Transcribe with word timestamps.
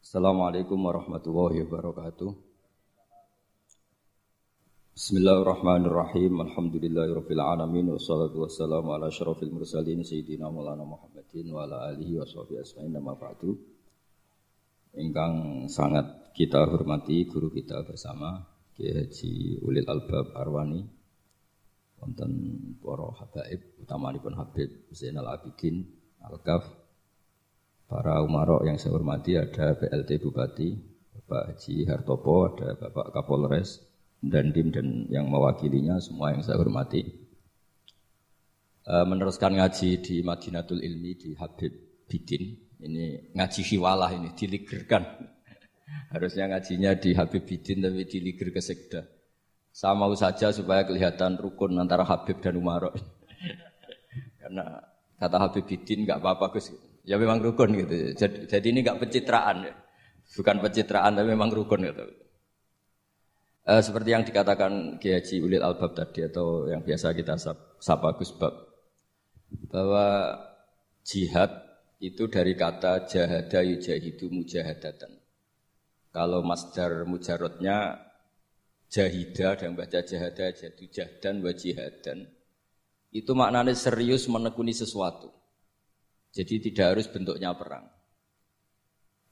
Assalamualaikum 0.00 0.80
warahmatullahi 0.80 1.60
wabarakatuh. 1.68 2.32
Bismillahirrahmanirrahim. 4.96 6.40
Alhamdulillahirabbil 6.40 7.36
alamin 7.36 7.92
wassalatu 7.92 8.48
wassalamu 8.48 8.96
ala 8.96 9.12
asyrafil 9.12 9.52
mursalin 9.52 10.00
sayyidina 10.00 10.48
Maulana 10.48 10.88
Muhammadin 10.88 11.52
wa 11.52 11.68
ala 11.68 11.92
alihi 11.92 12.16
washabihi 12.16 12.64
ajmain 12.64 12.96
amma 12.96 13.12
ba'du. 13.12 13.60
Ingkang 14.96 15.68
sangat 15.68 16.32
kita 16.32 16.64
hormati 16.64 17.28
guru 17.28 17.52
kita 17.52 17.84
bersama 17.84 18.40
Kiai 18.72 19.04
Haji 19.04 19.60
Ulil 19.60 19.84
Albab 19.84 20.32
Arwani 20.32 20.80
wonten 22.00 22.32
para 22.80 23.04
habaib 23.20 23.76
utamanipun 23.84 24.32
Habib 24.32 24.88
Zainal 24.96 25.28
Abidin 25.28 25.84
Al-Kaf 26.24 26.79
para 27.90 28.22
umarok 28.22 28.62
yang 28.70 28.78
saya 28.78 28.94
hormati 28.94 29.34
ada 29.34 29.74
PLT 29.74 30.22
Bupati, 30.22 30.78
Bapak 31.10 31.42
Haji 31.58 31.74
Hartopo, 31.90 32.46
ada 32.46 32.78
Bapak 32.78 33.10
Kapolres, 33.10 33.82
dan 34.22 34.54
Dim 34.54 34.70
dan 34.70 35.10
yang 35.10 35.26
mewakilinya 35.26 35.98
semua 35.98 36.30
yang 36.30 36.46
saya 36.46 36.62
hormati. 36.62 37.02
E, 38.86 38.94
meneruskan 39.10 39.58
ngaji 39.58 39.98
di 40.06 40.22
Madinatul 40.22 40.86
Ilmi 40.86 41.12
di 41.18 41.30
Habib 41.34 42.06
Bidin. 42.06 42.54
Ini 42.80 43.34
ngaji 43.34 43.60
hiwalah 43.74 44.14
ini, 44.14 44.30
diligerkan. 44.38 45.02
Harusnya 46.14 46.46
ngajinya 46.46 46.94
di 46.94 47.10
Habib 47.18 47.42
Bidin 47.42 47.82
tapi 47.82 48.06
diliger 48.06 48.54
ke 48.54 48.62
Sekda. 48.62 49.02
Saya 49.74 49.98
mau 49.98 50.14
saja 50.14 50.54
supaya 50.54 50.86
kelihatan 50.86 51.42
rukun 51.42 51.74
antara 51.74 52.06
Habib 52.06 52.38
dan 52.38 52.54
Umarok. 52.54 52.94
Karena 54.40 54.78
kata 55.18 55.36
Habib 55.42 55.66
Bidin 55.66 56.06
nggak 56.06 56.22
apa-apa. 56.22 56.54
Ya 57.10 57.18
memang 57.18 57.42
rukun 57.42 57.74
gitu. 57.74 58.14
Jadi, 58.14 58.46
jadi 58.46 58.66
ini 58.70 58.86
nggak 58.86 59.02
pencitraan 59.02 59.66
ya. 59.66 59.74
Bukan 60.38 60.62
pencitraan 60.62 61.18
tapi 61.18 61.26
memang 61.34 61.50
rukun 61.50 61.82
gitu. 61.82 62.06
E, 63.66 63.72
seperti 63.82 64.14
yang 64.14 64.22
dikatakan 64.22 65.02
Kiai 65.02 65.42
Ulil 65.42 65.66
Albab 65.66 65.98
tadi 65.98 66.22
atau 66.22 66.70
yang 66.70 66.86
biasa 66.86 67.10
kita 67.18 67.34
sapa 67.82 68.14
Gus 68.14 68.30
Bab 68.38 68.54
bahwa 69.74 70.38
jihad 71.02 71.50
itu 71.98 72.30
dari 72.30 72.54
kata 72.54 73.10
jahada 73.10 73.60
yujahidu 73.66 74.30
mujahadatan. 74.30 75.18
Kalau 76.14 76.46
masdar 76.46 77.02
mujarotnya 77.10 78.06
jahida 78.90 79.58
dan 79.58 79.74
baca 79.74 80.02
jahada 80.02 80.50
jadu 80.54 80.86
jahdan 80.90 81.42
wa 81.42 81.52
jihadan. 81.54 82.26
Itu 83.10 83.34
maknanya 83.34 83.74
serius 83.74 84.30
menekuni 84.30 84.70
sesuatu. 84.70 85.39
Jadi 86.30 86.70
tidak 86.70 86.86
harus 86.94 87.06
bentuknya 87.10 87.50
perang. 87.58 87.90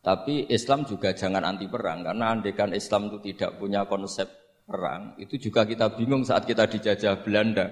Tapi 0.03 0.47
Islam 0.51 0.87
juga 0.87 1.15
jangan 1.15 1.43
anti 1.43 1.67
perang 1.67 2.07
karena 2.07 2.33
andekan 2.33 2.71
Islam 2.75 3.11
itu 3.11 3.19
tidak 3.35 3.59
punya 3.59 3.85
konsep 3.87 4.31
perang, 4.69 5.17
itu 5.17 5.41
juga 5.41 5.65
kita 5.65 5.97
bingung 5.97 6.23
saat 6.23 6.45
kita 6.45 6.69
dijajah 6.69 7.25
Belanda. 7.25 7.67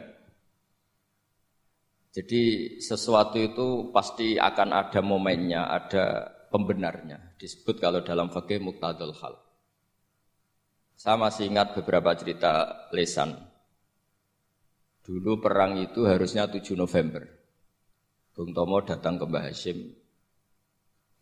Jadi 2.17 2.77
sesuatu 2.81 3.37
itu 3.37 3.93
pasti 3.93 4.41
akan 4.41 4.73
ada 4.73 5.05
momennya, 5.05 5.69
ada 5.69 6.05
pembenarnya. 6.49 7.37
Disebut 7.37 7.77
kalau 7.77 8.01
dalam 8.01 8.33
fakih 8.33 8.65
muktadul 8.65 9.13
hal. 9.13 9.37
Saya 10.97 11.21
masih 11.21 11.53
ingat 11.53 11.77
beberapa 11.77 12.17
cerita 12.17 12.89
lesan. 12.89 13.37
Dulu 15.05 15.45
perang 15.45 15.77
itu 15.77 16.09
harusnya 16.09 16.49
7 16.49 16.73
November. 16.73 17.36
Bung 18.37 18.53
Tomo 18.53 18.85
datang 18.85 19.17
ke 19.17 19.25
Mbah 19.25 19.49
Hashim. 19.49 19.97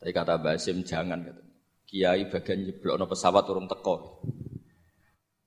Tapi 0.03 0.11
kata 0.11 0.35
Mbah 0.43 0.59
Hashim 0.59 0.83
jangan. 0.83 1.23
Kiai 1.87 2.27
bagian 2.27 2.67
nyeblok 2.67 3.07
pesawat 3.07 3.47
turun 3.47 3.71
teko. 3.71 4.19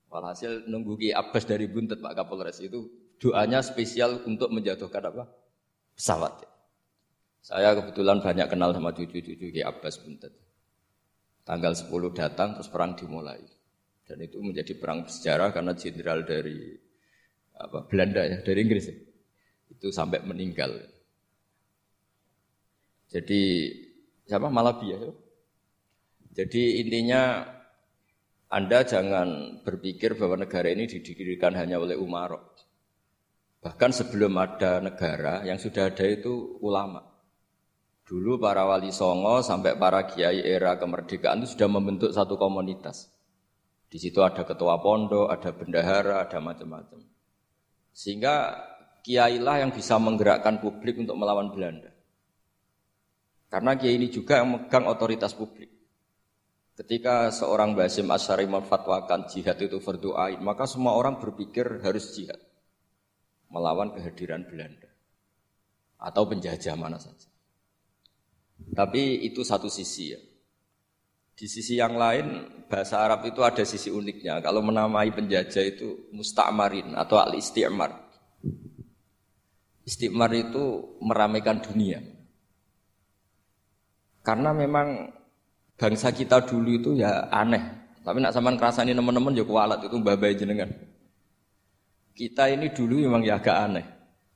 Walhasil 0.08 0.64
nunggu 0.72 0.96
Ki 0.96 1.10
Abbas 1.12 1.44
dari 1.44 1.68
Buntet 1.68 2.00
Pak 2.00 2.16
Kapolres 2.16 2.64
itu 2.64 2.88
doanya 3.20 3.60
spesial 3.60 4.24
untuk 4.24 4.48
menjatuhkan 4.56 5.12
apa? 5.12 5.28
Pesawat. 5.92 6.48
Saya 7.44 7.76
kebetulan 7.76 8.24
banyak 8.24 8.48
kenal 8.48 8.72
sama 8.72 8.96
cucu-cucu 8.96 9.52
Ki 9.52 9.60
Abbas 9.60 10.00
Buntet. 10.00 10.32
Tanggal 11.44 11.76
10 11.76 11.92
datang 12.16 12.56
terus 12.56 12.72
perang 12.72 12.96
dimulai. 12.96 13.44
Dan 14.08 14.24
itu 14.24 14.40
menjadi 14.40 14.72
perang 14.80 15.04
sejarah 15.04 15.52
karena 15.52 15.76
jenderal 15.76 16.24
dari 16.24 16.80
apa 17.60 17.84
Belanda 17.92 18.24
ya, 18.24 18.40
dari 18.40 18.64
Inggris 18.64 18.88
ya. 18.88 18.96
Itu 19.68 19.92
sampai 19.92 20.24
meninggal. 20.24 20.97
Jadi 23.08 23.72
siapa 24.28 24.52
Malabi 24.52 24.88
ya? 24.92 25.00
Jadi 26.38 26.84
intinya 26.84 27.42
Anda 28.48 28.86
jangan 28.86 29.60
berpikir 29.64 30.16
bahwa 30.16 30.46
negara 30.46 30.72
ini 30.72 30.88
didirikan 30.88 31.56
hanya 31.56 31.82
oleh 31.82 32.00
Umarok. 32.00 32.58
Bahkan 33.60 33.92
sebelum 33.92 34.38
ada 34.38 34.80
negara 34.80 35.44
yang 35.44 35.60
sudah 35.60 35.92
ada 35.92 36.06
itu 36.06 36.62
ulama. 36.64 37.04
Dulu 38.08 38.40
para 38.40 38.64
wali 38.64 38.94
songo 38.96 39.44
sampai 39.44 39.76
para 39.76 40.08
kiai 40.08 40.40
era 40.40 40.80
kemerdekaan 40.80 41.44
itu 41.44 41.60
sudah 41.60 41.68
membentuk 41.68 42.16
satu 42.16 42.40
komunitas. 42.40 43.12
Di 43.92 44.00
situ 44.00 44.24
ada 44.24 44.48
ketua 44.48 44.80
pondok, 44.80 45.28
ada 45.28 45.52
bendahara, 45.52 46.24
ada 46.24 46.40
macam-macam. 46.40 47.04
Sehingga 47.92 48.56
kiailah 49.04 49.68
yang 49.68 49.72
bisa 49.76 50.00
menggerakkan 50.00 50.64
publik 50.64 51.02
untuk 51.02 51.20
melawan 51.20 51.52
Belanda. 51.52 51.97
Karena 53.48 53.80
kiai 53.80 53.96
ini 53.96 54.12
juga 54.12 54.44
yang 54.44 54.60
megang 54.60 54.86
otoritas 54.92 55.32
publik. 55.32 55.72
Ketika 56.78 57.34
seorang 57.34 57.74
Basim 57.74 58.06
Asyari 58.14 58.46
memfatwakan 58.46 59.26
jihad 59.26 59.58
itu 59.58 59.82
fardu 59.82 60.14
ain, 60.14 60.40
maka 60.46 60.70
semua 60.70 60.94
orang 60.94 61.18
berpikir 61.18 61.82
harus 61.82 62.14
jihad. 62.14 62.38
Melawan 63.50 63.96
kehadiran 63.96 64.46
Belanda. 64.46 64.86
Atau 65.98 66.30
penjajah 66.30 66.78
mana 66.78 67.02
saja. 67.02 67.32
Tapi 68.78 69.26
itu 69.26 69.42
satu 69.42 69.72
sisi 69.72 70.14
ya. 70.14 70.22
Di 71.38 71.46
sisi 71.46 71.78
yang 71.78 71.98
lain, 71.98 72.50
bahasa 72.66 73.02
Arab 73.02 73.26
itu 73.30 73.46
ada 73.46 73.62
sisi 73.62 73.94
uniknya. 73.94 74.42
Kalau 74.42 74.66
menamai 74.66 75.14
penjajah 75.14 75.64
itu 75.66 76.10
musta'marin 76.14 76.98
atau 76.98 77.22
al-isti'mar. 77.22 77.94
Isti'mar 79.86 80.32
itu 80.34 80.98
meramaikan 81.02 81.62
dunia. 81.62 82.17
Karena 84.28 84.52
memang 84.52 85.08
bangsa 85.80 86.12
kita 86.12 86.44
dulu 86.44 86.76
itu 86.76 87.00
ya 87.00 87.32
aneh. 87.32 87.64
Tapi 88.04 88.20
nak 88.20 88.36
zaman 88.36 88.60
kerasani 88.60 88.92
teman-teman 88.92 89.32
ya 89.32 89.48
kualat 89.48 89.80
itu 89.88 89.96
babai 90.04 90.36
jenengan. 90.36 90.68
Kita 92.12 92.52
ini 92.52 92.76
dulu 92.76 93.08
memang 93.08 93.24
ya 93.24 93.40
agak 93.40 93.56
aneh. 93.56 93.88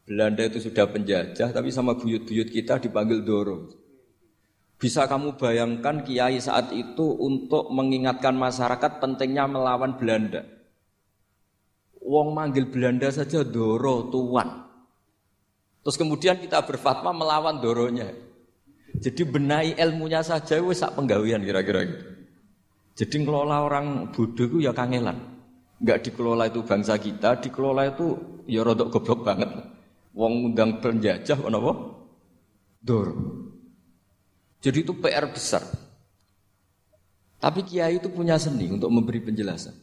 Belanda 0.08 0.48
itu 0.48 0.64
sudah 0.64 0.88
penjajah, 0.88 1.52
tapi 1.52 1.76
sama 1.76 2.00
buyut-buyut 2.00 2.48
kita 2.56 2.80
dipanggil 2.80 3.20
Doro. 3.20 3.68
Bisa 4.80 5.12
kamu 5.12 5.36
bayangkan 5.36 6.08
kiai 6.08 6.40
saat 6.40 6.72
itu 6.72 7.04
untuk 7.20 7.68
mengingatkan 7.76 8.34
masyarakat 8.34 8.98
pentingnya 9.04 9.46
melawan 9.46 10.00
Belanda. 10.00 10.48
Wong 12.00 12.32
manggil 12.32 12.72
Belanda 12.72 13.12
saja 13.12 13.44
Doro 13.44 14.08
tuan. 14.08 14.72
Terus 15.84 16.00
kemudian 16.00 16.40
kita 16.40 16.64
berfatwa 16.64 17.12
melawan 17.12 17.60
Doronya. 17.60 18.31
Jadi 19.00 19.22
benahi 19.24 19.80
ilmunya 19.80 20.20
saja 20.20 20.60
wis 20.60 20.84
sak 20.84 21.00
penggawean 21.00 21.46
kira-kira 21.46 21.88
gitu. 21.88 22.06
Jadi 23.00 23.16
ngelola 23.24 23.64
orang 23.64 24.12
bodoh 24.12 24.46
itu 24.46 24.58
ya 24.60 24.76
kangelan. 24.76 25.16
Enggak 25.82 26.06
dikelola 26.06 26.46
itu 26.52 26.62
bangsa 26.62 27.00
kita, 27.00 27.42
dikelola 27.42 27.96
itu 27.96 28.14
ya 28.46 28.62
rodok 28.62 28.94
goblok 28.94 29.26
banget. 29.26 29.50
Wong 30.12 30.52
undang 30.52 30.84
penjajah 30.84 31.40
apa? 31.40 31.74
Dor. 32.84 33.10
Jadi 34.62 34.78
itu 34.86 34.94
PR 35.00 35.26
besar. 35.32 35.64
Tapi 37.42 37.66
kiai 37.66 37.98
itu 37.98 38.14
punya 38.14 38.38
seni 38.38 38.70
untuk 38.70 38.94
memberi 38.94 39.18
penjelasan. 39.24 39.74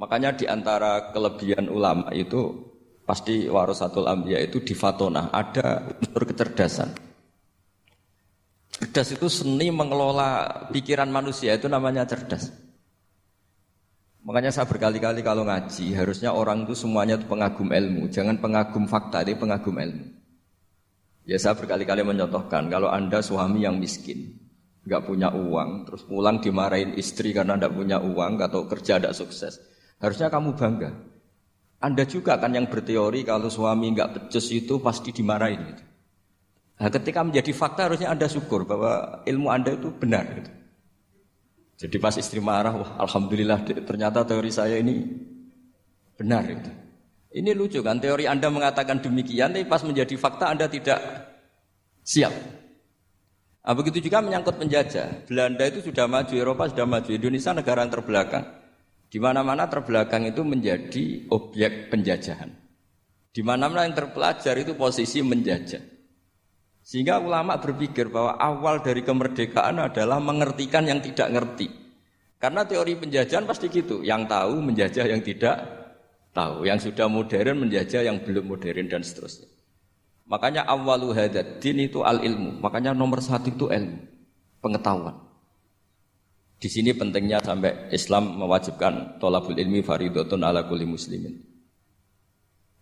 Makanya 0.00 0.32
di 0.32 0.48
antara 0.48 1.12
kelebihan 1.12 1.68
ulama 1.68 2.08
itu 2.16 2.72
pasti 3.04 3.44
warasatul 3.44 4.08
ambiyah 4.08 4.40
itu 4.40 4.64
di 4.64 4.72
fatona 4.72 5.28
ada 5.28 5.92
unsur 6.00 6.24
kecerdasan. 6.24 7.09
Cerdas 8.80 9.12
itu 9.12 9.28
seni 9.28 9.68
mengelola 9.68 10.64
pikiran 10.72 11.12
manusia 11.12 11.52
itu 11.52 11.68
namanya 11.68 12.08
cerdas. 12.08 12.48
Makanya 14.24 14.52
saya 14.52 14.68
berkali-kali 14.68 15.20
kalau 15.20 15.44
ngaji, 15.48 15.96
harusnya 15.96 16.32
orang 16.32 16.68
itu 16.68 16.76
semuanya 16.76 17.16
itu 17.16 17.24
pengagum 17.28 17.72
ilmu, 17.72 18.08
jangan 18.12 18.36
pengagum 18.36 18.84
fakta, 18.84 19.24
tapi 19.24 19.36
pengagum 19.36 19.76
ilmu. 19.80 20.04
Ya 21.24 21.36
saya 21.40 21.56
berkali-kali 21.56 22.04
mencontohkan, 22.04 22.68
kalau 22.68 22.92
anda 22.92 23.24
suami 23.24 23.64
yang 23.64 23.80
miskin, 23.80 24.36
nggak 24.84 25.08
punya 25.08 25.32
uang, 25.32 25.88
terus 25.88 26.04
pulang 26.04 26.40
dimarahin 26.40 26.96
istri 27.00 27.32
karena 27.32 27.56
tidak 27.56 27.72
punya 27.76 27.96
uang 28.00 28.40
atau 28.40 28.68
kerja 28.68 29.00
tidak 29.00 29.16
sukses, 29.16 29.60
harusnya 30.00 30.28
kamu 30.32 30.56
bangga. 30.56 30.90
Anda 31.80 32.04
juga 32.04 32.36
kan 32.36 32.52
yang 32.52 32.68
berteori 32.68 33.24
kalau 33.24 33.48
suami 33.48 33.96
nggak 33.96 34.28
pecus 34.28 34.52
itu 34.52 34.84
pasti 34.84 35.16
dimarahin. 35.16 35.60
Gitu. 35.64 35.84
Nah, 36.80 36.88
ketika 36.88 37.20
menjadi 37.20 37.52
fakta 37.52 37.92
harusnya 37.92 38.08
anda 38.08 38.24
syukur 38.24 38.64
bahwa 38.64 39.20
ilmu 39.28 39.52
anda 39.52 39.76
itu 39.76 39.92
benar. 39.92 40.24
Gitu. 40.32 40.50
Jadi 41.80 41.96
pas 42.00 42.16
istri 42.16 42.40
marah, 42.40 42.72
wah 42.72 42.90
alhamdulillah 43.04 43.64
ternyata 43.84 44.24
teori 44.24 44.48
saya 44.48 44.80
ini 44.80 45.04
benar 46.16 46.44
itu. 46.48 46.72
Ini 47.30 47.54
lucu 47.54 47.78
kan, 47.78 48.02
teori 48.02 48.26
Anda 48.26 48.50
mengatakan 48.50 48.98
demikian, 48.98 49.54
tapi 49.54 49.62
pas 49.62 49.86
menjadi 49.86 50.18
fakta 50.18 50.50
Anda 50.50 50.66
tidak 50.66 50.98
siap. 52.02 52.34
Nah, 53.62 53.74
begitu 53.78 54.02
juga 54.02 54.18
menyangkut 54.18 54.58
penjajah. 54.58 55.30
Belanda 55.30 55.62
itu 55.70 55.78
sudah 55.78 56.10
maju, 56.10 56.34
Eropa 56.34 56.66
sudah 56.66 56.90
maju, 56.90 57.10
Indonesia 57.14 57.54
negara 57.54 57.86
yang 57.86 57.92
terbelakang. 57.94 58.44
Di 59.06 59.18
mana-mana 59.22 59.70
terbelakang 59.70 60.26
itu 60.26 60.42
menjadi 60.42 61.30
objek 61.30 61.94
penjajahan. 61.94 62.50
Di 63.30 63.46
mana-mana 63.46 63.86
yang 63.86 63.94
terpelajar 63.94 64.58
itu 64.58 64.74
posisi 64.74 65.22
menjajah. 65.22 65.99
Sehingga 66.90 67.22
ulama 67.22 67.54
berpikir 67.54 68.10
bahwa 68.10 68.34
awal 68.34 68.82
dari 68.82 69.06
kemerdekaan 69.06 69.78
adalah 69.78 70.18
mengertikan 70.18 70.82
yang 70.90 70.98
tidak 70.98 71.30
ngerti. 71.30 71.70
Karena 72.42 72.66
teori 72.66 72.98
penjajahan 72.98 73.46
pasti 73.46 73.70
gitu, 73.70 74.02
yang 74.02 74.26
tahu 74.26 74.58
menjajah 74.58 75.06
yang 75.06 75.22
tidak 75.22 75.54
tahu, 76.34 76.66
yang 76.66 76.82
sudah 76.82 77.06
modern 77.06 77.62
menjajah 77.62 78.02
yang 78.02 78.18
belum 78.26 78.42
modern 78.42 78.90
dan 78.90 79.06
seterusnya. 79.06 79.46
Makanya 80.26 80.66
awalu 80.66 81.14
hadad 81.14 81.62
din 81.62 81.78
itu 81.86 82.02
al 82.02 82.26
ilmu. 82.26 82.58
Makanya 82.58 82.90
nomor 82.90 83.22
satu 83.22 83.54
itu 83.54 83.70
ilmu, 83.70 83.98
pengetahuan. 84.58 85.14
Di 86.58 86.66
sini 86.66 86.90
pentingnya 86.90 87.38
sampai 87.38 87.94
Islam 87.94 88.34
mewajibkan 88.34 89.22
tolabul 89.22 89.54
ilmi 89.54 89.78
faridotun 89.86 90.42
ala 90.42 90.66
kulli 90.66 90.90
muslimin. 90.90 91.49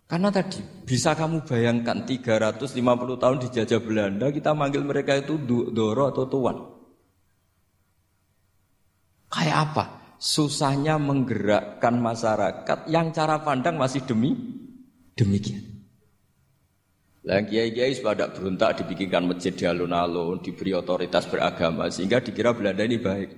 Karena 0.09 0.33
tadi 0.33 0.57
bisa 0.89 1.13
kamu 1.13 1.45
bayangkan 1.45 2.01
350 2.01 2.73
tahun 3.21 3.37
dijajah 3.45 3.77
Belanda 3.77 4.33
kita 4.33 4.57
manggil 4.57 4.81
mereka 4.81 5.13
itu 5.21 5.37
doro 5.69 6.09
atau 6.09 6.25
tuan. 6.25 6.57
Kayak 9.29 9.57
apa? 9.69 9.85
Susahnya 10.17 10.97
menggerakkan 10.97 12.01
masyarakat 12.01 12.89
yang 12.89 13.13
cara 13.13 13.37
pandang 13.45 13.77
masih 13.77 14.01
demi 14.01 14.33
demikian. 15.13 15.61
Lah 17.29 17.45
kiai-kiai 17.45 17.93
sudah 17.93 18.33
berontak 18.33 18.81
dibikinkan 18.81 19.29
masjid 19.29 19.53
di 19.53 19.69
alun-alun, 19.69 20.41
diberi 20.41 20.73
otoritas 20.73 21.29
beragama 21.29 21.85
sehingga 21.93 22.17
dikira 22.17 22.57
Belanda 22.57 22.81
ini 22.81 22.97
baik. 22.97 23.29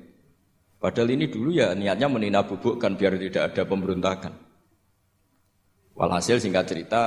Padahal 0.79 1.19
ini 1.19 1.27
dulu 1.27 1.51
ya 1.51 1.75
niatnya 1.75 2.07
menina 2.07 2.47
bubukkan 2.47 2.95
biar 2.95 3.19
tidak 3.19 3.51
ada 3.51 3.67
pemberontakan. 3.67 4.50
Walhasil 5.95 6.39
singkat 6.39 6.65
cerita, 6.71 7.03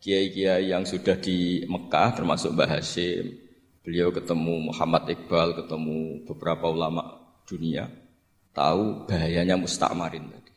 kiai-kiai 0.00 0.72
yang 0.72 0.84
sudah 0.84 1.16
di 1.20 1.64
Mekah 1.64 2.16
termasuk 2.16 2.52
Mbah 2.52 2.78
Hashim, 2.78 3.36
beliau 3.80 4.12
ketemu 4.12 4.72
Muhammad 4.72 5.08
Iqbal, 5.08 5.56
ketemu 5.56 6.24
beberapa 6.28 6.68
ulama 6.68 7.20
dunia, 7.48 7.88
tahu 8.52 9.08
bahayanya 9.08 9.56
mustakmarin 9.56 10.28
tadi. 10.28 10.52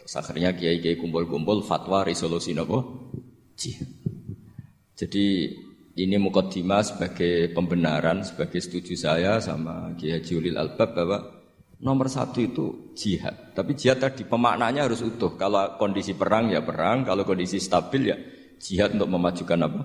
Terus 0.00 0.14
akhirnya 0.20 0.52
kiai-kiai 0.52 1.00
kumpul-kumpul 1.00 1.64
fatwa 1.64 2.04
resolusi 2.04 2.52
nopo 2.52 3.10
jihad. 3.56 3.88
Jadi 4.94 5.50
ini 5.94 6.16
mukaddimah 6.18 6.82
sebagai 6.82 7.54
pembenaran, 7.54 8.26
sebagai 8.26 8.58
setuju 8.58 8.94
saya 8.98 9.38
sama 9.38 9.94
Kiai 9.94 10.22
Julil 10.22 10.58
Albab 10.58 10.90
bahwa 10.94 11.18
Nomor 11.82 12.06
satu 12.06 12.38
itu 12.38 12.94
jihad. 12.94 13.56
Tapi 13.56 13.74
jihad 13.74 13.98
tadi 13.98 14.22
pemaknanya 14.22 14.86
harus 14.86 15.02
utuh. 15.02 15.34
Kalau 15.34 15.74
kondisi 15.80 16.14
perang 16.14 16.52
ya 16.52 16.62
perang, 16.62 17.02
kalau 17.02 17.26
kondisi 17.26 17.58
stabil 17.58 18.14
ya 18.14 18.16
jihad 18.62 18.94
untuk 18.94 19.10
memajukan 19.10 19.58
apa? 19.66 19.82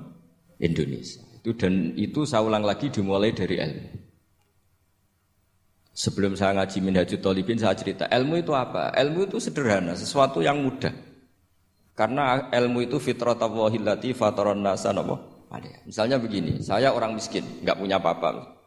Indonesia. 0.60 1.24
Itu 1.40 1.56
dan 1.56 1.96
itu 1.96 2.28
saya 2.28 2.44
ulang 2.44 2.68
lagi 2.68 2.92
dimulai 2.92 3.32
dari 3.32 3.58
ilmu. 3.58 3.90
Sebelum 5.96 6.36
saya 6.36 6.56
ngaji 6.56 6.78
Minhajul 6.80 7.20
Talibin 7.20 7.60
saya 7.60 7.76
cerita 7.76 8.08
ilmu 8.08 8.40
itu 8.40 8.56
apa? 8.56 8.96
Ilmu 8.96 9.28
itu 9.28 9.40
sederhana, 9.40 9.96
sesuatu 10.00 10.40
yang 10.40 10.64
mudah. 10.64 10.96
Karena 11.92 12.48
ilmu 12.56 12.88
itu 12.88 12.96
fitratallahi 12.96 14.16
fataron 14.16 14.64
nasa 14.64 14.96
Misalnya 15.84 16.16
begini, 16.16 16.64
saya 16.64 16.96
orang 16.96 17.20
miskin, 17.20 17.44
nggak 17.66 17.76
punya 17.76 18.00
apa-apa. 18.00 18.59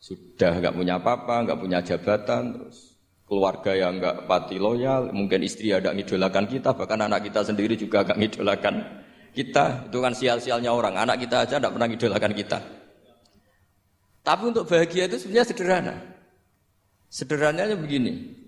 Sudah 0.00 0.56
nggak 0.56 0.72
punya 0.72 0.96
apa-apa, 0.96 1.44
nggak 1.44 1.60
punya 1.60 1.78
jabatan, 1.84 2.56
terus 2.56 2.96
keluarga 3.28 3.76
yang 3.76 4.00
nggak 4.00 4.24
pati 4.24 4.56
loyal, 4.56 5.12
mungkin 5.12 5.44
istri 5.44 5.70
ada 5.76 5.92
ngidolakan 5.92 6.48
kita, 6.48 6.72
bahkan 6.72 7.04
anak 7.04 7.28
kita 7.28 7.44
sendiri 7.44 7.76
juga 7.76 8.02
nggak 8.02 8.18
ngidolakan 8.18 8.74
kita. 9.36 9.92
Itu 9.92 9.98
kan 10.00 10.16
sial-sialnya 10.16 10.72
orang. 10.72 10.96
Anak 10.96 11.20
kita 11.20 11.44
aja 11.46 11.60
nggak 11.60 11.72
pernah 11.76 11.88
ngidolakan 11.92 12.32
kita. 12.32 12.58
Tapi 14.20 14.42
untuk 14.48 14.68
bahagia 14.68 15.08
itu 15.08 15.16
sebenarnya 15.16 15.46
sederhana. 15.48 15.96
Sederhananya 17.08 17.76
begini. 17.76 18.40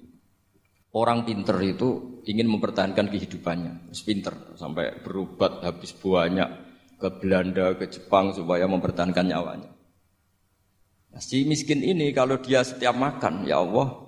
Orang 0.92 1.24
pinter 1.24 1.56
itu 1.64 2.20
ingin 2.28 2.52
mempertahankan 2.52 3.08
kehidupannya. 3.08 3.88
Terus 3.88 4.02
pinter 4.04 4.34
sampai 4.60 5.00
berobat 5.00 5.64
habis 5.64 5.96
banyak 5.96 6.48
ke 7.00 7.08
Belanda, 7.16 7.72
ke 7.72 7.88
Jepang 7.88 8.36
supaya 8.36 8.68
mempertahankan 8.68 9.24
nyawanya. 9.24 9.71
Si 11.20 11.44
miskin 11.44 11.84
ini 11.84 12.14
kalau 12.16 12.40
dia 12.40 12.64
setiap 12.64 12.96
makan, 12.96 13.44
ya 13.44 13.60
Allah, 13.60 14.00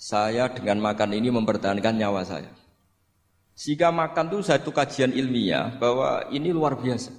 saya 0.00 0.48
dengan 0.48 0.80
makan 0.80 1.12
ini 1.12 1.28
mempertahankan 1.28 2.00
nyawa 2.00 2.24
saya. 2.24 2.48
Jika 3.60 3.92
makan 3.92 4.32
itu 4.32 4.48
satu 4.48 4.72
kajian 4.72 5.12
ilmiah 5.12 5.76
bahwa 5.76 6.24
ini 6.32 6.48
luar 6.48 6.80
biasa. 6.80 7.12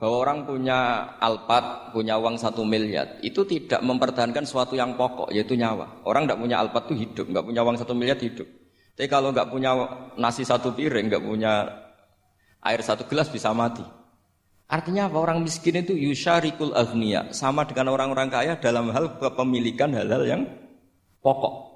Bahwa 0.00 0.16
orang 0.24 0.48
punya 0.48 1.12
alpat, 1.20 1.92
punya 1.92 2.16
uang 2.16 2.40
satu 2.40 2.64
miliar, 2.64 3.20
itu 3.20 3.44
tidak 3.44 3.84
mempertahankan 3.84 4.48
sesuatu 4.48 4.72
yang 4.72 4.96
pokok, 4.96 5.28
yaitu 5.36 5.52
nyawa. 5.52 6.00
Orang 6.08 6.24
tidak 6.24 6.40
punya 6.40 6.56
alpat 6.64 6.88
itu 6.88 6.94
hidup, 7.08 7.26
nggak 7.28 7.44
punya 7.44 7.60
uang 7.60 7.76
satu 7.76 7.92
miliar 7.92 8.16
hidup. 8.16 8.48
Tapi 8.96 9.08
kalau 9.10 9.36
nggak 9.36 9.52
punya 9.52 9.70
nasi 10.16 10.48
satu 10.48 10.72
piring, 10.72 11.12
nggak 11.12 11.24
punya 11.24 11.68
air 12.64 12.80
satu 12.80 13.04
gelas 13.04 13.28
bisa 13.28 13.52
mati. 13.52 13.84
Artinya 14.64 15.12
apa? 15.12 15.16
Orang 15.20 15.44
miskin 15.44 15.76
itu 15.76 15.92
yusyarikul 15.92 16.72
agniya. 16.72 17.30
Sama 17.36 17.68
dengan 17.68 17.92
orang-orang 17.92 18.32
kaya 18.32 18.56
dalam 18.56 18.88
hal 18.96 19.20
kepemilikan 19.20 19.92
hal-hal 19.92 20.24
yang 20.24 20.42
pokok. 21.20 21.74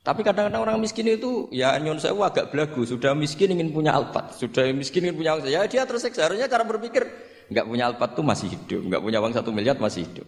Tapi 0.00 0.24
kadang-kadang 0.24 0.64
orang 0.64 0.80
miskin 0.80 1.12
itu 1.12 1.52
ya 1.52 1.76
nyon 1.76 2.00
sewu 2.00 2.24
agak 2.24 2.48
belagu, 2.48 2.88
sudah 2.88 3.12
miskin 3.12 3.52
ingin 3.52 3.68
punya 3.68 3.92
alpat, 3.92 4.32
sudah 4.32 4.64
miskin 4.72 5.04
ingin 5.04 5.16
punya 5.20 5.32
ya 5.44 5.68
dia 5.68 5.84
tersiksa. 5.84 6.24
Harusnya 6.24 6.48
cara 6.48 6.64
berpikir 6.64 7.04
nggak 7.52 7.66
punya 7.68 7.92
alpat 7.92 8.16
tuh 8.16 8.24
masih 8.24 8.48
hidup, 8.48 8.80
nggak 8.88 9.02
punya 9.04 9.20
uang 9.20 9.36
satu 9.36 9.52
miliar 9.52 9.76
masih 9.76 10.08
hidup. 10.08 10.24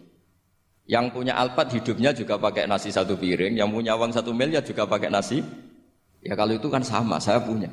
Yang 0.85 1.16
punya 1.16 1.40
alpat 1.40 1.73
hidupnya 1.73 2.12
juga 2.12 2.37
pakai 2.37 2.68
nasi 2.68 2.92
satu 2.92 3.16
piring, 3.16 3.56
yang 3.56 3.73
punya 3.73 3.97
uang 3.97 4.12
satu 4.12 4.37
miliar 4.37 4.61
juga 4.61 4.85
pakai 4.85 5.09
nasi. 5.09 5.40
Ya 6.21 6.37
kalau 6.37 6.52
itu 6.52 6.68
kan 6.68 6.85
sama, 6.85 7.16
saya 7.16 7.40
punya. 7.40 7.73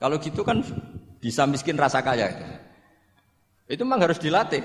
Kalau 0.00 0.16
gitu 0.16 0.40
kan 0.48 0.64
bisa 1.20 1.44
miskin 1.44 1.76
rasa 1.76 2.00
kaya. 2.00 2.32
Gitu. 2.32 2.44
Itu 3.66 3.82
memang 3.82 4.06
harus 4.06 4.18
dilatih. 4.22 4.62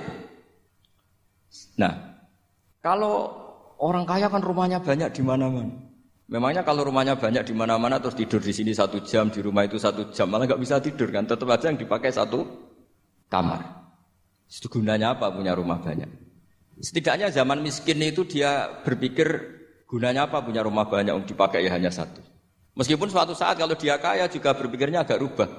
Nah, 1.82 2.22
kalau 2.80 3.34
orang 3.82 4.06
kaya 4.06 4.30
kan 4.30 4.42
rumahnya 4.46 4.80
banyak 4.82 5.10
di 5.12 5.22
mana-mana. 5.26 5.74
Memangnya 6.32 6.64
kalau 6.64 6.88
rumahnya 6.88 7.20
banyak 7.20 7.44
di 7.44 7.52
mana-mana 7.52 8.00
terus 8.00 8.16
tidur 8.16 8.40
di 8.40 8.56
sini 8.56 8.72
satu 8.72 9.04
jam, 9.04 9.28
di 9.28 9.44
rumah 9.44 9.68
itu 9.68 9.76
satu 9.76 10.16
jam, 10.16 10.32
malah 10.32 10.48
nggak 10.48 10.64
bisa 10.64 10.80
tidur 10.80 11.12
kan? 11.12 11.28
Tetap 11.28 11.44
aja 11.52 11.68
yang 11.68 11.76
dipakai 11.76 12.08
satu 12.08 12.48
kamar. 13.28 13.92
Itu 14.48 14.72
gunanya 14.72 15.20
apa 15.20 15.28
punya 15.28 15.52
rumah 15.52 15.84
banyak? 15.84 16.08
Setidaknya 16.80 17.36
zaman 17.36 17.60
miskin 17.60 18.00
itu 18.00 18.24
dia 18.24 18.80
berpikir 18.80 19.28
gunanya 19.92 20.32
apa 20.32 20.40
punya 20.40 20.64
rumah 20.64 20.88
banyak 20.88 21.12
untuk 21.12 21.36
dipakai 21.36 21.68
ya 21.68 21.76
hanya 21.76 21.92
satu. 21.92 22.24
Meskipun 22.80 23.12
suatu 23.12 23.36
saat 23.36 23.60
kalau 23.60 23.76
dia 23.76 24.00
kaya 24.00 24.32
juga 24.32 24.56
berpikirnya 24.56 25.04
agak 25.04 25.20
rubah. 25.20 25.50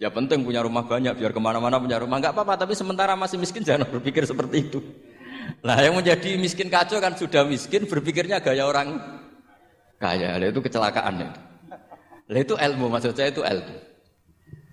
Ya 0.00 0.08
penting 0.08 0.48
punya 0.48 0.64
rumah 0.64 0.88
banyak, 0.88 1.12
biar 1.12 1.28
ke 1.28 1.40
mana-mana 1.44 1.76
punya 1.76 2.00
rumah. 2.00 2.16
Enggak 2.16 2.32
apa-apa, 2.32 2.56
tapi 2.56 2.72
sementara 2.72 3.12
masih 3.12 3.36
miskin 3.36 3.60
jangan 3.68 3.84
berpikir 3.84 4.24
seperti 4.24 4.72
itu. 4.72 4.80
Nah 5.60 5.76
yang 5.76 5.92
menjadi 5.92 6.40
miskin 6.40 6.72
kacau 6.72 6.96
kan 7.04 7.12
sudah 7.20 7.44
miskin, 7.44 7.84
berpikirnya 7.84 8.40
gaya 8.40 8.64
orang 8.64 8.96
kaya. 10.00 10.40
Itu 10.40 10.64
kecelakaan. 10.64 11.20
Nah, 11.20 12.38
itu 12.40 12.56
ilmu, 12.56 12.88
maksud 12.88 13.12
saya 13.12 13.28
itu 13.28 13.44
ilmu. 13.44 13.76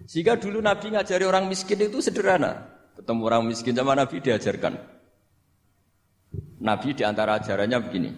Sehingga 0.08 0.40
dulu 0.40 0.64
Nabi 0.64 0.96
ngajari 0.96 1.28
orang 1.28 1.52
miskin 1.52 1.84
itu 1.84 2.00
sederhana. 2.00 2.64
Ketemu 2.96 3.22
orang 3.28 3.44
miskin 3.44 3.76
sama 3.76 4.00
Nabi 4.00 4.24
diajarkan. 4.24 4.80
Nabi 6.64 6.90
di 6.96 7.04
antara 7.04 7.36
ajarannya 7.36 7.80
begini. 7.84 8.12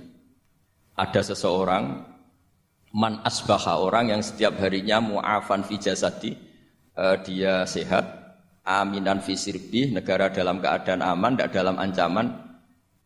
ada 1.00 1.24
seseorang 1.24 2.04
man 2.92 3.24
asbaha 3.24 3.80
orang 3.80 4.12
yang 4.12 4.20
setiap 4.20 4.60
harinya 4.60 5.00
mu'afan 5.00 5.64
fi 5.64 5.80
jasadi 5.80 6.49
uh, 7.00 7.18
dia 7.24 7.64
sehat. 7.64 8.20
Aminan 8.68 9.24
fi 9.24 9.34
sirbi 9.34 9.90
negara 9.90 10.30
dalam 10.30 10.60
keadaan 10.60 11.02
aman 11.02 11.34
tidak 11.34 11.56
dalam 11.56 11.80
ancaman. 11.80 12.28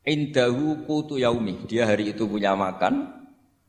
Indahu 0.03 0.83
kutu 0.83 1.21
yaumi 1.21 1.63
dia 1.69 1.87
hari 1.87 2.11
itu 2.11 2.25
punya 2.25 2.57
makan. 2.57 3.21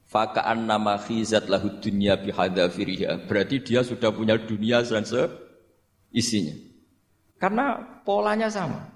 Fakaan 0.04 0.66
nama 0.66 0.98
khizat 1.00 1.46
lahu 1.48 1.80
dunya 1.80 2.18
bihadafiriha 2.18 3.24
berarti 3.24 3.62
dia 3.62 3.80
sudah 3.86 4.10
punya 4.10 4.34
dunia 4.36 4.82
dan 4.82 5.06
isinya. 6.10 6.54
Karena 7.38 7.78
polanya 8.02 8.50
sama. 8.50 8.90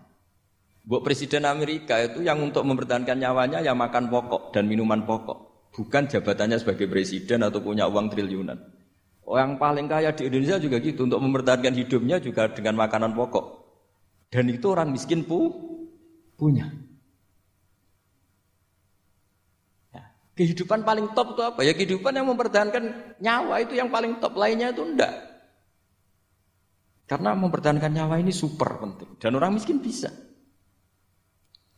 Buat 0.89 1.05
Presiden 1.05 1.45
Amerika 1.45 2.01
itu 2.01 2.25
yang 2.25 2.41
untuk 2.41 2.65
mempertahankan 2.65 3.19
nyawanya 3.21 3.61
ya 3.61 3.77
makan 3.77 4.09
pokok 4.09 4.57
dan 4.57 4.65
minuman 4.65 5.05
pokok. 5.05 5.71
Bukan 5.77 6.09
jabatannya 6.11 6.59
sebagai 6.59 6.91
presiden 6.91 7.45
atau 7.45 7.61
punya 7.63 7.87
uang 7.87 8.11
triliunan. 8.11 8.57
Orang 9.29 9.61
paling 9.61 9.93
kaya 9.93 10.17
di 10.17 10.25
Indonesia 10.25 10.57
juga 10.57 10.81
gitu. 10.81 11.05
Untuk 11.05 11.21
mempertahankan 11.21 11.77
hidupnya 11.77 12.17
juga 12.17 12.49
dengan 12.49 12.81
makanan 12.81 13.13
pokok. 13.13 13.47
Dan 14.33 14.49
itu 14.49 14.73
orang 14.73 14.89
miskin 14.89 15.29
pu 15.29 15.53
punya. 16.41 16.73
Ya. 19.93 20.09
Kehidupan 20.33 20.81
paling 20.81 21.13
top 21.13 21.37
itu 21.37 21.43
apa? 21.45 21.61
Ya 21.61 21.77
kehidupan 21.77 22.17
yang 22.17 22.25
mempertahankan 22.33 23.17
nyawa 23.21 23.61
itu 23.61 23.77
yang 23.77 23.93
paling 23.93 24.17
top. 24.17 24.33
Lainnya 24.33 24.73
itu 24.73 24.81
enggak. 24.81 25.13
Karena 27.05 27.37
mempertahankan 27.37 27.93
nyawa 27.93 28.17
ini 28.25 28.33
super 28.33 28.81
penting. 28.81 29.21
Dan 29.21 29.37
orang 29.37 29.61
miskin 29.61 29.85
bisa. 29.85 30.09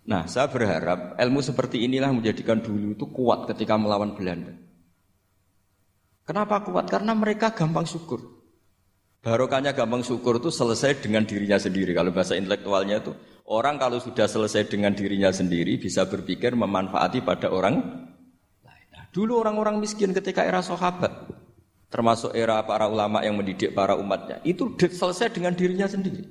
Nah, 0.07 0.30
saya 0.30 0.47
berharap 0.47 1.19
ilmu 1.19 1.42
seperti 1.42 1.83
inilah 1.83 2.14
menjadikan 2.14 2.62
dulu 2.62 2.95
itu 2.95 3.07
kuat 3.11 3.50
ketika 3.50 3.75
melawan 3.75 4.14
Belanda. 4.14 4.69
Kenapa 6.30 6.62
kuat? 6.62 6.87
Karena 6.87 7.10
mereka 7.10 7.50
gampang 7.50 7.82
syukur. 7.82 8.22
Barokahnya 9.18 9.75
gampang 9.75 10.06
syukur 10.06 10.38
itu 10.38 10.54
selesai 10.54 11.02
dengan 11.02 11.26
dirinya 11.26 11.58
sendiri. 11.58 11.90
Kalau 11.90 12.14
bahasa 12.14 12.38
intelektualnya 12.38 13.02
itu 13.02 13.10
orang 13.50 13.82
kalau 13.82 13.99
sudah 13.99 14.30
selesai 14.30 14.70
dengan 14.70 14.94
dirinya 14.94 15.34
sendiri 15.34 15.75
bisa 15.82 16.06
berpikir 16.06 16.54
memanfaati 16.54 17.26
pada 17.26 17.50
orang 17.50 17.82
lain. 18.62 18.87
Nah, 18.94 19.10
dulu 19.10 19.42
orang-orang 19.42 19.82
miskin 19.82 20.14
ketika 20.14 20.46
era 20.46 20.62
sahabat, 20.62 21.10
termasuk 21.90 22.30
era 22.30 22.62
para 22.62 22.87
ulama 22.87 23.26
yang 23.26 23.34
mendidik 23.34 23.75
para 23.75 23.99
umatnya, 23.99 24.38
itu 24.46 24.70
selesai 24.78 25.34
dengan 25.34 25.58
dirinya 25.58 25.90
sendiri. 25.90 26.30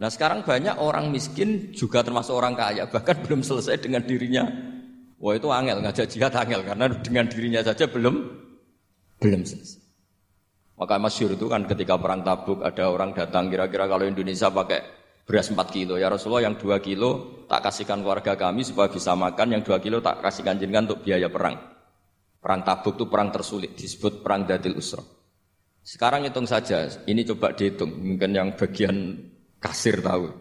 Nah 0.00 0.08
sekarang 0.08 0.40
banyak 0.40 0.80
orang 0.80 1.12
miskin 1.12 1.76
juga 1.76 2.00
termasuk 2.00 2.32
orang 2.32 2.56
kaya 2.56 2.88
bahkan 2.88 3.20
belum 3.28 3.44
selesai 3.44 3.76
dengan 3.76 4.08
dirinya. 4.08 4.48
Wah 5.20 5.36
itu 5.36 5.52
angel 5.52 5.84
ngajak 5.84 6.08
jihad 6.08 6.32
angel 6.32 6.64
karena 6.64 6.88
dengan 7.04 7.28
dirinya 7.28 7.60
saja 7.60 7.84
belum 7.92 8.43
belum 9.24 9.48
selesai. 9.48 9.80
Maka 10.76 11.00
masyur 11.00 11.32
itu 11.32 11.48
kan 11.48 11.64
ketika 11.64 11.96
perang 11.96 12.20
tabuk 12.20 12.60
ada 12.60 12.92
orang 12.92 13.16
datang 13.16 13.48
kira-kira 13.48 13.88
kalau 13.88 14.04
Indonesia 14.04 14.52
pakai 14.52 14.80
beras 15.24 15.48
4 15.48 15.56
kilo 15.72 15.96
ya 15.96 16.12
Rasulullah 16.12 16.44
yang 16.44 16.60
2 16.60 16.68
kilo 16.84 17.40
tak 17.48 17.64
kasihkan 17.64 18.04
keluarga 18.04 18.36
kami 18.36 18.60
supaya 18.60 18.92
bisa 18.92 19.16
makan 19.16 19.56
yang 19.56 19.62
2 19.64 19.80
kilo 19.80 20.04
tak 20.04 20.20
kasihkan 20.20 20.60
jenengan 20.60 20.92
untuk 20.92 21.00
biaya 21.08 21.32
perang. 21.32 21.56
Perang 22.36 22.60
tabuk 22.60 23.00
itu 23.00 23.08
perang 23.08 23.32
tersulit 23.32 23.72
disebut 23.72 24.20
perang 24.20 24.44
dadil 24.44 24.76
usra. 24.76 25.00
Sekarang 25.80 26.28
hitung 26.28 26.48
saja, 26.48 26.88
ini 27.08 27.24
coba 27.28 27.52
dihitung, 27.52 27.92
mungkin 27.92 28.32
yang 28.32 28.56
bagian 28.56 29.20
kasir 29.60 30.00
tahu. 30.00 30.32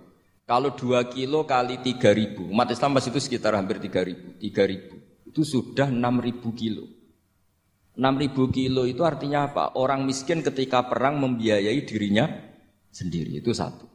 Kalau 0.44 0.75
dua 0.75 1.08
kilo 1.08 1.48
kali 1.48 1.80
tiga 1.84 2.12
ribu, 2.12 2.48
umat 2.52 2.72
Islam 2.72 3.00
masih 3.00 3.16
itu 3.16 3.20
sekitar 3.24 3.56
hampir 3.56 3.80
tiga 3.80 4.04
ribu. 4.04 4.36
Tiga 4.40 4.68
ribu 4.68 5.04
itu 5.34 5.42
sudah 5.42 5.90
enam 5.90 6.22
ribu 6.22 6.54
kilo. 6.54 6.86
Enam 7.94 8.18
ribu 8.18 8.50
kilo 8.50 8.90
itu 8.90 9.06
artinya 9.06 9.46
apa? 9.46 9.78
Orang 9.78 10.10
miskin 10.10 10.42
ketika 10.42 10.90
perang 10.90 11.22
membiayai 11.22 11.78
dirinya 11.86 12.26
sendiri 12.90 13.38
itu 13.38 13.54
satu. 13.54 13.86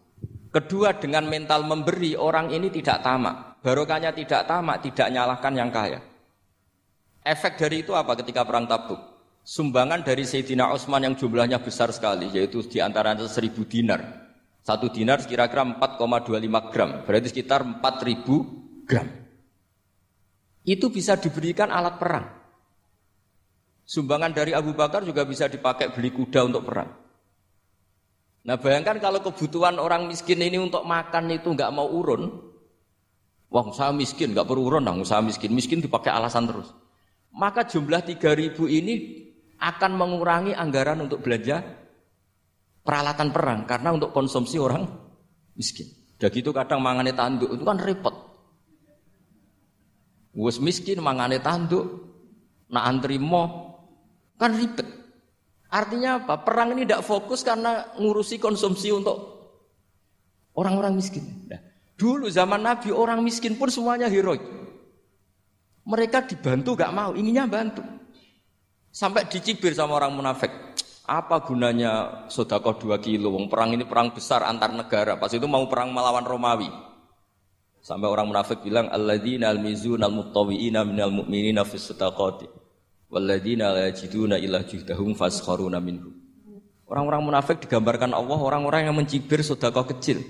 Kedua 0.55 0.95
dengan 0.95 1.27
mental 1.27 1.67
memberi 1.67 2.15
orang 2.15 2.55
ini 2.55 2.71
tidak 2.71 3.03
tamak. 3.03 3.59
Barokahnya 3.59 4.15
tidak 4.15 4.47
tamak, 4.47 4.87
tidak 4.87 5.11
nyalahkan 5.11 5.53
yang 5.53 5.71
kaya. 5.75 5.99
Efek 7.27 7.59
dari 7.59 7.83
itu 7.83 7.93
apa 7.93 8.15
ketika 8.23 8.47
perang 8.47 8.71
tabuk? 8.71 8.97
Sumbangan 9.43 10.07
dari 10.07 10.23
Sayyidina 10.23 10.71
Utsman 10.71 11.03
yang 11.03 11.19
jumlahnya 11.19 11.59
besar 11.59 11.91
sekali, 11.91 12.31
yaitu 12.31 12.63
di 12.65 12.79
antara 12.79 13.19
seribu 13.27 13.67
dinar. 13.67 14.31
Satu 14.63 14.93
dinar 14.93 15.25
kira-kira 15.27 15.65
4,25 15.65 16.73
gram, 16.73 16.91
berarti 17.03 17.27
sekitar 17.33 17.67
4000 17.67 18.85
gram. 18.87 19.09
Itu 20.63 20.93
bisa 20.93 21.17
diberikan 21.17 21.73
alat 21.73 21.97
perang. 21.97 22.38
Sumbangan 23.89 24.37
dari 24.37 24.53
Abu 24.53 24.77
Bakar 24.77 25.01
juga 25.01 25.25
bisa 25.25 25.49
dipakai 25.49 25.89
beli 25.89 26.13
kuda 26.13 26.45
untuk 26.45 26.69
perang. 26.69 26.93
Nah 28.45 28.61
bayangkan 28.61 29.01
kalau 29.01 29.25
kebutuhan 29.25 29.81
orang 29.81 30.05
miskin 30.05 30.45
ini 30.45 30.61
untuk 30.61 30.85
makan 30.85 31.33
itu 31.33 31.49
nggak 31.57 31.73
mau 31.73 31.89
urun, 31.89 32.29
wah 33.49 33.65
usaha 33.65 33.89
miskin 33.89 34.37
nggak 34.37 34.45
perlu 34.45 34.69
urun, 34.69 34.85
nah, 34.85 34.93
usaha 34.93 35.25
miskin 35.25 35.57
miskin 35.57 35.81
dipakai 35.81 36.13
alasan 36.13 36.45
terus. 36.45 36.69
Maka 37.33 37.65
jumlah 37.65 38.05
3000 38.05 38.61
ini 38.69 38.95
akan 39.57 39.93
mengurangi 39.97 40.53
anggaran 40.53 41.09
untuk 41.09 41.25
belanja 41.25 41.65
peralatan 42.85 43.33
perang 43.33 43.65
karena 43.65 43.89
untuk 43.97 44.13
konsumsi 44.13 44.61
orang 44.61 44.85
miskin. 45.57 45.89
Udah 46.21 46.29
gitu 46.29 46.53
kadang 46.53 46.85
mangane 46.85 47.17
tanduk 47.17 47.57
itu 47.57 47.65
kan 47.65 47.81
repot. 47.81 48.13
Wes 50.37 50.61
miskin 50.61 51.01
mangane 51.01 51.41
tanduk, 51.41 51.85
nak 52.69 52.85
antri 52.85 53.17
mo 53.17 53.68
kan 54.39 54.55
ribet. 54.55 54.87
Artinya 55.69 56.25
apa? 56.25 56.41
Perang 56.41 56.73
ini 56.73 56.89
tidak 56.89 57.05
fokus 57.05 57.45
karena 57.45 57.93
ngurusi 58.01 58.41
konsumsi 58.41 58.89
untuk 58.89 59.19
orang-orang 60.57 60.97
miskin. 60.97 61.45
Nah, 61.45 61.61
dulu 61.99 62.33
zaman 62.33 62.65
Nabi 62.65 62.89
orang 62.89 63.21
miskin 63.21 63.59
pun 63.61 63.69
semuanya 63.69 64.09
heroik. 64.09 64.41
Mereka 65.85 66.25
dibantu 66.25 66.77
gak 66.77 66.93
mau, 66.93 67.13
inginnya 67.13 67.45
bantu. 67.45 67.85
Sampai 68.89 69.29
dicibir 69.29 69.77
sama 69.77 70.01
orang 70.01 70.17
munafik. 70.17 70.53
Apa 71.09 71.41
gunanya 71.45 72.25
sodako 72.29 72.77
dua 72.77 73.01
kilo? 73.01 73.33
Wong 73.33 73.49
perang 73.49 73.73
ini 73.73 73.89
perang 73.89 74.13
besar 74.13 74.45
antar 74.45 74.73
negara. 74.73 75.17
Pas 75.17 75.33
itu 75.33 75.45
mau 75.49 75.65
perang 75.65 75.89
melawan 75.93 76.25
Romawi. 76.25 76.69
Sampai 77.81 78.09
orang 78.09 78.29
munafik 78.29 78.61
bilang 78.61 78.93
alladzina 78.93 79.49
almizuna 79.49 80.09
almuttawiina 80.09 80.85
minal 80.85 81.09
mu'minina 81.09 81.65
fis 81.65 81.89
sadaqati 81.89 82.58
walladzina 83.09 83.73
la 83.73 83.91
yajiduna 83.91 84.37
illa 84.39 84.63
juhdahum 84.65 85.17
faskharuna 85.17 85.81
minhum. 85.81 86.15
Orang-orang 86.89 87.21
munafik 87.21 87.61
digambarkan 87.61 88.17
Allah 88.17 88.41
orang-orang 88.41 88.89
yang 88.89 88.97
mencibir 88.97 89.45
sodako 89.45 89.85
kecil. 89.93 90.25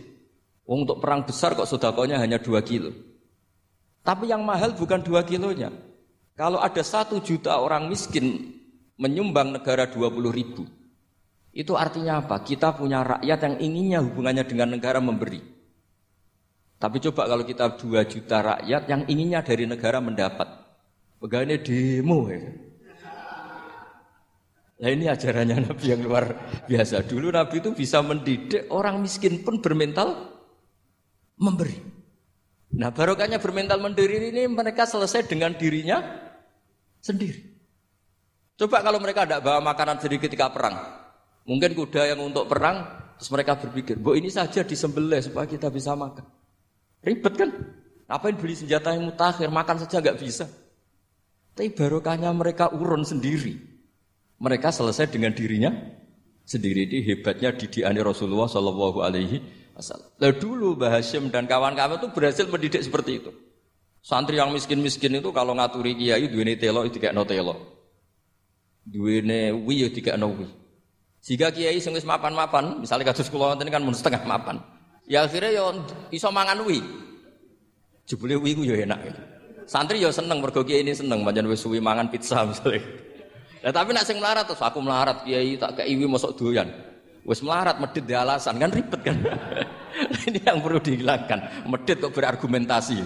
Wong 0.67 0.85
untuk 0.85 0.99
perang 0.99 1.23
besar 1.23 1.55
kok 1.55 1.71
sodakonya 1.71 2.19
hanya 2.19 2.43
dua 2.43 2.67
kilo. 2.67 2.91
Tapi 4.03 4.27
yang 4.27 4.43
mahal 4.43 4.75
bukan 4.75 4.99
dua 5.01 5.23
kilonya. 5.23 5.71
Kalau 6.35 6.59
ada 6.59 6.83
satu 6.83 7.23
juta 7.23 7.59
orang 7.59 7.87
miskin 7.87 8.59
menyumbang 8.99 9.55
negara 9.55 9.87
20 9.87 10.31
ribu. 10.35 10.67
Itu 11.55 11.75
artinya 11.75 12.23
apa? 12.23 12.43
Kita 12.43 12.75
punya 12.75 13.03
rakyat 13.03 13.39
yang 13.43 13.57
inginnya 13.59 13.99
hubungannya 14.03 14.45
dengan 14.47 14.79
negara 14.79 14.99
memberi. 15.03 15.43
Tapi 16.79 17.03
coba 17.11 17.27
kalau 17.27 17.43
kita 17.43 17.75
2 17.75 18.07
juta 18.07 18.39
rakyat 18.39 18.83
yang 18.87 19.03
inginnya 19.11 19.43
dari 19.43 19.67
negara 19.67 19.99
mendapat. 19.99 20.47
Pegawainya 21.19 21.59
demo 21.59 22.31
ya. 22.31 22.68
Nah 24.79 24.89
ini 24.95 25.11
ajarannya 25.11 25.67
Nabi 25.67 25.85
yang 25.91 26.07
luar 26.07 26.25
biasa. 26.71 27.03
Dulu 27.03 27.35
Nabi 27.35 27.59
itu 27.59 27.75
bisa 27.75 27.99
mendidik 27.99 28.71
orang 28.71 29.03
miskin 29.03 29.43
pun 29.43 29.59
bermental 29.59 30.39
memberi. 31.35 31.75
Nah 32.79 32.95
barokahnya 32.95 33.43
bermental 33.43 33.83
mendiri 33.83 34.31
ini 34.31 34.47
mereka 34.47 34.87
selesai 34.87 35.27
dengan 35.27 35.59
dirinya 35.59 35.99
sendiri. 37.03 37.43
Coba 38.59 38.83
kalau 38.83 39.03
mereka 39.03 39.27
tidak 39.27 39.43
bawa 39.43 39.63
makanan 39.63 39.99
sendiri 39.99 40.31
ketika 40.31 40.51
perang. 40.51 40.79
Mungkin 41.47 41.75
kuda 41.75 42.15
yang 42.15 42.21
untuk 42.23 42.51
perang, 42.51 42.85
terus 43.17 43.31
mereka 43.31 43.57
berpikir, 43.57 43.97
bu 43.97 44.19
ini 44.19 44.29
saja 44.29 44.67
disembelih 44.67 45.23
supaya 45.23 45.47
kita 45.49 45.73
bisa 45.73 45.95
makan. 45.95 46.27
Ribet 47.01 47.35
kan? 47.39 47.51
Ngapain 48.11 48.37
beli 48.37 48.55
senjata 48.59 48.93
yang 48.93 49.09
mutakhir, 49.09 49.49
makan 49.49 49.77
saja 49.81 50.03
nggak 50.03 50.19
bisa. 50.21 50.45
Tapi 51.55 51.73
barokahnya 51.73 52.31
mereka 52.35 52.69
urun 52.75 53.07
sendiri. 53.07 53.68
Mereka 54.39 54.71
selesai 54.71 55.11
dengan 55.11 55.35
dirinya 55.35 55.75
sendiri. 56.47 56.87
Ini 56.87 56.99
hebatnya 57.03 57.51
didiani 57.55 57.99
Rasulullah 57.99 58.47
Shallallahu 58.47 59.03
Alaihi 59.03 59.43
Wasallam. 59.75 60.09
Lalu 60.23 60.35
dulu 60.39 60.69
Mbah 60.79 60.99
Hashim 60.99 61.31
dan 61.35 61.51
kawan-kawan 61.51 61.99
itu 61.99 62.09
berhasil 62.15 62.47
mendidik 62.47 62.83
seperti 62.83 63.19
itu. 63.23 63.31
Santri 63.99 64.39
yang 64.39 64.55
miskin-miskin 64.55 65.19
itu 65.19 65.35
kalau 65.35 65.59
ngaturi 65.59 65.99
kiai 65.99 66.31
duweni 66.31 66.55
telo 66.55 66.87
itu 66.87 67.03
kayak 67.03 67.19
no 67.19 67.27
telo 67.27 67.79
duwene 68.89 69.53
wi 69.53 69.85
ya 69.85 69.89
dikekno 69.93 70.33
wi. 70.33 70.49
Jika 71.21 71.53
kiai 71.53 71.77
sing 71.83 71.93
wis 71.93 72.09
mapan-mapan, 72.09 72.81
misalnya 72.81 73.13
kados 73.13 73.29
kula 73.29 73.53
wonten 73.53 73.69
kan 73.69 73.85
mun 73.85 73.93
setengah 73.93 74.25
mapan. 74.25 74.63
Ya 75.05 75.25
akhirnya 75.29 75.53
ya 75.53 75.65
iso 76.09 76.33
mangan 76.33 76.65
wi. 76.65 76.81
Jebule 78.09 78.41
wi 78.41 78.57
ku 78.57 78.65
ya 78.65 78.81
enak. 78.81 79.13
Santri 79.69 80.01
ya 80.01 80.09
seneng 80.09 80.41
mergo 80.41 80.65
ini 80.65 80.97
seneng 80.97 81.21
pancen 81.29 81.45
wis 81.45 81.61
suwi 81.61 81.83
mangan 81.83 82.09
pizza 82.09 82.49
misalnya. 82.49 82.81
Tapi 83.59 83.91
nak 83.91 84.07
sing 84.07 84.23
melarat 84.23 84.47
terus 84.47 84.63
aku 84.63 84.79
melarat 84.79 85.27
kiai 85.27 85.59
tak 85.59 85.83
keiwi 85.83 86.07
mosok 86.07 86.39
doyan. 86.39 86.71
Wis 87.27 87.43
melarat 87.45 87.77
medit 87.83 88.07
di 88.07 88.15
alasan 88.15 88.57
kan 88.57 88.71
ribet 88.71 89.01
kan. 89.05 89.17
Ini 90.31 90.41
yang 90.47 90.63
perlu 90.63 90.79
dihilangkan. 90.79 91.69
Medit 91.69 91.99
kok 92.01 92.15
berargumentasi. 92.15 92.99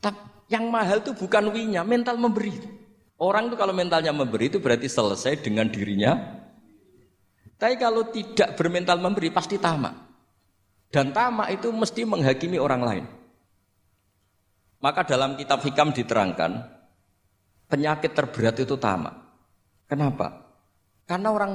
Tapi 0.00 0.20
yang 0.50 0.68
mahal 0.68 1.00
itu 1.00 1.12
bukan 1.14 1.52
winya, 1.52 1.86
mental 1.86 2.20
memberi. 2.20 2.52
Orang 3.20 3.48
itu 3.48 3.56
kalau 3.56 3.70
mentalnya 3.70 4.10
memberi 4.10 4.50
itu 4.50 4.58
berarti 4.58 4.90
selesai 4.90 5.40
dengan 5.40 5.70
dirinya. 5.70 6.18
Tapi 7.54 7.78
kalau 7.78 8.10
tidak 8.10 8.58
bermental 8.58 8.98
memberi 8.98 9.30
pasti 9.30 9.56
tamak. 9.56 9.94
Dan 10.90 11.14
tamak 11.14 11.54
itu 11.54 11.70
mesti 11.70 12.02
menghakimi 12.02 12.58
orang 12.58 12.82
lain. 12.82 13.04
Maka 14.82 15.06
dalam 15.08 15.38
kitab 15.40 15.64
hikam 15.64 15.96
diterangkan, 15.96 16.60
penyakit 17.68 18.12
terberat 18.12 18.56
itu 18.60 18.76
tamak. 18.76 19.14
Kenapa? 19.88 20.54
Karena 21.04 21.28
orang 21.32 21.52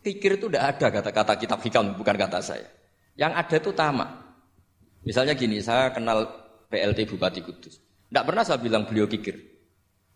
pikir 0.00 0.40
itu 0.40 0.48
tidak 0.48 0.76
ada 0.76 0.86
kata-kata 0.88 1.32
kitab 1.36 1.60
hikam, 1.60 1.96
bukan 1.96 2.16
kata 2.16 2.40
saya. 2.40 2.68
Yang 3.18 3.32
ada 3.34 3.56
itu 3.60 3.70
tamak. 3.74 4.10
Misalnya 5.04 5.34
gini, 5.36 5.60
saya 5.60 5.92
kenal 5.92 6.26
PLT 6.68 7.08
Bupati 7.08 7.40
Kudus. 7.44 7.80
Tidak 8.08 8.24
pernah 8.24 8.42
saya 8.44 8.60
bilang 8.60 8.88
beliau 8.88 9.04
kikir. 9.04 9.36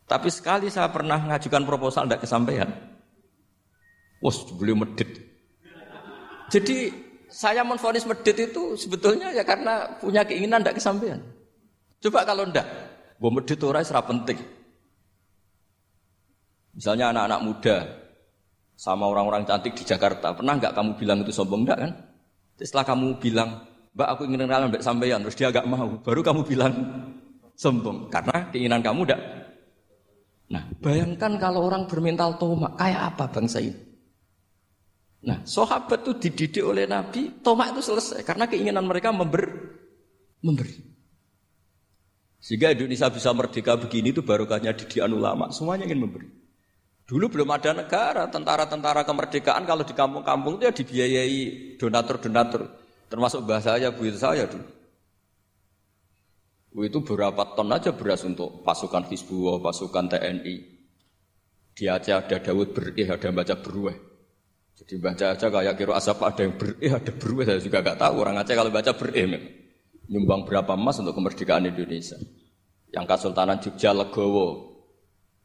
Tapi 0.09 0.29
sekali 0.29 0.69
saya 0.69 0.89
pernah 0.89 1.21
mengajukan 1.21 1.63
proposal 1.65 2.09
tidak 2.09 2.25
kesampaian. 2.25 2.69
Wah, 4.23 4.37
beliau 4.57 4.77
medit. 4.79 5.09
Jadi 6.53 6.93
saya 7.33 7.65
menfonis 7.65 8.05
medit 8.05 8.37
itu 8.37 8.77
sebetulnya 8.77 9.33
ya 9.33 9.41
karena 9.41 9.97
punya 9.97 10.23
keinginan 10.23 10.61
tidak 10.61 10.79
kesampaian. 10.79 11.21
Coba 12.03 12.29
kalau 12.29 12.45
ndak, 12.45 12.67
gue 13.17 13.31
medit 13.33 13.59
orang 13.65 13.87
serap 13.87 14.11
penting. 14.11 14.37
Misalnya 16.73 17.13
anak-anak 17.13 17.41
muda 17.45 17.77
sama 18.73 19.05
orang-orang 19.07 19.45
cantik 19.45 19.77
di 19.77 19.85
Jakarta, 19.85 20.33
pernah 20.33 20.57
nggak 20.57 20.73
kamu 20.73 20.91
bilang 20.97 21.19
itu 21.23 21.33
sombong 21.33 21.69
ndak 21.69 21.79
kan? 21.79 21.93
Setelah 22.57 22.87
kamu 22.89 23.07
bilang, 23.21 23.51
Mbak 23.93 24.09
aku 24.09 24.23
ingin 24.25 24.49
kenalan 24.49 24.69
Mbak 24.73 24.83
sampeyan, 24.83 25.21
terus 25.21 25.37
dia 25.37 25.53
agak 25.53 25.69
mau, 25.69 26.01
baru 26.01 26.21
kamu 26.25 26.41
bilang 26.49 26.73
sombong 27.55 28.09
karena 28.09 28.49
keinginan 28.49 28.81
kamu 28.81 29.05
ndak. 29.05 29.21
Nah, 30.53 30.65
bayangkan 30.81 31.37
kalau 31.41 31.65
orang 31.69 31.89
bermental 31.89 32.37
tomak, 32.41 32.77
kayak 32.81 33.15
apa 33.15 33.25
bangsa 33.29 33.61
ini? 33.61 33.93
Nah, 35.23 35.39
sahabat 35.47 36.03
itu 36.03 36.19
dididik 36.19 36.65
oleh 36.67 36.89
Nabi, 36.89 37.39
tomak 37.45 37.77
itu 37.77 37.81
selesai 37.85 38.27
karena 38.27 38.51
keinginan 38.51 38.83
mereka 38.83 39.15
member, 39.15 39.45
memberi. 40.43 40.75
Sehingga 42.43 42.75
Indonesia 42.75 43.07
bisa 43.07 43.31
merdeka 43.31 43.79
begini 43.79 44.11
itu 44.11 44.27
barokahnya 44.27 44.75
didikan 44.75 45.15
ulama. 45.15 45.55
Semuanya 45.55 45.87
ingin 45.87 46.03
memberi. 46.03 46.42
Dulu 47.13 47.29
belum 47.29 47.53
ada 47.53 47.77
negara, 47.77 48.25
tentara-tentara 48.33 49.05
kemerdekaan 49.05 49.69
kalau 49.69 49.85
di 49.85 49.93
kampung-kampung 49.93 50.57
itu 50.57 50.65
ya 50.65 50.73
dibiayai 50.73 51.41
donatur-donatur. 51.77 52.65
Termasuk 53.13 53.45
bahasa 53.45 53.77
saya, 53.77 53.93
bu 53.93 54.09
saya 54.17 54.49
dulu. 54.49 54.65
Itu 56.89 57.05
berapa 57.05 57.53
ton 57.53 57.69
aja 57.69 57.93
beras 57.93 58.25
untuk 58.25 58.65
pasukan 58.65 59.13
Hizbullah, 59.13 59.61
pasukan 59.61 60.09
TNI. 60.09 60.57
Di 61.77 61.85
Aceh 61.85 62.17
ada 62.17 62.41
Dawud 62.41 62.73
berih, 62.73 63.05
ada 63.05 63.29
baca 63.29 63.61
berueh. 63.61 63.97
Jadi 64.81 64.97
baca 64.97 65.37
aja 65.37 65.47
kayak 65.53 65.77
kira 65.77 65.93
asap 66.01 66.17
ada 66.25 66.41
yang 66.49 66.57
berih, 66.57 66.97
ada 66.97 67.13
berueh. 67.13 67.45
Saya 67.45 67.61
juga 67.61 67.85
gak 67.85 68.01
tahu 68.01 68.25
orang 68.25 68.41
Aceh 68.41 68.57
kalau 68.57 68.73
baca 68.73 68.97
berih 68.97 69.37
nyumbang 70.09 70.49
berapa 70.49 70.73
emas 70.81 70.97
untuk 71.05 71.13
kemerdekaan 71.13 71.69
Indonesia. 71.69 72.17
Yang 72.89 73.05
Kesultanan 73.05 73.61
Jogja 73.61 73.93
Legowo. 73.93 74.72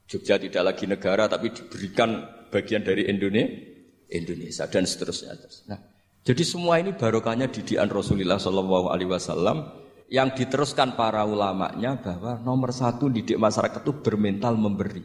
Jogja 0.08 0.40
tidak 0.40 0.64
lagi 0.74 0.88
negara 0.88 1.28
tapi 1.28 1.52
diberikan 1.52 2.24
bagian 2.48 2.82
dari 2.82 3.12
Indonesia 3.12 4.66
dan 4.72 4.88
seterusnya. 4.88 5.36
Nah, 5.68 5.80
jadi 6.24 6.44
semua 6.48 6.80
ini 6.80 6.96
barokahnya 6.96 7.52
didikan 7.52 7.92
Rasulullah 7.92 8.40
Shallallahu 8.40 8.88
Alaihi 8.92 9.12
Wasallam 9.12 9.68
yang 10.08 10.32
diteruskan 10.32 10.96
para 10.96 11.28
ulamanya 11.28 12.00
bahwa 12.00 12.40
nomor 12.40 12.72
satu 12.72 13.12
didik 13.12 13.36
masyarakat 13.36 13.84
itu 13.84 13.94
bermental 14.00 14.56
memberi. 14.56 15.04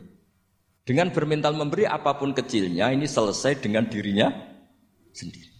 Dengan 0.82 1.14
bermental 1.14 1.54
memberi 1.54 1.86
apa 1.86 2.18
pun 2.18 2.34
kecilnya 2.34 2.90
ini 2.90 3.06
selesai 3.06 3.62
dengan 3.62 3.86
dirinya 3.86 4.30
sendiri. 5.14 5.51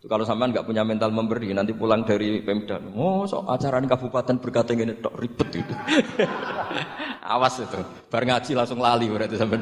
Itu 0.00 0.08
kalau 0.08 0.24
sampean 0.24 0.48
nggak 0.48 0.64
punya 0.64 0.80
mental 0.80 1.12
memberi, 1.12 1.52
nanti 1.52 1.76
pulang 1.76 2.08
dari 2.08 2.40
Pemda, 2.40 2.80
oh 2.96 3.28
so 3.28 3.44
acara 3.44 3.84
kabupaten 3.84 4.40
berkata 4.40 4.72
ini 4.72 4.96
tok 4.96 5.12
ribet 5.20 5.60
itu. 5.60 5.74
Awas 7.36 7.60
itu, 7.60 7.76
bar 8.08 8.24
ngaji 8.24 8.56
langsung 8.56 8.80
lali 8.80 9.12
berarti 9.12 9.36
sampean. 9.36 9.60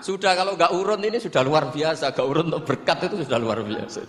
Sudah 0.00 0.32
kalau 0.32 0.56
nggak 0.56 0.72
urun 0.72 1.04
ini 1.04 1.20
sudah 1.20 1.44
luar 1.44 1.68
biasa, 1.68 2.08
gak 2.16 2.24
urun 2.24 2.48
untuk 2.48 2.64
berkat 2.64 3.04
itu 3.04 3.28
sudah 3.28 3.36
luar 3.36 3.60
biasa. 3.60 4.00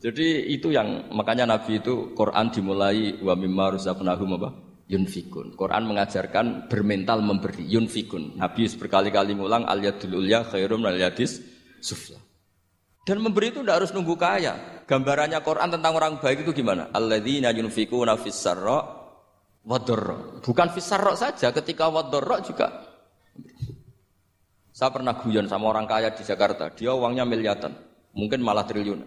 Jadi 0.00 0.54
itu 0.54 0.70
yang 0.70 1.10
makanya 1.10 1.50
Nabi 1.50 1.82
itu 1.82 2.14
Quran 2.14 2.54
dimulai 2.54 3.18
wa 3.26 3.34
mimma 3.34 3.74
rusabnahum 3.74 4.38
apa? 4.38 4.50
Yunfikun. 4.86 5.58
Quran 5.58 5.82
mengajarkan 5.90 6.70
bermental 6.70 7.26
memberi. 7.26 7.66
Yunfikun. 7.66 8.38
Nabi 8.38 8.70
berkali-kali 8.70 9.34
ngulang 9.34 9.66
al 9.66 9.82
yadul 9.82 10.22
ulya 10.22 10.46
khairum 10.46 10.86
al 10.86 10.94
yadis 10.94 11.42
sufla. 11.82 12.29
Dan 13.00 13.24
memberi 13.24 13.48
itu 13.48 13.64
tidak 13.64 13.80
harus 13.80 13.90
nunggu 13.96 14.14
kaya. 14.16 14.84
Gambarannya 14.84 15.40
Quran 15.40 15.72
tentang 15.72 15.92
orang 15.96 16.20
baik 16.20 16.44
itu 16.44 16.52
gimana? 16.52 16.92
Alladzina 16.92 17.54
yunfikuna 17.54 18.18
fis 18.20 18.36
sarra 18.36 19.00
Bukan 20.40 20.68
fis 20.72 20.88
saja, 20.88 21.48
ketika 21.52 21.92
wadorro 21.92 22.40
juga. 22.40 22.88
Saya 24.72 24.88
pernah 24.88 25.20
guyon 25.20 25.44
sama 25.44 25.68
orang 25.68 25.84
kaya 25.84 26.08
di 26.16 26.24
Jakarta, 26.24 26.72
dia 26.72 26.96
uangnya 26.96 27.28
miliaran, 27.28 27.76
mungkin 28.16 28.40
malah 28.40 28.64
triliun. 28.64 29.04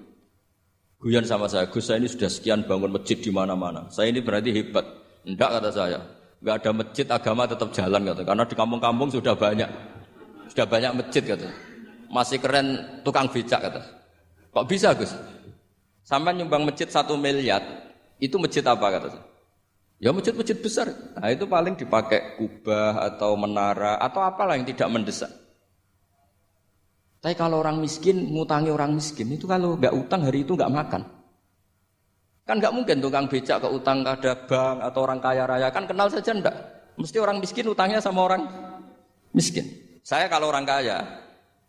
Guyon 1.01 1.25
sama 1.25 1.49
saya, 1.49 1.65
Gus 1.67 1.89
saya 1.89 1.97
ini 1.97 2.07
sudah 2.07 2.29
sekian 2.29 2.69
bangun 2.69 2.93
masjid 2.93 3.17
di 3.17 3.33
mana-mana. 3.33 3.89
Saya 3.89 4.13
ini 4.13 4.21
berarti 4.21 4.53
hebat. 4.53 4.85
Enggak 5.25 5.57
kata 5.57 5.69
saya. 5.73 5.99
Enggak 6.39 6.55
ada 6.61 6.71
masjid 6.71 7.07
agama 7.09 7.43
tetap 7.49 7.69
jalan 7.73 8.01
kata. 8.07 8.21
Karena 8.23 8.43
di 8.45 8.55
kampung-kampung 8.55 9.09
sudah 9.11 9.35
banyak. 9.35 9.69
Sudah 10.53 10.65
banyak 10.69 10.91
masjid 11.01 11.23
kata 11.25 11.72
masih 12.13 12.37
keren 12.37 13.01
tukang 13.01 13.25
becak 13.27 13.57
kata. 13.57 13.81
Kok 14.53 14.65
bisa 14.69 14.93
Gus? 14.93 15.17
Sampai 16.05 16.37
nyumbang 16.37 16.61
masjid 16.61 16.85
satu 16.85 17.17
miliar, 17.17 17.63
itu 18.21 18.37
masjid 18.37 18.61
apa 18.61 18.85
kata 18.87 19.33
Ya 20.03 20.11
masjid-masjid 20.11 20.59
besar. 20.59 20.91
Nah 21.15 21.31
itu 21.31 21.47
paling 21.47 21.79
dipakai 21.79 22.35
kubah 22.35 23.07
atau 23.07 23.39
menara 23.39 23.95
atau 23.95 24.19
apalah 24.19 24.59
yang 24.59 24.67
tidak 24.67 24.91
mendesak. 24.91 25.31
Tapi 27.23 27.39
kalau 27.39 27.63
orang 27.63 27.79
miskin 27.79 28.35
ngutangi 28.35 28.67
orang 28.67 28.91
miskin 28.91 29.31
itu 29.31 29.47
kalau 29.47 29.79
nggak 29.79 29.95
utang 29.95 30.27
hari 30.27 30.43
itu 30.43 30.59
nggak 30.59 30.73
makan. 30.75 31.07
Kan 32.43 32.59
nggak 32.59 32.75
mungkin 32.75 32.99
tukang 32.99 33.31
becak 33.31 33.63
ke 33.63 33.69
utang 33.71 34.03
ada 34.03 34.35
bank 34.43 34.83
atau 34.83 34.99
orang 35.07 35.23
kaya 35.23 35.47
raya 35.47 35.71
kan 35.71 35.87
kenal 35.87 36.11
saja 36.11 36.35
ndak. 36.35 36.55
Mesti 36.99 37.17
orang 37.23 37.39
miskin 37.39 37.63
utangnya 37.71 38.03
sama 38.03 38.27
orang 38.27 38.43
miskin. 39.31 39.63
Saya 40.03 40.27
kalau 40.27 40.51
orang 40.51 40.67
kaya, 40.67 40.99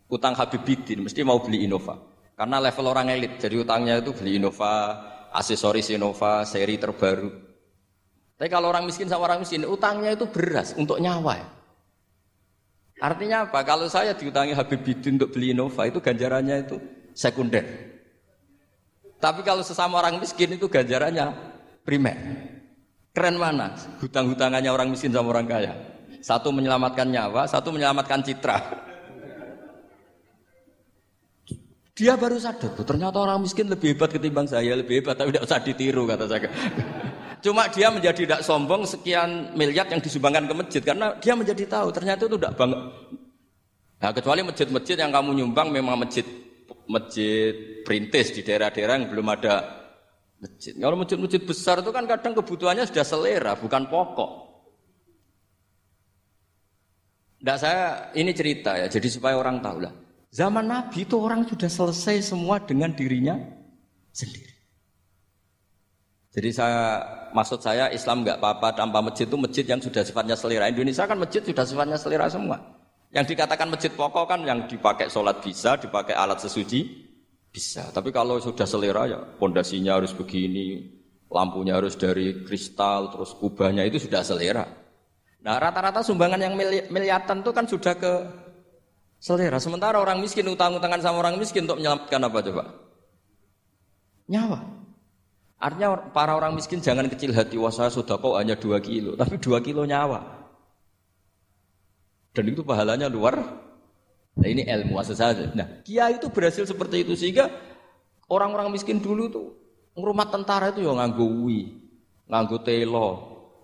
utang 0.09 0.37
Habib 0.37 0.61
Bidin 0.61 1.05
mesti 1.05 1.21
mau 1.25 1.41
beli 1.41 1.65
Innova. 1.65 1.97
Karena 2.35 2.59
level 2.59 2.85
orang 2.91 3.07
elit, 3.15 3.39
jadi 3.39 3.63
utangnya 3.63 4.03
itu 4.03 4.11
beli 4.11 4.35
Innova, 4.35 4.99
aksesoris 5.31 5.87
Innova, 5.95 6.43
seri 6.43 6.75
terbaru. 6.75 7.31
Tapi 8.35 8.51
kalau 8.51 8.67
orang 8.67 8.83
miskin 8.83 9.07
sama 9.07 9.31
orang 9.31 9.39
miskin, 9.39 9.63
utangnya 9.63 10.11
itu 10.11 10.27
beras 10.27 10.75
untuk 10.75 10.99
nyawa. 10.99 11.39
Artinya 12.99 13.47
apa? 13.47 13.63
Kalau 13.63 13.87
saya 13.87 14.11
diutangi 14.11 14.51
Habib 14.51 14.83
Bidin 14.83 15.15
untuk 15.15 15.31
beli 15.31 15.55
Innova, 15.55 15.87
itu 15.87 16.03
ganjarannya 16.03 16.67
itu 16.67 16.75
sekunder. 17.15 17.63
Tapi 19.15 19.41
kalau 19.47 19.63
sesama 19.63 20.03
orang 20.03 20.19
miskin 20.19 20.59
itu 20.59 20.67
ganjarannya 20.67 21.31
primer. 21.87 22.19
Keren 23.15 23.39
mana? 23.39 23.71
Hutang-hutangannya 24.03 24.67
orang 24.67 24.91
miskin 24.91 25.15
sama 25.15 25.31
orang 25.31 25.47
kaya. 25.47 25.71
Satu 26.19 26.51
menyelamatkan 26.51 27.07
nyawa, 27.07 27.47
satu 27.47 27.71
menyelamatkan 27.71 28.19
citra. 28.27 28.59
Dia 31.95 32.19
baru 32.19 32.35
sadar, 32.35 32.75
ternyata 32.83 33.23
orang 33.23 33.39
miskin 33.39 33.71
lebih 33.71 33.95
hebat 33.95 34.11
ketimbang 34.11 34.43
saya, 34.43 34.75
lebih 34.75 34.99
hebat 34.99 35.15
tapi 35.15 35.31
tidak 35.31 35.47
usah 35.47 35.59
ditiru 35.63 36.03
kata 36.03 36.27
saya. 36.27 36.51
Cuma 37.39 37.71
dia 37.71 37.87
menjadi 37.87 38.27
tidak 38.27 38.41
sombong 38.43 38.83
sekian 38.83 39.55
miliar 39.55 39.87
yang 39.87 40.03
disumbangkan 40.03 40.43
ke 40.43 40.53
masjid 40.59 40.81
karena 40.83 41.15
dia 41.23 41.39
menjadi 41.39 41.63
tahu 41.63 41.95
ternyata 41.95 42.27
itu 42.27 42.35
tidak 42.35 42.53
banget. 42.59 42.81
Nah, 43.95 44.11
kecuali 44.11 44.41
masjid-masjid 44.43 44.97
yang 44.99 45.11
kamu 45.15 45.39
nyumbang 45.39 45.71
memang 45.71 45.95
masjid 45.95 46.27
masjid 46.83 47.55
perintis 47.87 48.35
di 48.35 48.43
daerah-daerah 48.43 48.93
yang 48.99 49.07
belum 49.15 49.27
ada 49.31 49.55
masjid. 50.43 50.75
Kalau 50.75 50.99
masjid-masjid 50.99 51.41
besar 51.47 51.79
itu 51.79 51.95
kan 51.95 52.03
kadang 52.11 52.35
kebutuhannya 52.35 52.83
sudah 52.91 53.05
selera, 53.07 53.55
bukan 53.55 53.87
pokok. 53.87 54.31
Tidak 57.39 57.57
saya 57.61 58.11
ini 58.19 58.35
cerita 58.35 58.75
ya, 58.75 58.91
jadi 58.91 59.07
supaya 59.07 59.39
orang 59.39 59.63
tahu 59.63 59.79
lah. 59.79 60.04
Zaman 60.35 60.67
Nabi 60.67 61.07
itu 61.07 61.15
orang 61.15 61.47
sudah 61.47 61.71
selesai 61.71 62.35
semua 62.35 62.59
dengan 62.59 62.91
dirinya 62.91 63.39
sendiri. 64.11 64.51
Jadi 66.35 66.51
saya 66.51 66.99
maksud 67.31 67.63
saya 67.63 67.87
Islam 67.95 68.27
nggak 68.27 68.43
apa-apa 68.43 68.75
tanpa 68.75 68.99
masjid 68.99 69.23
itu 69.23 69.39
masjid 69.39 69.63
yang 69.63 69.79
sudah 69.79 70.03
sifatnya 70.03 70.35
selera. 70.35 70.67
Indonesia 70.67 71.07
kan 71.07 71.15
masjid 71.15 71.39
sudah 71.39 71.63
sifatnya 71.63 71.95
selera 71.95 72.27
semua. 72.27 72.59
Yang 73.15 73.31
dikatakan 73.31 73.71
masjid 73.71 73.87
pokok 73.95 74.27
kan 74.27 74.43
yang 74.43 74.67
dipakai 74.67 75.07
sholat 75.07 75.39
bisa, 75.39 75.79
dipakai 75.79 76.11
alat 76.11 76.43
sesuci 76.43 76.83
bisa. 77.47 77.87
Tapi 77.95 78.11
kalau 78.11 78.35
sudah 78.35 78.67
selera 78.67 79.07
ya 79.07 79.23
pondasinya 79.39 79.95
harus 79.95 80.11
begini, 80.11 80.83
lampunya 81.31 81.79
harus 81.79 81.95
dari 81.95 82.43
kristal, 82.43 83.07
terus 83.07 83.31
kubahnya 83.39 83.87
itu 83.87 84.03
sudah 84.03 84.19
selera. 84.19 84.67
Nah 85.47 85.55
rata-rata 85.63 86.03
sumbangan 86.03 86.43
yang 86.43 86.59
miliatan 86.91 87.39
itu 87.39 87.51
kan 87.55 87.63
sudah 87.63 87.95
ke 87.95 88.13
selera. 89.25 89.57
Sementara 89.57 89.97
orang 89.97 90.21
miskin 90.21 90.45
utang-utangan 90.45 91.01
sama 91.01 91.17
orang 91.25 91.41
miskin 91.41 91.65
untuk 91.65 91.81
menyelamatkan 91.81 92.21
apa 92.21 92.37
coba? 92.45 92.63
Nyawa. 94.29 94.59
Artinya 95.57 96.13
para 96.13 96.37
orang 96.37 96.53
miskin 96.53 96.77
jangan 96.77 97.09
kecil 97.09 97.33
hati, 97.33 97.57
wah 97.57 97.73
saya 97.73 97.89
sudah 97.89 98.21
kok 98.21 98.37
hanya 98.37 98.53
dua 98.53 98.77
kilo, 98.77 99.15
tapi 99.19 99.41
dua 99.41 99.65
kilo 99.65 99.81
nyawa. 99.81 100.45
Dan 102.37 102.53
itu 102.53 102.61
pahalanya 102.61 103.09
luar. 103.09 103.41
Nah 104.35 104.47
ini 104.51 104.67
ilmu 104.67 104.99
saja. 105.01 105.49
Nah 105.55 105.81
kiai 105.81 106.21
itu 106.21 106.27
berhasil 106.29 106.67
seperti 106.67 107.07
itu 107.07 107.17
sehingga 107.17 107.49
orang-orang 108.29 108.75
miskin 108.75 108.99
dulu 108.99 109.31
tuh 109.31 109.47
rumah 109.95 110.27
tentara 110.27 110.75
itu 110.75 110.83
ya 110.83 110.91
nganggo 110.91 111.47
wi, 111.47 111.71
nganggo 112.27 112.59
telo, 112.61 113.07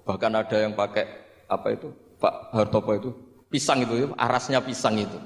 bahkan 0.08 0.32
ada 0.32 0.58
yang 0.63 0.71
pakai 0.71 1.06
apa 1.52 1.76
itu 1.76 1.91
Pak 2.24 2.56
Hartopo 2.56 2.91
itu 2.95 3.10
pisang 3.52 3.84
itu, 3.84 3.93
ya, 4.00 4.08
arasnya 4.15 4.63
pisang 4.63 4.95
itu, 4.95 5.19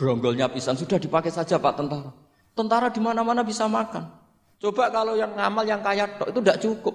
bronggolnya 0.00 0.48
pisang 0.48 0.80
sudah 0.80 0.96
dipakai 0.96 1.28
saja 1.28 1.60
Pak 1.60 1.76
tentara. 1.76 2.08
Tentara 2.56 2.88
di 2.88 3.04
mana-mana 3.04 3.44
bisa 3.44 3.68
makan. 3.68 4.08
Coba 4.56 4.88
kalau 4.88 5.12
yang 5.12 5.36
ngamal 5.36 5.64
yang 5.68 5.84
kaya 5.84 6.08
tok 6.16 6.32
itu 6.32 6.40
tidak 6.40 6.58
cukup. 6.64 6.94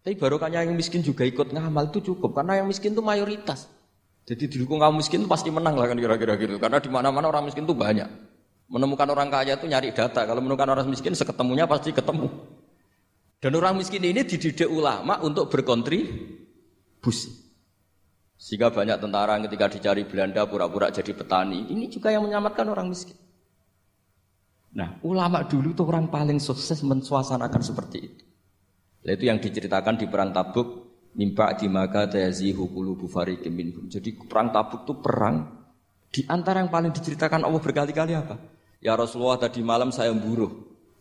Tapi 0.00 0.16
barokahnya 0.16 0.64
yang 0.64 0.72
miskin 0.72 1.04
juga 1.04 1.28
ikut 1.28 1.52
ngamal 1.52 1.92
itu 1.92 2.00
cukup 2.00 2.32
karena 2.32 2.64
yang 2.64 2.66
miskin 2.72 2.96
itu 2.96 3.04
mayoritas. 3.04 3.68
Jadi 4.24 4.48
didukung 4.48 4.80
kaum 4.80 4.96
miskin 4.96 5.20
itu 5.20 5.28
pasti 5.28 5.52
menang 5.52 5.76
lah 5.76 5.84
kan 5.84 6.00
kira-kira 6.00 6.40
gitu. 6.40 6.56
Karena 6.56 6.80
di 6.80 6.88
mana-mana 6.88 7.28
orang 7.28 7.44
miskin 7.44 7.68
itu 7.68 7.76
banyak. 7.76 8.08
Menemukan 8.72 9.08
orang 9.12 9.28
kaya 9.28 9.60
itu 9.60 9.68
nyari 9.68 9.92
data. 9.92 10.24
Kalau 10.24 10.40
menemukan 10.40 10.68
orang 10.72 10.88
miskin 10.88 11.12
seketemunya 11.12 11.68
pasti 11.68 11.92
ketemu. 11.92 12.32
Dan 13.40 13.56
orang 13.56 13.80
miskin 13.80 14.04
ini 14.04 14.24
dididik 14.24 14.68
ulama 14.68 15.20
untuk 15.24 15.48
berkontribusi. 15.48 17.39
Sehingga 18.40 18.72
banyak 18.72 18.96
tentara 19.04 19.36
ketika 19.44 19.68
dicari 19.68 20.08
Belanda 20.08 20.48
pura-pura 20.48 20.88
jadi 20.88 21.12
petani. 21.12 21.68
Ini 21.68 21.92
juga 21.92 22.08
yang 22.08 22.24
menyelamatkan 22.24 22.64
orang 22.72 22.88
miskin. 22.88 23.12
Nah, 24.72 24.96
ulama 25.04 25.44
dulu 25.44 25.76
itu 25.76 25.84
orang 25.84 26.08
paling 26.08 26.40
sukses 26.40 26.80
mensuasanakan 26.80 27.60
seperti 27.60 27.98
itu. 28.00 28.24
Itu 29.04 29.28
yang 29.28 29.44
diceritakan 29.44 30.00
di 30.00 30.08
perang 30.08 30.32
Tabuk, 30.32 30.68
mimpa 31.20 31.52
di 31.52 31.68
maka 31.68 32.08
tayazihu 32.08 32.72
qulubu 32.72 33.12
fariqim 33.12 33.52
minhum. 33.52 33.84
Jadi 33.92 34.16
perang 34.24 34.48
Tabuk 34.48 34.88
itu 34.88 34.94
perang 35.04 35.36
di 36.08 36.24
antara 36.24 36.64
yang 36.64 36.72
paling 36.72 36.96
diceritakan 36.96 37.44
Allah 37.44 37.60
berkali-kali 37.60 38.16
apa? 38.16 38.40
Ya 38.80 38.96
Rasulullah 38.96 39.36
tadi 39.36 39.60
malam 39.60 39.92
saya 39.92 40.16
memburuh 40.16 40.48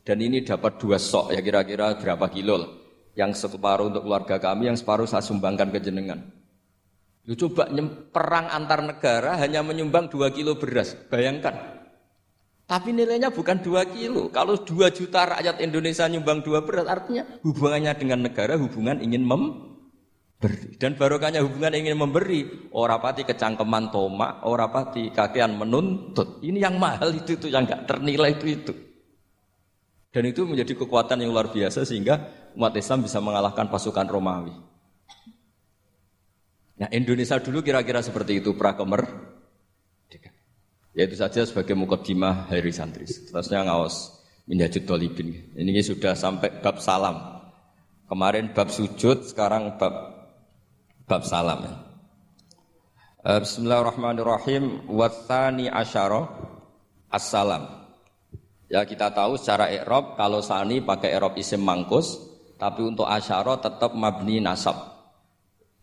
dan 0.04 0.20
ini 0.20 0.44
dapat 0.44 0.76
dua 0.76 1.00
sok 1.00 1.32
ya 1.32 1.40
kira-kira 1.40 1.96
berapa 1.96 2.28
kilo 2.28 2.56
lah. 2.60 2.72
Yang 3.16 3.48
separuh 3.48 3.92
untuk 3.92 4.04
keluarga 4.04 4.40
kami, 4.44 4.68
yang 4.72 4.76
separuh 4.76 5.08
saya 5.08 5.24
sumbangkan 5.24 5.72
ke 5.72 5.80
jenengan. 5.80 6.39
Lu 7.30 7.38
coba 7.38 7.70
perang 8.10 8.50
antar 8.50 8.82
negara 8.82 9.38
hanya 9.38 9.62
menyumbang 9.62 10.10
dua 10.10 10.34
kilo 10.34 10.58
beras. 10.58 10.98
Bayangkan, 11.14 11.80
tapi 12.70 12.94
nilainya 12.94 13.34
bukan 13.34 13.66
dua 13.66 13.82
kilo. 13.90 14.30
Kalau 14.30 14.58
dua 14.62 14.94
juta 14.94 15.26
rakyat 15.26 15.58
Indonesia 15.58 16.06
nyumbang 16.06 16.46
dua 16.46 16.62
beras, 16.62 16.86
artinya 16.86 17.26
hubungannya 17.42 17.94
dengan 17.98 18.30
negara 18.30 18.62
hubungan 18.62 19.02
ingin 19.02 19.26
memberi. 19.26 20.78
Dan 20.78 20.94
barokahnya 20.94 21.42
hubungan 21.42 21.74
ingin 21.74 21.98
memberi, 21.98 22.70
ora 22.70 23.02
pati 23.02 23.26
kecangkeman 23.26 23.90
toma, 23.90 24.46
ora 24.46 24.70
pati 24.70 25.10
kakean 25.10 25.58
menuntut. 25.58 26.46
Ini 26.46 26.62
yang 26.62 26.78
mahal 26.78 27.10
itu 27.10 27.42
itu 27.42 27.50
yang 27.50 27.66
nggak 27.66 27.90
ternilai 27.90 28.38
itu 28.38 28.46
itu. 28.46 28.74
Dan 30.14 30.30
itu 30.30 30.46
menjadi 30.46 30.78
kekuatan 30.78 31.26
yang 31.26 31.34
luar 31.34 31.50
biasa 31.50 31.82
sehingga 31.90 32.22
umat 32.54 32.78
Islam 32.78 33.02
bisa 33.02 33.18
mengalahkan 33.18 33.66
pasukan 33.66 34.06
Romawi. 34.06 34.69
Nah 36.80 36.88
Indonesia 36.96 37.36
dulu 37.44 37.60
kira-kira 37.60 38.00
seperti 38.00 38.40
itu 38.40 38.56
prakemer 38.56 39.04
Ya 40.98 41.08
itu 41.08 41.16
saja 41.16 41.48
sebagai 41.48 41.80
mukaddimah 41.80 42.52
hari 42.52 42.76
santri. 42.76 43.08
Terusnya 43.08 43.64
ngawas 43.64 44.20
minhajud 44.52 44.84
dolibin. 44.84 45.32
Ini 45.56 45.80
sudah 45.80 46.12
sampai 46.12 46.60
bab 46.60 46.84
salam. 46.84 47.40
Kemarin 48.10 48.52
bab 48.52 48.68
sujud, 48.68 49.24
sekarang 49.24 49.80
bab 49.80 49.96
bab 51.08 51.24
salam. 51.24 51.64
Ya. 51.64 51.74
Eh, 53.32 53.40
bismillahirrahmanirrahim. 53.48 54.92
Wathani 54.92 55.72
asyara 55.72 56.28
assalam. 57.08 57.80
Ya 58.68 58.84
kita 58.84 59.16
tahu 59.16 59.40
secara 59.40 59.72
i'rab 59.72 60.20
kalau 60.20 60.44
sani 60.44 60.84
pakai 60.84 61.16
i'rab 61.16 61.40
isim 61.40 61.64
mangkus, 61.64 62.20
tapi 62.60 62.84
untuk 62.84 63.08
asyara 63.08 63.56
tetap 63.56 63.96
mabni 63.96 64.44
nasab. 64.44 64.99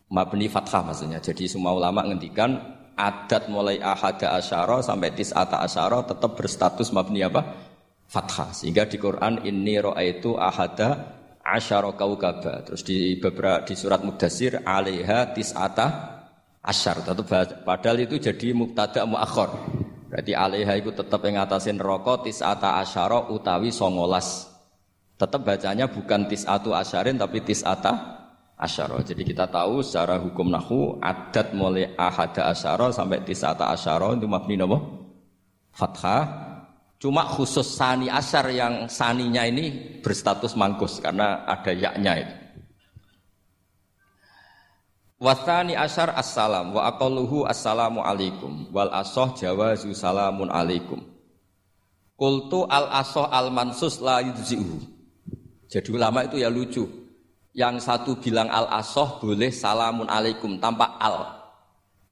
Mabni 0.06 0.46
fathah 0.46 0.86
maksudnya. 0.86 1.18
Jadi 1.18 1.50
semua 1.50 1.74
ulama 1.74 2.06
ngendikan 2.06 2.54
adat 2.94 3.50
mulai 3.50 3.82
ahada 3.82 4.38
asyara 4.38 4.78
sampai 4.78 5.10
tis'ata 5.12 5.60
asyara 5.66 6.06
tetap 6.06 6.38
berstatus 6.38 6.94
mabni 6.94 7.26
apa? 7.26 7.42
Fathah. 8.06 8.54
Sehingga 8.54 8.86
di 8.86 9.02
Quran 9.02 9.42
ini 9.42 9.82
roa 9.82 9.98
itu 10.06 10.38
ahada 10.38 11.18
asyara 11.42 11.90
kaukaba. 11.98 12.62
Terus 12.62 12.86
di 12.86 13.18
beberapa 13.18 13.66
di 13.66 13.74
surat 13.74 14.06
Mudassir 14.06 14.62
alaiha 14.62 15.34
tis'ata 15.34 15.86
asyar. 16.62 17.02
Tentu 17.02 17.26
padahal 17.66 18.06
itu 18.06 18.22
jadi 18.22 18.54
mubtada 18.54 19.02
muakhir. 19.02 19.50
Berarti 20.06 20.32
alaiha 20.38 20.78
itu 20.78 20.94
tetap 20.94 21.18
yang 21.26 21.42
ngatasin 21.42 21.82
rokok 21.82 22.30
tis'ata 22.30 22.78
asyara 22.78 23.26
utawi 23.26 23.74
songolas. 23.74 24.54
Tetap 25.18 25.42
bacanya 25.42 25.90
bukan 25.90 26.30
tis'atu 26.30 26.76
asyarin 26.76 27.18
tapi 27.18 27.42
tis'ata 27.42 28.15
asyara. 28.56 29.04
Jadi 29.04 29.22
kita 29.22 29.46
tahu 29.46 29.84
secara 29.84 30.16
hukum 30.16 30.48
nahu 30.48 30.96
adat 31.04 31.52
mulai 31.52 31.92
ahada 31.94 32.50
asyara 32.50 32.90
sampai 32.90 33.22
tisata 33.22 33.68
asyara 33.70 34.16
itu 34.16 34.26
mabni 34.26 34.56
napa? 34.56 34.80
Fathah. 35.76 36.24
Cuma 36.96 37.28
khusus 37.28 37.76
sani 37.76 38.08
asyar 38.08 38.48
yang 38.48 38.74
saninya 38.88 39.44
ini 39.44 40.00
berstatus 40.00 40.56
mangkus 40.56 40.98
karena 41.04 41.44
ada 41.44 41.68
yaknya 41.68 42.12
itu. 42.24 42.34
Wasani 45.16 45.72
asyar 45.72 46.12
assalam 46.12 46.76
wa 46.76 46.92
aqalluhu 46.92 47.48
assalamu 47.48 48.04
alaikum 48.04 48.68
wal 48.68 48.92
asoh 48.92 49.32
jawazu 49.36 49.92
salamun 49.96 50.52
alaikum. 50.52 51.00
Kultu 52.16 52.64
al 52.68 52.88
asoh 52.92 53.28
al 53.28 53.52
mansus 53.52 54.00
la 54.00 54.24
yudzi'uhu. 54.24 54.76
Jadi 55.68 55.88
ulama 55.92 56.24
itu 56.24 56.40
ya 56.40 56.48
lucu. 56.48 57.05
Yang 57.56 57.88
satu 57.88 58.20
bilang 58.20 58.52
al-asoh 58.52 59.16
boleh 59.16 59.48
salamun 59.48 60.04
alaikum 60.12 60.60
tanpa 60.60 61.00
al. 61.00 61.32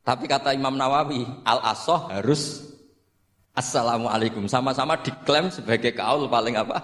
Tapi 0.00 0.24
kata 0.24 0.56
Imam 0.56 0.72
Nawawi, 0.72 1.20
al-asoh 1.44 2.08
harus 2.08 2.64
assalamu 3.52 4.08
alaikum. 4.08 4.48
Sama-sama 4.48 4.96
diklaim 4.96 5.52
sebagai 5.52 5.92
kaul 5.92 6.32
paling 6.32 6.56
apa? 6.56 6.80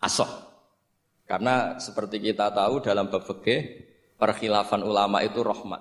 Asoh. 0.00 0.28
Karena 1.28 1.76
seperti 1.76 2.24
kita 2.24 2.48
tahu 2.56 2.80
dalam 2.80 3.12
bab 3.12 3.28
perkhilafan 4.16 4.80
ulama 4.80 5.20
itu 5.20 5.44
rahmat. 5.44 5.80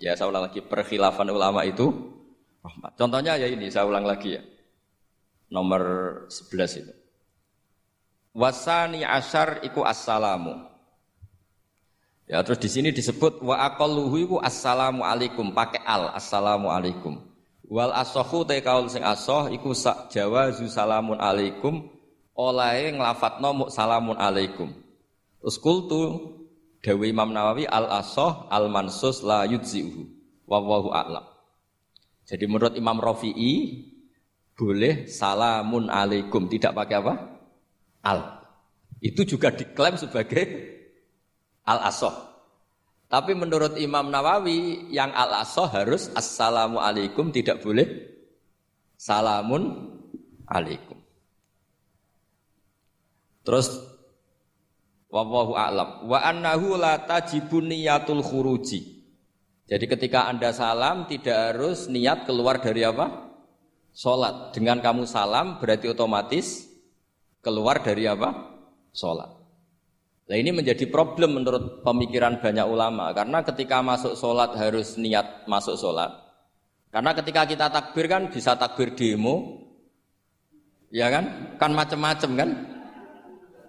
Ya 0.00 0.16
saya 0.16 0.32
ulang 0.32 0.48
lagi, 0.48 0.64
perkhilafan 0.64 1.28
ulama 1.28 1.68
itu 1.68 1.92
rahmat. 2.64 2.96
Contohnya 2.96 3.36
ya 3.36 3.46
ini, 3.46 3.68
saya 3.68 3.84
ulang 3.84 4.08
lagi 4.08 4.40
ya. 4.40 4.42
Nomor 5.52 5.82
11 6.32 6.80
itu. 6.80 7.01
Wasani 8.32 9.04
asyar 9.04 9.60
iku 9.60 9.84
assalamu. 9.84 10.56
Ya 12.24 12.40
terus 12.40 12.64
di 12.64 12.72
sini 12.72 12.88
disebut 12.88 13.44
wa 13.44 13.60
aqalluhu 13.60 14.16
iku 14.24 14.36
assalamu 14.40 15.04
alaikum 15.04 15.52
pakai 15.52 15.84
al 15.84 16.16
assalamu 16.16 16.72
alaikum. 16.72 17.20
Wal 17.68 17.92
asohu 17.92 18.44
te 18.48 18.60
kaul 18.64 18.88
sing 18.88 19.04
asoh 19.04 19.52
iku 19.52 19.76
sak 19.76 20.12
jawazu 20.12 20.64
salamun 20.68 21.20
alaikum 21.20 21.88
oleh 22.32 22.96
nglafadzno 22.96 23.50
mu 23.52 23.64
salamun 23.68 24.16
alaikum. 24.16 24.72
Terus 25.40 25.56
kultu 25.60 26.00
Dewi 26.80 27.12
Imam 27.12 27.30
Nawawi 27.30 27.68
al 27.68 27.88
asoh 28.00 28.48
al 28.48 28.72
mansus 28.72 29.20
la 29.20 29.44
yudziuhu. 29.44 30.08
Wallahu 30.48 30.88
a'lam. 30.92 31.24
Jadi 32.28 32.44
menurut 32.48 32.74
Imam 32.76 32.96
Rafi'i 32.96 33.88
boleh 34.56 35.04
salamun 35.08 35.92
alaikum 35.92 36.48
tidak 36.48 36.76
pakai 36.76 36.96
apa? 37.00 37.31
Al. 38.02 38.42
Itu 39.02 39.26
juga 39.26 39.50
diklaim 39.50 39.98
sebagai 39.98 40.44
al 41.66 41.90
asoh. 41.90 42.14
Tapi 43.10 43.36
menurut 43.36 43.76
Imam 43.76 44.08
Nawawi 44.08 44.88
yang 44.88 45.12
al 45.12 45.42
asoh 45.42 45.68
harus 45.68 46.08
assalamu 46.16 46.80
alaikum 46.80 47.28
tidak 47.28 47.60
boleh 47.60 47.84
salamun 48.96 49.92
alaikum. 50.48 50.96
Terus 53.42 53.68
wallahu 55.10 55.58
a'lam 55.58 56.06
wa 56.06 56.18
annahu 56.22 56.78
la 56.78 57.02
tajibun 57.02 57.68
niyatul 57.68 58.22
khuruji. 58.22 59.02
Jadi 59.68 59.84
ketika 59.88 60.30
Anda 60.30 60.54
salam 60.54 61.04
tidak 61.04 61.52
harus 61.52 61.90
niat 61.90 62.24
keluar 62.24 62.62
dari 62.62 62.86
apa? 62.86 63.34
Salat. 63.92 64.56
Dengan 64.56 64.80
kamu 64.80 65.04
salam 65.04 65.60
berarti 65.60 65.92
otomatis 65.92 66.71
keluar 67.42 67.82
dari 67.82 68.06
apa? 68.06 68.54
Salat. 68.94 69.42
Nah 70.30 70.36
ini 70.38 70.54
menjadi 70.54 70.88
problem 70.88 71.42
menurut 71.42 71.82
pemikiran 71.84 72.40
banyak 72.40 72.64
ulama 72.64 73.12
karena 73.12 73.44
ketika 73.44 73.84
masuk 73.84 74.16
sholat 74.16 74.54
harus 74.56 74.96
niat 74.96 75.44
masuk 75.50 75.76
sholat. 75.76 76.08
Karena 76.88 77.10
ketika 77.12 77.44
kita 77.48 77.66
takbir 77.68 78.06
kan 78.08 78.28
bisa 78.28 78.56
takbir 78.56 78.96
demo, 78.96 79.64
ya 80.92 81.08
kan? 81.08 81.56
Kan 81.56 81.72
macam-macam 81.72 82.30
kan? 82.36 82.50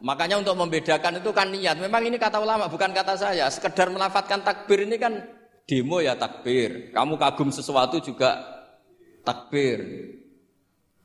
Makanya 0.04 0.44
untuk 0.44 0.60
membedakan 0.60 1.24
itu 1.24 1.32
kan 1.32 1.48
niat. 1.48 1.80
Memang 1.80 2.04
ini 2.04 2.20
kata 2.20 2.44
ulama, 2.44 2.68
bukan 2.68 2.92
kata 2.92 3.16
saya. 3.16 3.48
Sekedar 3.48 3.88
melafatkan 3.88 4.44
takbir 4.44 4.84
ini 4.84 5.00
kan 5.00 5.24
demo 5.64 6.04
ya 6.04 6.20
takbir. 6.20 6.92
Kamu 6.92 7.16
kagum 7.16 7.52
sesuatu 7.52 8.04
juga 8.04 8.44
takbir. 9.24 9.80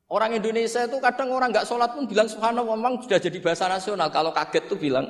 Orang 0.09 0.33
Indonesia 0.33 0.89
itu 0.89 0.97
kadang 1.05 1.29
orang 1.37 1.53
nggak 1.53 1.69
sholat 1.69 1.93
pun 1.93 2.09
bilang 2.09 2.25
subhanallah 2.25 2.73
memang 2.81 3.05
sudah 3.05 3.21
jadi 3.21 3.39
bahasa 3.45 3.69
nasional. 3.69 4.09
Kalau 4.09 4.33
kaget 4.33 4.65
tuh 4.65 4.81
bilang, 4.81 5.05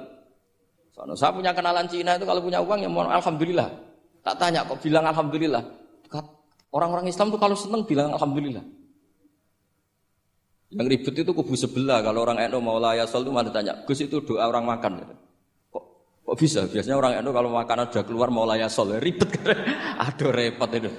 saya 1.14 1.30
punya 1.30 1.54
kenalan 1.54 1.87
Cina 1.87 2.18
itu 2.18 2.26
kalau 2.26 2.42
punya 2.42 2.58
uang 2.58 2.82
ya 2.82 2.90
mohon 2.90 3.06
alhamdulillah. 3.06 3.70
Tak 4.26 4.34
tanya 4.42 4.66
kok 4.66 4.82
bilang 4.82 5.06
alhamdulillah. 5.06 5.62
Orang-orang 6.74 7.06
Islam 7.06 7.30
tuh 7.30 7.38
kalau 7.38 7.54
seneng 7.54 7.87
bilang 7.87 8.11
alhamdulillah. 8.11 8.61
Yang 10.74 10.87
ribet 10.90 11.14
itu 11.24 11.30
kubu 11.32 11.54
sebelah. 11.54 12.02
Kalau 12.02 12.26
orang 12.26 12.42
NU 12.50 12.58
mau 12.61 12.76
layasol 12.76 13.24
itu 13.24 13.32
mana 13.32 13.48
tanya, 13.54 13.78
Gus 13.87 14.04
itu 14.04 14.20
doa 14.20 14.50
orang 14.50 14.68
makan. 14.68 15.00
Kok, 15.72 15.84
kok 16.26 16.37
bisa? 16.37 16.68
Biasanya 16.68 16.98
orang 16.98 17.12
NU 17.24 17.30
kalau 17.32 17.48
makanan 17.54 17.88
sudah 17.88 18.04
keluar 18.04 18.28
mau 18.28 18.44
layasol, 18.44 18.92
ya 18.92 18.98
ribet. 19.00 19.30
Aduh 20.11 20.28
repot 20.28 20.68
itu. 20.74 20.92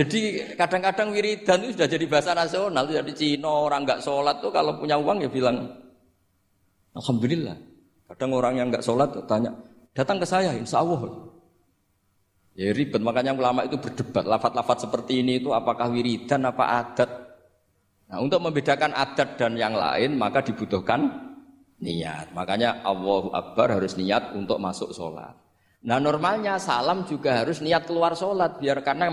Jadi 0.00 0.56
kadang-kadang 0.56 1.12
wiridan 1.12 1.60
itu 1.60 1.76
sudah 1.76 1.88
jadi 1.92 2.04
bahasa 2.08 2.32
nasional. 2.32 2.88
Jadi 2.88 3.12
Cina 3.12 3.52
orang 3.52 3.84
nggak 3.84 4.00
sholat 4.00 4.40
tuh 4.40 4.48
kalau 4.48 4.80
punya 4.80 4.96
uang 4.96 5.20
ya 5.20 5.28
bilang 5.28 5.60
Alhamdulillah. 6.96 7.52
Kadang 8.08 8.32
orang 8.32 8.54
yang 8.56 8.66
nggak 8.72 8.80
sholat 8.80 9.12
tuh 9.12 9.22
tanya, 9.28 9.52
datang 9.92 10.16
ke 10.18 10.26
saya, 10.26 10.56
insya 10.56 10.80
Allah. 10.80 11.30
Ya 12.56 12.72
ribet, 12.74 12.98
makanya 12.98 13.36
ulama 13.36 13.62
itu 13.62 13.76
berdebat. 13.76 14.24
Lafat-lafat 14.24 14.88
seperti 14.88 15.20
ini 15.22 15.38
itu 15.38 15.52
apakah 15.52 15.92
wiridan, 15.92 16.48
apa 16.48 16.64
adat. 16.80 17.10
Nah, 18.10 18.18
untuk 18.18 18.42
membedakan 18.42 18.90
adat 18.90 19.38
dan 19.38 19.54
yang 19.54 19.76
lain 19.76 20.16
maka 20.16 20.42
dibutuhkan 20.42 21.06
niat. 21.78 22.32
Makanya 22.32 22.82
Allahu 22.82 23.36
Akbar 23.36 23.76
harus 23.76 23.94
niat 24.00 24.32
untuk 24.32 24.56
masuk 24.56 24.90
sholat. 24.96 25.36
Nah 25.80 25.96
normalnya 25.96 26.60
salam 26.60 27.08
juga 27.08 27.40
harus 27.40 27.62
niat 27.64 27.88
keluar 27.88 28.12
sholat 28.12 28.60
biar 28.60 28.84
karena 28.84 29.08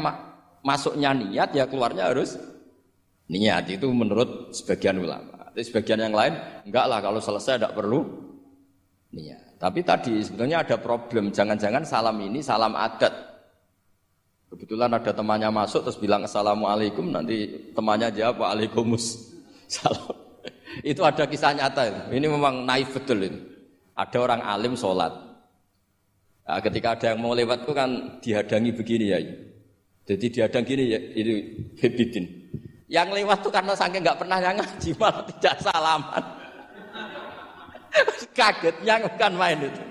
masuknya 0.68 1.16
niat 1.16 1.56
ya 1.56 1.64
keluarnya 1.64 2.12
harus 2.12 2.36
niat 3.32 3.72
itu 3.72 3.88
menurut 3.88 4.52
sebagian 4.52 5.00
ulama. 5.00 5.48
Tapi 5.56 5.64
sebagian 5.64 6.04
yang 6.04 6.12
lain 6.12 6.36
enggak 6.68 6.86
lah 6.92 7.00
kalau 7.00 7.24
selesai 7.24 7.56
tidak 7.56 7.72
perlu 7.72 8.04
niat. 9.16 9.56
Tapi 9.56 9.80
tadi 9.88 10.20
sebetulnya 10.20 10.68
ada 10.68 10.76
problem. 10.76 11.32
Jangan-jangan 11.32 11.88
salam 11.88 12.20
ini 12.20 12.44
salam 12.44 12.76
adat. 12.76 13.16
Kebetulan 14.48 14.92
ada 14.92 15.12
temannya 15.12 15.52
masuk 15.52 15.88
terus 15.88 16.00
bilang 16.00 16.24
assalamualaikum 16.24 17.08
nanti 17.10 17.72
temannya 17.72 18.12
jawab 18.12 18.44
waalaikumsalam. 18.44 20.16
itu 20.92 21.02
ada 21.04 21.24
kisah 21.26 21.56
nyata. 21.56 22.12
Ini 22.12 22.28
memang 22.28 22.68
naif 22.68 22.92
betul 22.92 23.24
ini. 23.24 23.40
Ada 23.98 24.18
orang 24.22 24.42
alim 24.46 24.78
sholat. 24.78 25.10
Nah, 26.48 26.64
ketika 26.64 26.96
ada 26.96 27.06
yang 27.12 27.20
mau 27.20 27.36
lewat 27.36 27.66
itu 27.68 27.74
kan 27.76 27.90
dihadangi 28.24 28.72
begini 28.72 29.06
ya. 29.10 29.20
Jadi 30.08 30.26
diadang 30.32 30.64
gini 30.64 30.84
ya 30.96 31.00
itu 31.20 31.34
hebitin. 31.84 32.26
Yang 32.88 33.08
lewat 33.20 33.44
tuh 33.44 33.52
karena 33.52 33.76
saking 33.76 34.00
nggak 34.00 34.20
pernah 34.24 34.40
yang 34.40 34.56
ngaji 34.56 34.90
malah 34.96 35.24
tidak 35.28 35.56
salaman. 35.60 36.24
Kagetnya 38.38 38.96
bukan 39.04 39.34
main 39.36 39.60
itu. 39.68 39.82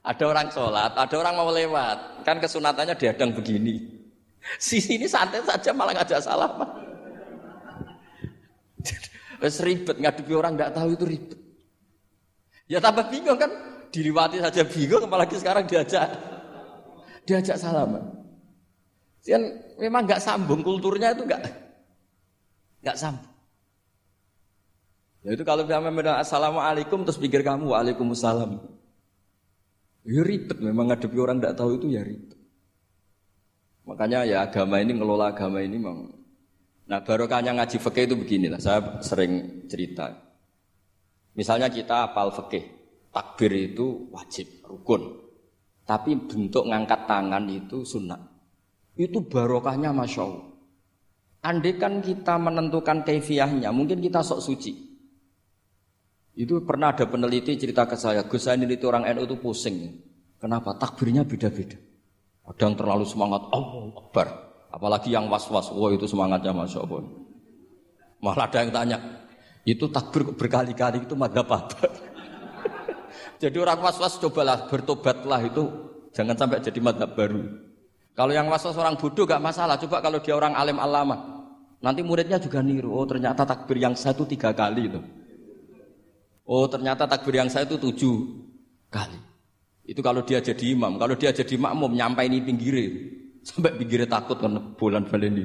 Ada 0.00 0.24
orang 0.24 0.48
sholat, 0.48 0.96
ada 0.96 1.16
orang 1.20 1.34
mau 1.36 1.52
lewat. 1.52 2.24
Kan 2.24 2.40
kesunatannya 2.40 2.96
diadang 2.96 3.36
begini. 3.36 4.00
Sisi 4.56 4.96
ini 4.96 5.04
santai 5.04 5.44
saja 5.44 5.76
malah 5.76 5.92
ngajak 5.92 6.24
salaman. 6.24 6.70
Wes 9.44 9.60
ribet 9.60 10.00
ngadepi 10.00 10.32
orang 10.32 10.56
nggak 10.56 10.72
tahu 10.72 10.96
itu 10.96 11.04
ribet. 11.04 11.38
Ya 12.64 12.80
tambah 12.80 13.12
bingung 13.12 13.36
kan, 13.36 13.52
diliwati 13.92 14.40
saja 14.40 14.64
bingung 14.64 15.04
apalagi 15.04 15.36
sekarang 15.36 15.68
diajak 15.68 16.08
diajak 17.28 17.60
salaman. 17.60 18.17
Kan 19.28 19.42
memang 19.76 20.08
nggak 20.08 20.24
sambung 20.24 20.64
kulturnya 20.64 21.12
itu 21.12 21.28
nggak 21.28 21.42
nggak 22.80 22.96
sambung. 22.96 23.28
Ya 25.20 25.36
itu 25.36 25.44
kalau 25.44 25.68
dia 25.68 25.76
bilang 25.76 26.16
assalamualaikum 26.16 27.04
terus 27.04 27.20
pikir 27.20 27.44
kamu 27.44 27.68
waalaikumsalam. 27.68 28.56
Ya 30.08 30.24
ribet 30.24 30.56
memang 30.64 30.88
ngadepi 30.88 31.18
orang 31.20 31.44
tidak 31.44 31.60
tahu 31.60 31.76
itu 31.76 31.92
ya 31.92 32.00
ribet. 32.00 32.38
Makanya 33.84 34.24
ya 34.24 34.48
agama 34.48 34.80
ini 34.80 34.96
ngelola 34.96 35.36
agama 35.36 35.60
ini 35.60 35.76
memang. 35.76 36.08
Nah 36.88 37.04
barokahnya 37.04 37.52
ngaji 37.52 37.76
fikih 37.76 38.04
itu 38.08 38.16
beginilah. 38.16 38.56
Saya 38.56 39.04
sering 39.04 39.64
cerita. 39.68 40.08
Misalnya 41.36 41.68
kita 41.68 42.08
apal 42.08 42.32
fikih, 42.32 42.64
takbir 43.12 43.52
itu 43.52 44.08
wajib, 44.08 44.64
rukun. 44.64 45.28
Tapi 45.84 46.16
bentuk 46.16 46.64
ngangkat 46.64 47.04
tangan 47.04 47.44
itu 47.48 47.84
sunnah. 47.84 48.37
Itu 48.98 49.22
barokahnya 49.22 49.94
masya 49.94 50.26
Allah. 50.26 50.46
Andai 51.38 51.78
kan 51.78 52.02
kita 52.02 52.34
menentukan 52.34 53.06
kefiahnya, 53.06 53.70
mungkin 53.70 54.02
kita 54.02 54.26
sok 54.26 54.42
suci. 54.42 54.74
Itu 56.34 56.66
pernah 56.66 56.90
ada 56.90 57.06
peneliti 57.06 57.54
cerita 57.54 57.86
ke 57.86 57.94
saya, 57.94 58.26
Gus 58.26 58.42
saya 58.42 58.58
itu 58.58 58.84
orang 58.90 59.06
NU 59.14 59.22
itu 59.22 59.38
pusing. 59.38 60.02
Kenapa? 60.42 60.74
Takbirnya 60.74 61.22
beda-beda. 61.22 61.78
Ada 62.42 62.62
yang 62.66 62.74
terlalu 62.74 63.06
semangat, 63.06 63.46
Allah 63.54 63.86
Akbar. 63.94 64.26
Apalagi 64.74 65.14
yang 65.14 65.30
was-was, 65.30 65.70
wah 65.70 65.90
itu 65.94 66.10
semangatnya 66.10 66.50
Masya 66.50 66.78
Allah. 66.82 67.06
Malah 68.18 68.44
ada 68.50 68.58
yang 68.66 68.70
tanya, 68.74 68.98
itu 69.62 69.86
takbir 69.94 70.26
berkali-kali 70.34 71.06
itu 71.06 71.14
madhab 71.14 71.46
apa? 71.46 71.86
jadi 73.42 73.56
orang 73.62 73.78
was-was 73.78 74.18
cobalah 74.18 74.66
bertobatlah 74.66 75.38
itu 75.46 75.64
jangan 76.10 76.34
sampai 76.34 76.58
jadi 76.58 76.82
madhab 76.82 77.14
baru. 77.14 77.67
Kalau 78.18 78.34
yang 78.34 78.50
was-was 78.50 78.74
orang 78.74 78.98
bodoh 78.98 79.22
gak 79.22 79.38
masalah. 79.38 79.78
Coba 79.78 80.02
kalau 80.02 80.18
dia 80.18 80.34
orang 80.34 80.58
alim 80.58 80.82
alama, 80.82 81.46
nanti 81.78 82.02
muridnya 82.02 82.42
juga 82.42 82.58
niru. 82.58 82.90
Oh 82.90 83.06
ternyata 83.06 83.46
takbir 83.46 83.78
yang 83.78 83.94
satu 83.94 84.26
tiga 84.26 84.50
kali 84.50 84.90
itu. 84.90 84.98
Oh 86.42 86.66
ternyata 86.66 87.06
takbir 87.06 87.38
yang 87.38 87.46
saya 87.46 87.70
itu 87.70 87.78
tujuh 87.78 88.16
kali. 88.90 89.22
Itu 89.86 90.02
kalau 90.02 90.26
dia 90.26 90.42
jadi 90.42 90.74
imam. 90.74 90.98
Kalau 90.98 91.14
dia 91.14 91.30
jadi 91.30 91.54
makmum 91.54 91.94
nyampe 91.94 92.26
ini 92.26 92.42
pinggir 92.42 92.74
sampai 93.46 93.78
pinggirnya 93.78 94.10
takut 94.10 94.36
karena 94.42 94.58
bulan 94.74 95.06
ini. 95.06 95.44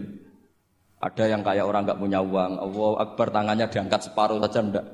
Ada 1.04 1.30
yang 1.30 1.46
kayak 1.46 1.68
orang 1.68 1.84
nggak 1.84 2.00
punya 2.00 2.20
uang, 2.24 2.52
Allah 2.64 2.92
Akbar 3.04 3.28
tangannya 3.30 3.68
diangkat 3.68 4.08
separuh 4.08 4.40
saja 4.40 4.64
ndak. 4.64 4.86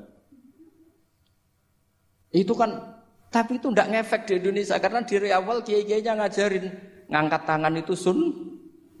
Itu 2.34 2.58
kan, 2.58 2.99
tapi 3.30 3.62
itu 3.62 3.70
ndak 3.70 3.88
ngefek 3.94 4.22
di 4.26 4.32
Indonesia 4.42 4.76
karena 4.82 5.06
dari 5.06 5.30
awal 5.30 5.62
kiai-kiainya 5.62 6.18
ngajarin 6.18 6.66
ngangkat 7.06 7.42
tangan 7.46 7.74
itu 7.78 7.94
sun. 7.94 8.18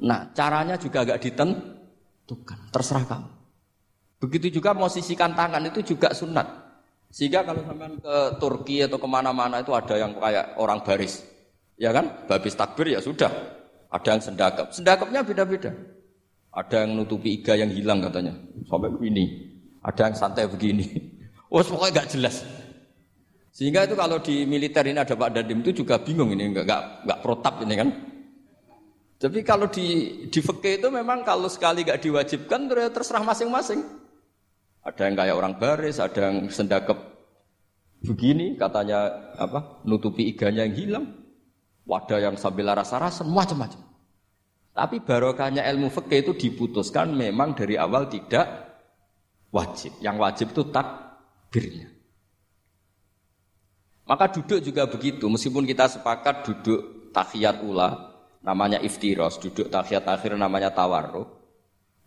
Nah, 0.00 0.32
caranya 0.32 0.80
juga 0.80 1.04
agak 1.04 1.20
ditentukan, 1.20 2.72
terserah 2.72 3.04
kamu. 3.04 3.30
Begitu 4.22 4.46
juga 4.62 4.72
posisikan 4.72 5.36
tangan 5.36 5.60
itu 5.66 5.82
juga 5.82 6.14
sunat. 6.14 6.46
Sehingga 7.10 7.42
kalau 7.42 7.66
sampai 7.66 7.98
ke 7.98 8.16
Turki 8.38 8.76
atau 8.86 9.02
ke 9.02 9.08
mana-mana 9.10 9.60
itu 9.60 9.74
ada 9.74 9.98
yang 9.98 10.14
kayak 10.14 10.56
orang 10.56 10.80
baris. 10.86 11.26
Ya 11.74 11.90
kan? 11.90 12.24
Babis 12.30 12.54
takbir 12.54 12.94
ya 12.94 13.02
sudah. 13.02 13.28
Ada 13.90 14.08
yang 14.14 14.22
sendakap. 14.22 14.66
Sendakapnya 14.70 15.20
beda-beda. 15.26 15.74
Ada 16.54 16.86
yang 16.86 17.02
nutupi 17.02 17.42
iga 17.42 17.58
yang 17.58 17.68
hilang 17.74 17.98
katanya. 17.98 18.38
Sampai 18.70 18.94
begini. 18.94 19.24
Ada 19.82 20.00
yang 20.12 20.16
santai 20.16 20.46
begini. 20.46 20.86
Oh 21.50 21.66
pokoknya 21.66 22.06
gak 22.06 22.14
jelas. 22.14 22.46
Sehingga 23.50 23.82
itu 23.86 23.98
kalau 23.98 24.22
di 24.22 24.46
militer 24.46 24.86
ini 24.86 25.02
ada 25.02 25.18
Pak 25.18 25.30
Dadim 25.34 25.60
itu 25.66 25.82
juga 25.82 25.98
bingung 25.98 26.30
ini. 26.30 26.54
Nggak, 26.54 26.64
nggak, 26.66 26.82
nggak 27.06 27.18
protap 27.22 27.54
ini 27.66 27.74
kan. 27.74 27.88
Tapi 29.20 29.44
kalau 29.44 29.68
di 29.68 29.86
di 30.32 30.40
itu 30.40 30.88
memang 30.88 31.20
kalau 31.28 31.44
sekali 31.52 31.84
gak 31.84 32.00
diwajibkan 32.00 32.72
terserah 32.88 33.20
masing-masing. 33.20 33.84
Ada 34.80 35.12
yang 35.12 35.14
kayak 35.20 35.36
orang 35.36 35.54
baris, 35.60 36.00
ada 36.00 36.32
yang 36.32 36.48
sendakep 36.48 36.96
begini, 38.00 38.56
katanya 38.56 39.12
apa? 39.36 39.84
Nutupi 39.84 40.24
iganya 40.24 40.64
yang 40.64 40.72
hilang. 40.72 41.06
Wadah 41.84 42.16
yang 42.16 42.40
sambil 42.40 42.72
rasa-rasa, 42.72 43.20
macam-macam. 43.28 43.84
Tapi 44.72 45.04
barokahnya 45.04 45.68
ilmu 45.68 45.92
fikih 45.92 46.24
itu 46.24 46.32
diputuskan 46.32 47.12
memang 47.12 47.52
dari 47.52 47.76
awal 47.76 48.08
tidak 48.08 48.48
wajib. 49.52 49.92
Yang 50.00 50.16
wajib 50.16 50.46
itu 50.56 50.62
takbirnya. 50.72 51.99
Maka 54.10 54.26
duduk 54.26 54.58
juga 54.58 54.90
begitu, 54.90 55.30
meskipun 55.30 55.62
kita 55.62 55.86
sepakat 55.86 56.42
duduk 56.42 57.14
tahiyat 57.14 57.62
ula, 57.62 58.10
namanya 58.42 58.82
iftiros, 58.82 59.38
duduk 59.38 59.70
tahiyat 59.70 60.02
akhir 60.02 60.34
namanya 60.34 60.74
tawarruk, 60.74 61.30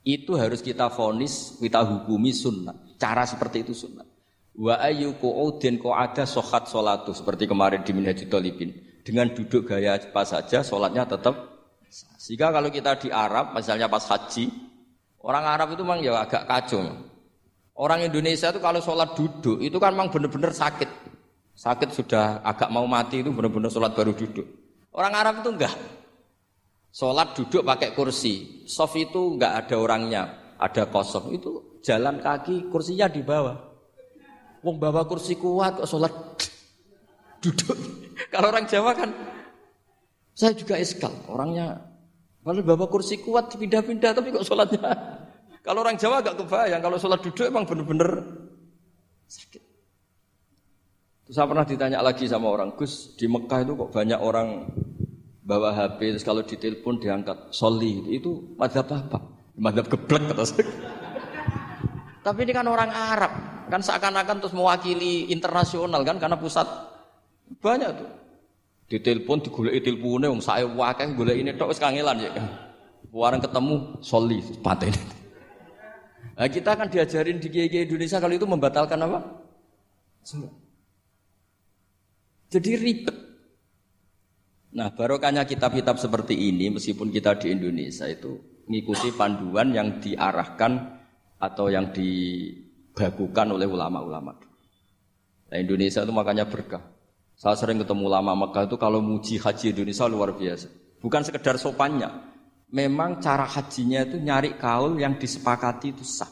itu 0.04 0.36
harus 0.36 0.60
kita 0.60 0.92
fonis, 0.92 1.56
kita 1.64 1.80
hukumi 1.80 2.36
sunnah. 2.36 2.76
Cara 3.00 3.24
seperti 3.24 3.64
itu 3.64 3.72
sunnah. 3.72 4.04
Wa 4.52 4.84
ayu 4.84 5.16
qu'udin 5.16 5.80
ada 5.80 6.28
sohat 6.28 6.68
solatu 6.68 7.16
seperti 7.16 7.48
kemarin 7.48 7.88
di 7.88 7.96
Minhajul 7.96 8.28
Talibin. 8.28 8.76
Dengan 9.08 9.32
duduk 9.32 9.72
gaya 9.72 9.96
apa 9.96 10.28
saja, 10.28 10.60
sholatnya 10.60 11.08
tetap. 11.08 11.56
Sehingga 12.20 12.52
kalau 12.52 12.68
kita 12.68 13.00
di 13.00 13.16
Arab, 13.16 13.56
misalnya 13.56 13.88
pas 13.88 14.04
haji, 14.12 14.52
orang 15.24 15.44
Arab 15.48 15.72
itu 15.72 15.88
memang 15.88 16.04
ya 16.04 16.20
agak 16.20 16.52
kacau. 16.52 16.84
Orang 17.80 18.04
Indonesia 18.04 18.52
itu 18.52 18.60
kalau 18.60 18.84
sholat 18.84 19.16
duduk 19.16 19.64
itu 19.64 19.80
kan 19.80 19.96
memang 19.96 20.12
benar-benar 20.12 20.52
sakit. 20.52 21.13
Sakit 21.54 21.94
sudah 21.94 22.42
agak 22.42 22.74
mau 22.74 22.90
mati 22.90 23.22
itu 23.22 23.30
benar-benar 23.30 23.70
sholat 23.70 23.94
baru 23.94 24.18
duduk. 24.18 24.46
Orang 24.90 25.14
Arab 25.14 25.46
itu 25.46 25.50
enggak. 25.54 25.74
Sholat 26.94 27.38
duduk 27.38 27.62
pakai 27.62 27.94
kursi. 27.94 28.66
Sof 28.66 28.94
itu 28.98 29.38
enggak 29.38 29.66
ada 29.66 29.76
orangnya, 29.78 30.24
ada 30.58 30.90
kosong. 30.90 31.34
Itu 31.38 31.82
jalan 31.86 32.22
kaki, 32.22 32.70
kursinya 32.74 33.06
di 33.10 33.22
bawah. 33.22 33.58
Wong 34.64 34.80
bawa 34.80 35.06
kursi 35.06 35.38
kuat 35.38 35.82
kok 35.82 35.90
sholat 35.90 36.14
duduk. 37.44 37.78
Kalau 38.34 38.50
orang 38.50 38.66
Jawa 38.66 38.96
kan, 38.98 39.10
saya 40.34 40.56
juga 40.58 40.80
eskal. 40.80 41.12
Orangnya, 41.30 41.78
kalau 42.42 42.62
bawa 42.64 42.86
kursi 42.90 43.22
kuat 43.22 43.52
pindah-pindah 43.54 44.12
tapi 44.16 44.34
kok 44.34 44.46
sholatnya. 44.48 44.82
Kalau 45.66 45.80
orang 45.80 45.96
Jawa 45.96 46.20
agak 46.20 46.44
kebayang, 46.44 46.84
kalau 46.84 47.00
sholat 47.00 47.24
duduk 47.24 47.48
emang 47.48 47.64
bener-bener 47.64 48.20
sakit. 49.32 49.73
Terus 51.24 51.36
saya 51.40 51.48
pernah 51.48 51.64
ditanya 51.64 52.00
lagi 52.04 52.28
sama 52.28 52.52
orang, 52.52 52.76
Gus 52.76 53.16
di 53.16 53.32
Mekah 53.32 53.64
itu 53.64 53.80
kok 53.80 53.96
banyak 53.96 54.20
orang 54.20 54.68
bawa 55.44 55.72
HP, 55.72 56.16
terus 56.16 56.26
kalau 56.28 56.44
ditelepon 56.44 57.00
diangkat 57.00 57.52
soli, 57.56 58.12
itu 58.12 58.56
madhab 58.60 58.92
apa? 58.92 59.24
Madhab 59.56 59.88
geblek 59.88 60.36
kata 60.36 60.44
saya. 60.44 60.68
Tapi 62.24 62.40
ini 62.44 62.52
kan 62.52 62.68
orang 62.68 62.92
Arab, 62.92 63.32
kan 63.72 63.80
seakan-akan 63.80 64.44
terus 64.44 64.56
mewakili 64.56 65.32
internasional 65.32 66.04
kan, 66.04 66.20
karena 66.20 66.36
pusat 66.36 66.68
banyak 67.60 67.92
tuh. 67.96 68.12
Ditelepon, 68.92 69.48
digulai 69.48 69.80
teleponnya, 69.80 70.28
wong 70.28 70.44
saya 70.44 70.68
wakil 70.68 71.16
gulai 71.16 71.40
ini 71.40 71.56
tok 71.56 71.72
kangelan 71.80 72.20
ya. 72.20 72.32
Warang 73.16 73.40
ketemu 73.40 74.00
soli, 74.04 74.44
paten. 74.60 74.92
Nah, 76.34 76.50
kita 76.52 76.76
kan 76.76 76.92
diajarin 76.92 77.40
di 77.40 77.48
GG 77.48 77.88
Indonesia 77.88 78.18
kalau 78.20 78.36
itu 78.36 78.44
membatalkan 78.44 79.00
apa? 79.06 79.20
Sunnah. 80.26 80.63
Jadi 82.54 82.72
ribet. 82.78 83.18
Nah, 84.78 84.94
barokahnya 84.94 85.42
kitab-kitab 85.42 85.98
seperti 85.98 86.38
ini, 86.38 86.70
meskipun 86.70 87.10
kita 87.10 87.42
di 87.42 87.50
Indonesia 87.50 88.06
itu 88.06 88.38
mengikuti 88.70 89.10
panduan 89.10 89.74
yang 89.74 89.98
diarahkan 89.98 91.02
atau 91.42 91.74
yang 91.74 91.90
dibagukan 91.90 93.58
oleh 93.58 93.66
ulama-ulama. 93.66 94.38
Nah, 95.50 95.58
Indonesia 95.58 96.06
itu 96.06 96.14
makanya 96.14 96.46
berkah. 96.46 96.94
Saya 97.34 97.58
sering 97.58 97.82
ketemu 97.82 98.06
ulama 98.06 98.38
Mekah 98.38 98.70
itu 98.70 98.78
kalau 98.78 99.02
muji 99.02 99.42
haji 99.42 99.74
Indonesia 99.74 100.06
luar 100.06 100.38
biasa. 100.38 100.70
Bukan 101.02 101.22
sekedar 101.26 101.58
sopannya. 101.58 102.10
Memang 102.74 103.22
cara 103.22 103.46
hajinya 103.46 104.06
itu 104.06 104.18
nyari 104.22 104.58
kaul 104.58 104.98
yang 104.98 105.18
disepakati 105.18 105.94
itu 105.94 106.06
sah. 106.06 106.30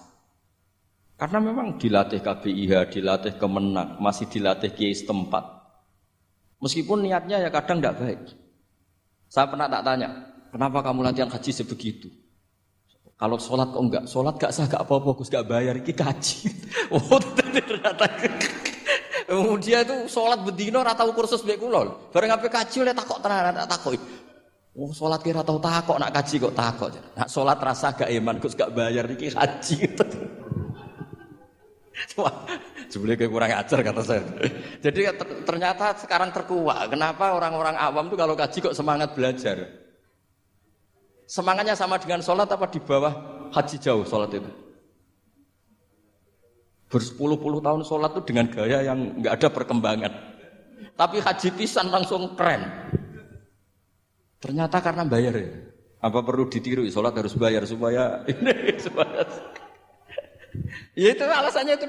Karena 1.18 1.38
memang 1.38 1.78
dilatih 1.78 2.22
KBIH, 2.22 2.98
dilatih 2.98 3.38
kemenang, 3.38 4.02
masih 4.02 4.26
dilatih 4.26 4.74
kiai 4.74 4.94
setempat. 4.94 5.61
Meskipun 6.62 7.02
niatnya 7.02 7.42
ya 7.42 7.50
kadang 7.50 7.82
tidak 7.82 7.98
baik. 7.98 8.22
Saya 9.26 9.50
pernah 9.50 9.66
tak 9.66 9.82
tanya, 9.82 10.10
kenapa 10.54 10.86
kamu 10.86 11.02
latihan 11.02 11.32
haji 11.32 11.50
sebegitu? 11.50 12.08
Kalau 13.18 13.38
sholat 13.38 13.70
kok 13.74 13.82
enggak? 13.82 14.04
Sholat 14.10 14.36
gak 14.38 14.54
sah, 14.54 14.66
gak 14.66 14.82
apa-apa, 14.82 15.14
Gus 15.18 15.30
gak 15.30 15.46
bayar, 15.50 15.78
ini 15.78 15.94
kaji. 15.94 16.38
Oh, 16.92 17.22
ternyata. 17.38 18.04
Kemudian 19.30 19.86
itu 19.86 19.96
sholat 20.12 20.44
bedino 20.44 20.84
atau 20.84 21.14
kursus 21.16 21.46
baik 21.46 21.62
kulol. 21.62 22.12
Bareng 22.12 22.36
apa 22.36 22.50
kaji 22.50 22.84
oleh 22.84 22.92
takok 22.92 23.24
tenan, 23.24 23.56
tak 23.64 23.70
takok. 23.78 23.96
Oh, 24.76 24.92
sholat 24.92 25.24
kira 25.24 25.46
tahu 25.46 25.62
takok, 25.62 26.02
nak 26.02 26.12
kaji 26.12 26.36
kok 26.42 26.58
takok. 26.58 26.90
Nak 27.16 27.30
sholat 27.30 27.62
rasa 27.62 27.94
gak 27.94 28.10
iman, 28.10 28.42
Gus 28.42 28.58
gak 28.58 28.74
bayar, 28.74 29.06
ini 29.08 29.32
kaji. 29.32 29.76
Jebule 32.92 33.16
kayak 33.16 33.32
kurang 33.32 33.56
ajar 33.56 33.80
kata 33.80 34.02
saya. 34.04 34.24
Jadi 34.84 35.08
ternyata 35.48 35.96
sekarang 35.96 36.36
terkuak. 36.36 36.92
Kenapa 36.92 37.32
orang-orang 37.32 37.80
awam 37.80 38.12
tuh 38.12 38.20
kalau 38.20 38.36
kaji 38.36 38.58
kok 38.60 38.76
semangat 38.76 39.16
belajar? 39.16 39.64
Semangatnya 41.24 41.80
sama 41.80 41.96
dengan 41.96 42.20
sholat 42.20 42.52
apa 42.52 42.68
di 42.68 42.84
bawah 42.84 43.48
haji 43.56 43.80
jauh 43.80 44.04
sholat 44.04 44.36
itu? 44.36 44.52
Berpuluh-puluh 46.92 47.64
tahun 47.64 47.88
sholat 47.88 48.12
itu 48.20 48.22
dengan 48.28 48.52
gaya 48.52 48.84
yang 48.84 49.24
nggak 49.24 49.40
ada 49.40 49.48
perkembangan. 49.48 50.12
Tapi 51.00 51.24
haji 51.24 51.50
pisan 51.56 51.88
langsung 51.88 52.36
keren. 52.36 52.68
Ternyata 54.44 54.84
karena 54.84 55.08
bayar 55.08 55.34
ya. 55.40 55.48
Apa 56.04 56.20
perlu 56.20 56.52
ditiru? 56.52 56.84
Sholat 56.92 57.16
harus 57.16 57.32
bayar 57.40 57.64
supaya 57.64 58.20
ini 58.32 58.76
supaya. 58.76 59.24
Ya 60.92 61.16
itu 61.16 61.24
alasannya 61.24 61.80
itu. 61.80 61.88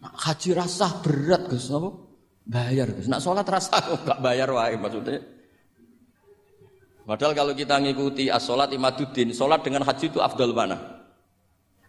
Haji 0.00 0.50
rasa 0.56 1.00
berat 1.04 1.48
Gus, 1.48 1.68
apa? 1.68 1.90
Bayar 2.48 2.88
Gus. 2.96 3.06
Nak 3.06 3.20
sholat 3.20 3.44
rasa 3.44 3.76
kok 3.78 4.02
gak 4.08 4.20
bayar 4.24 4.48
wae 4.50 4.74
maksudnya. 4.80 5.20
Padahal 7.04 7.34
kalau 7.34 7.52
kita 7.58 7.74
ngikuti 7.82 8.30
as-sholat 8.30 8.70
imaduddin, 8.70 9.34
sholat 9.34 9.66
dengan 9.66 9.82
haji 9.82 10.14
itu 10.14 10.22
afdal 10.22 10.54
mana? 10.54 10.78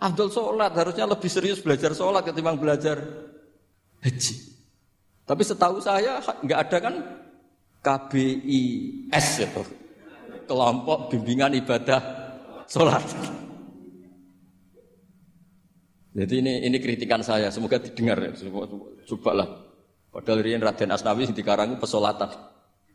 Afdal 0.01 0.33
sholat, 0.33 0.73
harusnya 0.73 1.05
lebih 1.05 1.29
serius 1.29 1.61
belajar 1.61 1.93
sholat 1.93 2.25
ketimbang 2.25 2.57
belajar 2.57 2.97
haji. 4.01 4.35
Tapi 5.21 5.41
setahu 5.45 5.77
saya 5.77 6.17
nggak 6.19 6.59
ada 6.65 6.77
kan 6.81 6.95
KBIS 7.85 9.27
itu, 9.45 9.63
kelompok 10.49 11.13
bimbingan 11.13 11.53
ibadah 11.53 12.01
sholat. 12.65 13.05
Jadi 16.11 16.43
ini 16.43 16.53
ini 16.67 16.77
kritikan 16.83 17.23
saya, 17.23 17.47
semoga 17.47 17.79
didengar 17.79 18.19
ya. 18.19 18.31
Coba 19.07 19.31
lah. 19.31 19.47
Padahal 20.11 20.43
ini 20.43 20.59
Raden 20.59 20.91
Asnawi 20.91 21.31
di 21.31 21.39
dikarang 21.39 21.79
pesolatan. 21.79 22.27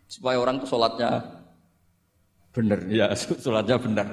Supaya 0.04 0.36
orang 0.36 0.60
itu 0.60 0.68
sholatnya 0.68 1.24
benar, 2.52 2.84
ya 2.92 3.08
sholatnya 3.44 3.76
benar. 3.80 4.06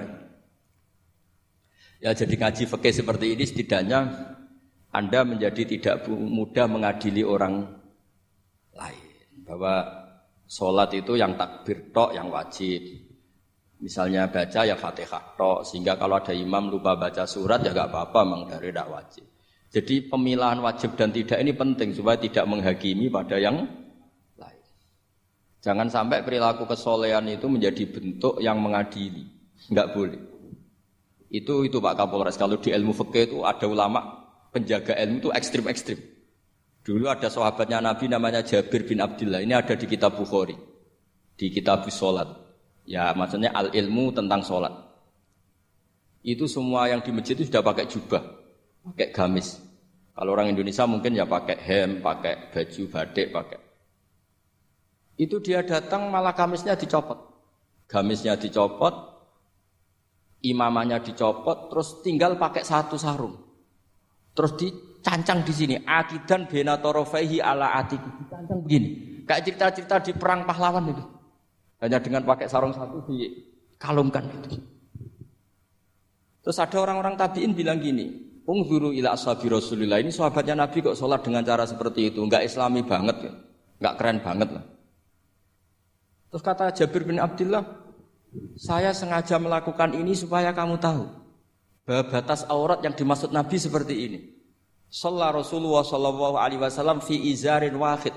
Ya 1.99 2.15
jadi 2.15 2.35
ngaji 2.35 2.63
fakih 2.67 2.95
seperti 2.95 3.35
ini 3.35 3.43
setidaknya 3.43 3.99
Anda 4.95 5.27
menjadi 5.27 5.67
tidak 5.67 6.07
mudah 6.07 6.65
mengadili 6.71 7.27
orang 7.27 7.67
lain. 8.71 9.07
Bahwa 9.43 9.83
sholat 10.47 10.95
itu 10.95 11.19
yang 11.19 11.35
takbir 11.35 11.91
tok 11.91 12.15
yang 12.15 12.31
wajib. 12.31 13.02
Misalnya 13.83 14.31
baca 14.31 14.63
ya 14.63 14.79
Fatihah 14.79 15.35
tok, 15.35 15.67
sehingga 15.67 15.99
kalau 15.99 16.15
ada 16.15 16.31
imam 16.31 16.71
lupa 16.71 16.95
baca 16.95 17.27
surat 17.27 17.59
ya 17.67 17.75
gak 17.75 17.91
apa-apa, 17.91 18.19
memang 18.23 18.43
dari 18.47 18.71
tidak 18.71 18.87
wajib. 18.87 19.27
Jadi 19.75 20.07
pemilahan 20.07 20.63
wajib 20.63 20.95
dan 20.95 21.11
tidak 21.11 21.43
ini 21.43 21.51
penting 21.51 21.91
supaya 21.91 22.15
tidak 22.15 22.47
menghakimi 22.47 23.11
pada 23.11 23.35
yang 23.35 23.67
lain. 24.39 24.63
Jangan 25.59 25.91
sampai 25.91 26.23
perilaku 26.23 26.63
kesolehan 26.63 27.27
itu 27.27 27.51
menjadi 27.51 27.83
bentuk 27.91 28.39
yang 28.39 28.63
mengadili, 28.63 29.27
nggak 29.67 29.91
boleh. 29.91 30.21
Itu 31.27 31.67
itu 31.67 31.83
Pak 31.83 31.99
Kapolres 31.99 32.39
kalau 32.39 32.63
di 32.63 32.71
ilmu 32.71 32.95
fikih 32.95 33.35
itu 33.35 33.37
ada 33.43 33.67
ulama 33.67 33.99
penjaga 34.55 34.95
ilmu 34.95 35.27
itu 35.27 35.29
ekstrim-ekstrim. 35.35 35.99
Dulu 36.87 37.11
ada 37.11 37.27
sahabatnya 37.27 37.83
Nabi 37.83 38.07
namanya 38.07 38.47
Jabir 38.47 38.87
bin 38.87 39.03
Abdullah. 39.03 39.43
Ini 39.43 39.59
ada 39.59 39.75
di 39.75 39.87
kitab 39.91 40.15
Bukhari. 40.15 40.55
Di 41.35 41.51
kitab 41.51 41.83
Sholat. 41.89 42.42
Ya 42.83 43.15
maksudnya 43.15 43.55
al 43.55 43.71
ilmu 43.71 44.11
tentang 44.11 44.43
sholat. 44.43 44.73
Itu 46.23 46.47
semua 46.47 46.87
yang 46.87 47.03
di 47.03 47.11
masjid 47.11 47.35
itu 47.35 47.47
sudah 47.51 47.63
pakai 47.63 47.87
jubah, 47.87 48.23
pakai 48.91 49.11
gamis. 49.11 49.59
Kalau 50.13 50.31
orang 50.31 50.55
Indonesia 50.55 50.87
mungkin 50.87 51.19
ya 51.19 51.27
pakai 51.27 51.57
hem, 51.59 51.89
pakai 51.99 52.53
baju 52.53 52.83
batik, 52.87 53.27
pakai. 53.33 53.59
Itu 55.19 55.43
dia 55.43 55.65
datang 55.67 56.07
malah 56.07 56.31
gamisnya 56.31 56.79
dicopot. 56.79 57.19
Gamisnya 57.91 58.39
dicopot, 58.39 58.93
imamannya 60.47 61.03
dicopot, 61.03 61.71
terus 61.71 61.99
tinggal 62.05 62.39
pakai 62.39 62.63
satu 62.63 62.95
sarung. 62.95 63.35
Terus 64.33 64.53
dicancang 64.57 65.45
di 65.45 65.53
sini, 65.53 65.75
akidan 65.81 66.47
benatorofehi 66.49 67.43
ala 67.43 67.77
atiku. 67.77 68.09
Dicancang 68.23 68.59
begini. 68.63 68.89
Kayak 69.23 69.43
cerita-cerita 69.49 69.95
di 70.03 70.11
perang 70.15 70.43
pahlawan 70.43 70.89
itu. 70.89 71.03
Hanya 71.83 71.99
dengan 71.99 72.23
pakai 72.23 72.47
sarung 72.47 72.71
satu 72.71 73.03
dikalungkan 73.11 74.23
itu. 74.31 74.55
Terus 76.43 76.57
ada 76.59 76.77
orang-orang 76.79 77.19
tabiin 77.19 77.51
bilang 77.51 77.83
gini, 77.83 78.33
Ungzuru 78.43 78.91
ila 78.91 79.15
ashabi 79.15 79.47
Rasulillah 79.47 80.03
ini 80.03 80.11
sahabatnya 80.11 80.63
Nabi 80.63 80.83
kok 80.83 80.99
sholat 80.99 81.23
dengan 81.23 81.43
cara 81.43 81.63
seperti 81.63 82.11
itu, 82.11 82.19
enggak 82.23 82.43
islami 82.43 82.83
banget 82.83 83.31
ya. 83.31 83.33
nggak 83.83 83.95
keren 83.99 84.19
banget 84.23 84.49
lah. 84.51 84.63
Terus 86.31 86.43
kata 86.43 86.71
Jabir 86.71 87.03
bin 87.03 87.19
Abdullah, 87.19 87.63
saya 88.55 88.95
sengaja 88.95 89.35
melakukan 89.39 89.91
ini 89.91 90.15
supaya 90.15 90.55
kamu 90.55 90.79
tahu 90.79 91.03
bahwa 91.83 92.03
batas 92.07 92.47
aurat 92.47 92.79
yang 92.79 92.95
dimaksud 92.95 93.35
Nabi 93.35 93.59
seperti 93.59 93.95
ini. 94.07 94.19
Sallallahu 94.87 95.43
Rasulullah 95.43 95.83
sallallahu 95.83 96.35
alaihi 96.39 96.61
wasallam 96.63 97.03
fi 97.03 97.17
izarin 97.31 97.75
wahid 97.75 98.15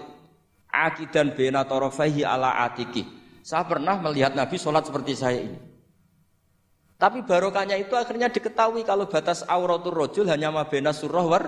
akidan 0.71 1.35
bena 1.35 1.67
tarafaihi 1.67 2.23
ala 2.27 2.67
atiki. 2.69 3.07
Saya 3.47 3.63
pernah 3.63 3.95
melihat 4.03 4.35
Nabi 4.35 4.59
sholat 4.59 4.91
seperti 4.91 5.15
saya 5.15 5.39
ini. 5.39 5.55
Tapi 6.99 7.23
barokahnya 7.23 7.79
itu 7.79 7.95
akhirnya 7.95 8.27
diketahui 8.27 8.83
kalau 8.83 9.07
batas 9.07 9.47
auratul 9.47 9.95
rojul 9.95 10.27
hanya 10.27 10.51
mabena 10.51 10.91
surah 10.91 11.23
war 11.23 11.45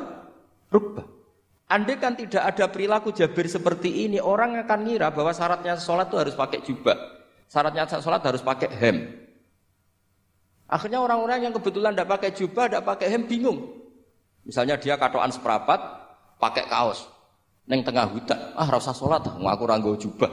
rubah. 0.70 1.02
Andai 1.66 1.98
kan 1.98 2.14
tidak 2.14 2.54
ada 2.54 2.70
perilaku 2.70 3.10
Jabir 3.10 3.50
seperti 3.50 4.06
ini, 4.06 4.22
orang 4.22 4.62
akan 4.62 4.86
ngira 4.86 5.10
bahwa 5.10 5.34
syaratnya 5.34 5.74
sholat 5.74 6.06
itu 6.06 6.16
harus 6.22 6.34
pakai 6.38 6.62
jubah. 6.62 6.96
Syaratnya 7.50 7.90
sholat 7.98 8.22
harus 8.22 8.46
pakai 8.46 8.70
hem. 8.78 8.96
Akhirnya 10.70 11.02
orang-orang 11.02 11.50
yang 11.50 11.52
kebetulan 11.58 11.98
tidak 11.98 12.14
pakai 12.14 12.30
jubah, 12.30 12.64
tidak 12.70 12.84
pakai 12.86 13.06
hem, 13.10 13.26
bingung. 13.26 13.74
Misalnya 14.46 14.78
dia 14.78 14.94
katoan 14.94 15.34
seperapat, 15.34 15.82
pakai 16.38 16.62
kaos. 16.70 17.10
Neng 17.66 17.82
tengah 17.82 18.06
hutan, 18.06 18.38
ah 18.54 18.68
rasa 18.70 18.94
sholat, 18.94 19.26
ngaku 19.26 19.64
ranggo 19.66 19.92
jubah. 19.98 20.30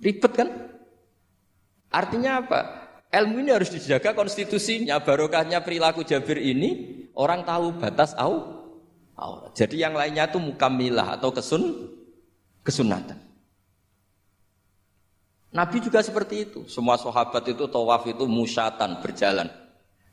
Ribet 0.00 0.32
kan? 0.32 0.48
Artinya 1.94 2.42
apa? 2.42 2.60
Ilmu 3.14 3.46
ini 3.46 3.54
harus 3.54 3.70
dijaga 3.70 4.10
konstitusinya, 4.18 4.98
barokahnya 4.98 5.62
perilaku 5.62 6.02
Jabir 6.02 6.42
ini, 6.42 7.06
orang 7.14 7.46
tahu 7.46 7.78
batas 7.78 8.10
au, 8.18 8.42
aurat. 9.14 9.54
Jadi 9.54 9.86
yang 9.86 9.94
lainnya 9.94 10.26
itu 10.26 10.42
mukamilah 10.42 11.14
atau 11.14 11.30
kesun, 11.30 11.62
kesunatan. 12.66 13.22
Nabi 15.54 15.78
juga 15.78 16.02
seperti 16.02 16.50
itu. 16.50 16.60
Semua 16.66 16.98
sahabat 16.98 17.46
itu 17.46 17.70
tawaf 17.70 18.02
itu 18.10 18.26
musyatan, 18.26 18.98
berjalan. 18.98 19.46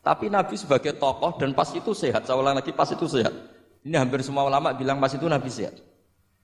Tapi 0.05 0.29
Nabi 0.29 0.53
sebagai 0.53 0.93
tokoh 1.01 1.41
dan 1.41 1.57
pas 1.57 1.73
itu 1.73 1.97
sehat. 1.97 2.29
Saya 2.29 2.37
ulang 2.37 2.53
lagi 2.53 2.69
pas 2.69 2.85
itu 2.93 3.09
sehat. 3.09 3.33
Ini 3.81 3.97
hampir 3.97 4.21
semua 4.21 4.45
ulama 4.45 4.69
bilang 4.77 5.01
pas 5.01 5.09
itu 5.09 5.25
Nabi 5.25 5.49
sehat. 5.49 5.73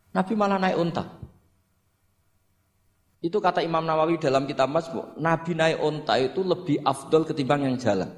Nabi 0.10 0.34
malah 0.34 0.58
naik 0.58 0.82
unta. 0.82 1.06
Itu 3.18 3.42
kata 3.42 3.66
Imam 3.66 3.82
Nawawi 3.82 4.22
dalam 4.22 4.46
kitab 4.46 4.70
Masbu. 4.70 5.18
Nabi 5.18 5.58
naik 5.58 5.82
unta 5.82 6.22
itu 6.22 6.46
lebih 6.46 6.86
afdol 6.86 7.26
ketimbang 7.26 7.66
yang 7.66 7.76
jalan. 7.82 8.14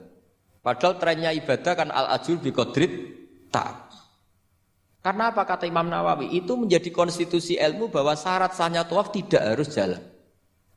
Padahal 0.59 0.99
trennya 0.99 1.31
ibadah 1.31 1.73
kan 1.73 1.87
al-ajul 1.87 2.35
bi 2.43 2.51
kodrit 2.51 2.91
tak. 3.47 3.87
Karena 4.99 5.31
apa 5.31 5.47
kata 5.47 5.63
Imam 5.63 5.87
Nawawi? 5.87 6.35
Itu 6.35 6.59
menjadi 6.59 6.91
konstitusi 6.91 7.55
ilmu 7.55 7.87
bahwa 7.87 8.19
syarat 8.19 8.51
sahnya 8.51 8.83
tawaf 8.83 9.15
tidak 9.15 9.39
harus 9.39 9.71
jalan. 9.71 10.03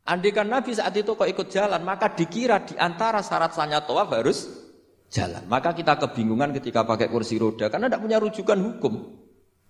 Andaikan 0.06 0.46
Nabi 0.46 0.70
saat 0.70 0.94
itu 0.94 1.18
kok 1.18 1.26
ikut 1.26 1.50
jalan, 1.50 1.82
maka 1.82 2.14
dikira 2.14 2.62
di 2.62 2.78
antara 2.78 3.18
syarat 3.26 3.58
sahnya 3.58 3.82
tawaf 3.82 4.14
harus 4.14 4.46
jalan. 5.10 5.42
Maka 5.50 5.74
kita 5.74 5.98
kebingungan 5.98 6.54
ketika 6.54 6.86
pakai 6.86 7.10
kursi 7.10 7.42
roda 7.42 7.66
karena 7.66 7.90
tidak 7.90 8.02
punya 8.06 8.18
rujukan 8.22 8.58
hukum. 8.62 8.94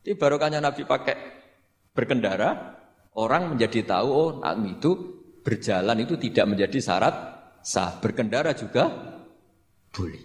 Jadi 0.04 0.14
barokahnya 0.20 0.60
Nabi 0.60 0.84
pakai 0.84 1.16
berkendara, 1.96 2.81
orang 3.18 3.56
menjadi 3.56 3.84
tahu 3.84 4.08
oh 4.08 4.30
itu 4.64 4.90
berjalan 5.42 5.98
itu 6.00 6.14
tidak 6.16 6.44
menjadi 6.48 6.78
syarat 6.78 7.14
sah. 7.60 7.98
Berkendara 7.98 8.52
juga 8.56 8.88
boleh. 9.92 10.22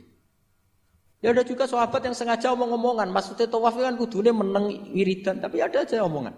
Ya 1.17 1.33
ada 1.33 1.41
juga 1.41 1.65
sahabat 1.65 2.05
yang 2.05 2.13
sengaja 2.13 2.53
omong-omongan, 2.53 3.09
maksudnya 3.09 3.49
tawaf 3.49 3.73
kan 3.73 3.97
kudunya 3.97 4.29
meneng 4.29 4.93
wiridan, 4.93 5.41
tapi 5.41 5.65
ada 5.65 5.81
aja 5.81 6.05
omongan. 6.05 6.31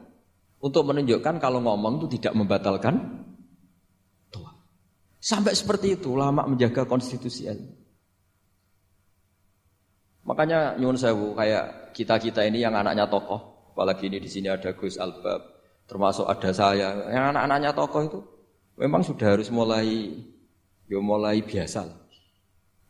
Untuk 0.63 0.87
menunjukkan 0.87 1.35
kalau 1.43 1.59
ngomong 1.59 1.99
itu 1.99 2.15
tidak 2.15 2.39
membatalkan 2.39 3.19
Sampai 5.19 5.51
seperti 5.51 5.99
itu 5.99 6.15
lama 6.15 6.47
menjaga 6.47 6.87
konstitusi. 6.87 7.43
Makanya 10.23 10.79
nyuwun 10.79 10.95
sewu 10.95 11.35
kayak 11.35 11.91
kita-kita 11.91 12.47
ini 12.47 12.63
yang 12.63 12.71
anaknya 12.71 13.03
tokoh, 13.11 13.75
apalagi 13.75 14.07
ini 14.07 14.23
di 14.23 14.31
sini 14.31 14.47
ada 14.47 14.71
Gus 14.71 14.95
Albab, 14.95 15.58
termasuk 15.89 16.29
ada 16.29 16.53
saya, 16.53 17.09
yang 17.09 17.33
anak-anaknya 17.33 17.73
tokoh 17.73 18.01
itu 18.05 18.19
memang 18.77 19.01
sudah 19.01 19.35
harus 19.35 19.49
mulai 19.49 20.13
ya 20.85 21.01
mulai 21.01 21.41
biasa 21.41 21.89
lah. 21.89 21.99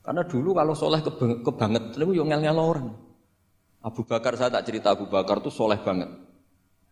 Karena 0.04 0.24
dulu 0.28 0.52
kalau 0.56 0.76
soleh 0.76 1.00
kebanget, 1.43 1.95
itu 1.95 2.12
yo 2.12 2.24
ngel-ngel 2.28 2.60
orang. 2.60 2.91
Abu 3.80 4.04
Bakar 4.04 4.36
saya 4.36 4.52
tak 4.52 4.68
cerita 4.68 4.91
Abu 4.91 5.08
Bakar 5.08 5.39
tuh 5.39 5.54
soleh 5.54 5.80
banget. 5.80 6.12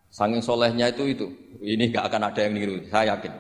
Saking 0.08 0.40
solehnya 0.40 0.88
itu 0.88 1.04
itu, 1.04 1.28
ini 1.60 1.92
gak 1.92 2.08
akan 2.08 2.32
ada 2.32 2.40
yang 2.48 2.56
niru, 2.56 2.80
saya 2.88 3.16
yakin. 3.16 3.34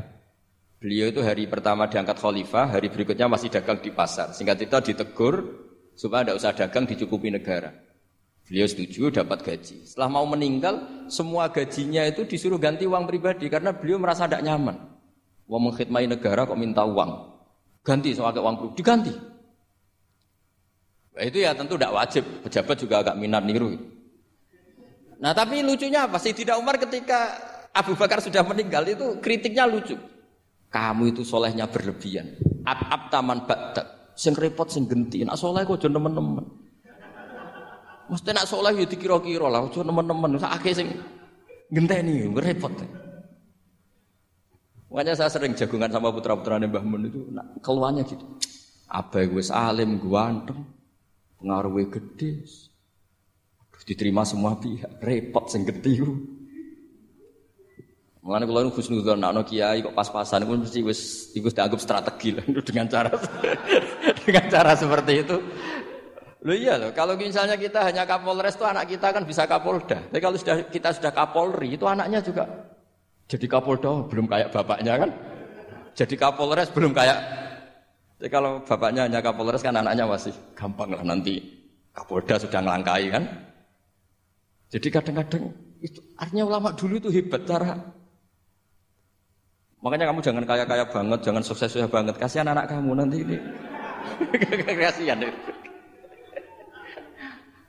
Beliau 0.83 1.07
itu 1.09 1.23
hari 1.23 1.47
pertama 1.47 1.87
diangkat 1.87 2.19
khalifah, 2.19 2.75
hari 2.75 2.91
berikutnya 2.91 3.31
masih 3.31 3.47
dagang 3.47 3.79
di 3.79 3.89
pasar. 3.89 4.35
Singkat 4.35 4.55
cerita 4.61 4.77
ditegur 4.83 5.35
supaya 5.95 6.27
tidak 6.27 6.37
usah 6.43 6.51
dagang 6.53 6.85
dicukupi 6.85 7.31
negara. 7.31 7.86
Beliau 8.47 8.63
setuju 8.63 9.11
dapat 9.11 9.43
gaji. 9.43 9.83
Setelah 9.83 10.07
mau 10.07 10.23
meninggal, 10.23 11.07
semua 11.11 11.51
gajinya 11.51 12.07
itu 12.07 12.23
disuruh 12.23 12.55
ganti 12.55 12.87
uang 12.87 13.03
pribadi 13.03 13.51
karena 13.51 13.75
beliau 13.75 13.99
merasa 13.99 14.23
tidak 14.23 14.47
nyaman. 14.47 14.75
Mau 15.51 15.59
mengkhidmati 15.59 16.07
negara 16.07 16.47
kok 16.47 16.55
minta 16.55 16.87
uang. 16.87 17.11
Ganti 17.83 18.15
soal 18.15 18.31
uang 18.31 18.55
pribadi, 18.55 18.75
diganti. 18.79 19.13
Nah, 21.17 21.23
itu 21.27 21.43
ya 21.43 21.51
tentu 21.51 21.75
tidak 21.75 21.91
wajib. 21.91 22.23
Pejabat 22.47 22.75
juga 22.79 22.95
agak 23.03 23.15
minat 23.19 23.43
niru. 23.43 23.75
Nah 25.17 25.33
tapi 25.33 25.65
lucunya 25.65 26.05
apa? 26.05 26.21
sih? 26.21 26.31
Tidak 26.31 26.55
Umar 26.55 26.77
ketika 26.77 27.33
Abu 27.73 27.97
Bakar 27.97 28.21
sudah 28.21 28.45
meninggal 28.45 28.85
itu 28.87 29.17
kritiknya 29.19 29.65
lucu. 29.65 29.97
Kamu 30.69 31.09
itu 31.09 31.25
solehnya 31.25 31.65
berlebihan. 31.65 32.37
Ab 32.63 32.79
ab 32.91 33.01
taman 33.09 33.49
badak. 33.49 34.13
Sing 34.13 34.37
repot 34.37 34.69
sing 34.69 34.85
genti. 34.85 35.25
Nak 35.25 35.35
soleh 35.35 35.65
kok 35.65 35.81
nemen-nemen. 35.89 36.66
Mesti 38.07 38.29
nak 38.31 38.47
soleh 38.47 38.73
ya 38.79 38.85
dikira-kira 38.87 39.47
lah. 39.51 39.67
Aja 39.67 39.83
nemen-nemen. 39.83 40.39
Sakake 40.39 40.71
sing 40.71 40.87
genteni 41.67 42.27
repot. 42.31 42.71
Makanya 44.87 45.19
saya 45.19 45.29
sering 45.29 45.51
jagungan 45.51 45.91
sama 45.91 46.15
putra-putra 46.15 46.55
Mbah 46.57 46.83
Mun 46.83 47.11
itu 47.11 47.27
nak 47.29 47.59
keluarnya 47.59 48.07
gitu. 48.07 48.23
Gue 49.27 49.43
salim, 49.43 49.99
gue 49.99 50.15
anteng, 50.15 50.63
pengaruhnya 51.43 51.91
gede, 51.91 52.47
diterima 53.83 54.23
semua 54.23 54.55
pihak, 54.55 55.03
repot 55.03 55.51
sing 55.51 55.67
gede 55.67 55.99
Mulane 58.27 58.43
kula 58.43 58.59
nu 58.67 58.75
husnudzon 58.75 59.23
nak 59.23 59.39
kiai 59.47 59.79
kok 59.79 59.95
pas-pasan 59.95 60.43
pun 60.43 60.59
mesti 60.59 60.83
wis 60.83 61.31
iku 61.31 61.47
dianggap 61.47 61.79
strategi 61.79 62.35
lah 62.35 62.43
dengan 62.67 62.91
cara 62.91 63.07
dengan 64.27 64.45
cara 64.51 64.75
seperti 64.75 65.23
itu. 65.23 65.39
Lo 66.47 66.55
iya 66.55 66.79
loh, 66.79 66.95
kalau 66.95 67.19
misalnya 67.19 67.59
kita 67.59 67.83
hanya 67.83 68.07
Kapolres 68.07 68.55
itu 68.55 68.63
anak 68.63 68.87
kita 68.87 69.11
kan 69.11 69.27
bisa 69.27 69.43
Kapolda. 69.43 69.99
Tapi 69.99 70.23
kalau 70.23 70.39
sudah 70.39 70.63
kita 70.71 70.95
sudah 70.95 71.11
Kapolri 71.11 71.75
itu 71.75 71.83
anaknya 71.83 72.23
juga 72.23 72.47
jadi 73.27 73.45
Kapolda 73.51 73.87
oh, 73.91 74.01
belum 74.07 74.25
kayak 74.31 74.49
bapaknya 74.55 74.93
kan. 74.95 75.09
Jadi 75.91 76.15
Kapolres 76.15 76.71
belum 76.71 76.95
kayak 76.95 77.19
jadi 78.17 78.29
kalau 78.31 78.63
bapaknya 78.63 79.11
hanya 79.11 79.19
Kapolres 79.19 79.59
kan 79.59 79.75
anaknya 79.75 80.07
masih 80.07 80.31
gampang 80.55 80.95
lah 80.95 81.03
nanti 81.03 81.43
Kapolda 81.91 82.39
sudah 82.39 82.63
ngelangkai 82.63 83.05
kan. 83.11 83.23
Jadi 84.71 84.87
kadang-kadang 84.87 85.51
itu 85.83 85.99
artinya 86.15 86.43
ulama 86.47 86.71
dulu 86.71 86.99
itu 86.99 87.09
hebat 87.11 87.43
cara 87.43 87.75
Makanya 89.77 90.09
kamu 90.09 90.25
jangan 90.25 90.43
kaya-kaya 90.49 90.89
banget, 90.89 91.19
jangan 91.21 91.43
sukses-sukses 91.45 91.85
banget. 91.93 92.17
Kasihan 92.17 92.49
anak 92.49 92.65
kamu 92.65 92.97
nanti 92.97 93.21
ini. 93.21 93.37
Kasihan. 94.83 95.21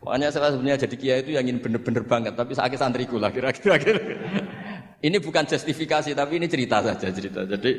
Makanya 0.09 0.33
saya 0.33 0.57
sebenarnya 0.57 0.89
jadi 0.89 0.97
kiai 0.97 1.21
itu 1.21 1.37
yang 1.37 1.45
ingin 1.45 1.61
bener-bener 1.61 2.01
banget, 2.09 2.33
tapi 2.33 2.57
sakit 2.57 2.81
santriku 2.81 3.21
lah 3.21 3.29
kira-kira. 3.29 3.77
ini 5.07 5.17
bukan 5.21 5.45
justifikasi, 5.45 6.17
tapi 6.17 6.41
ini 6.41 6.49
cerita 6.49 6.81
saja 6.81 7.13
cerita. 7.13 7.45
Jadi 7.45 7.71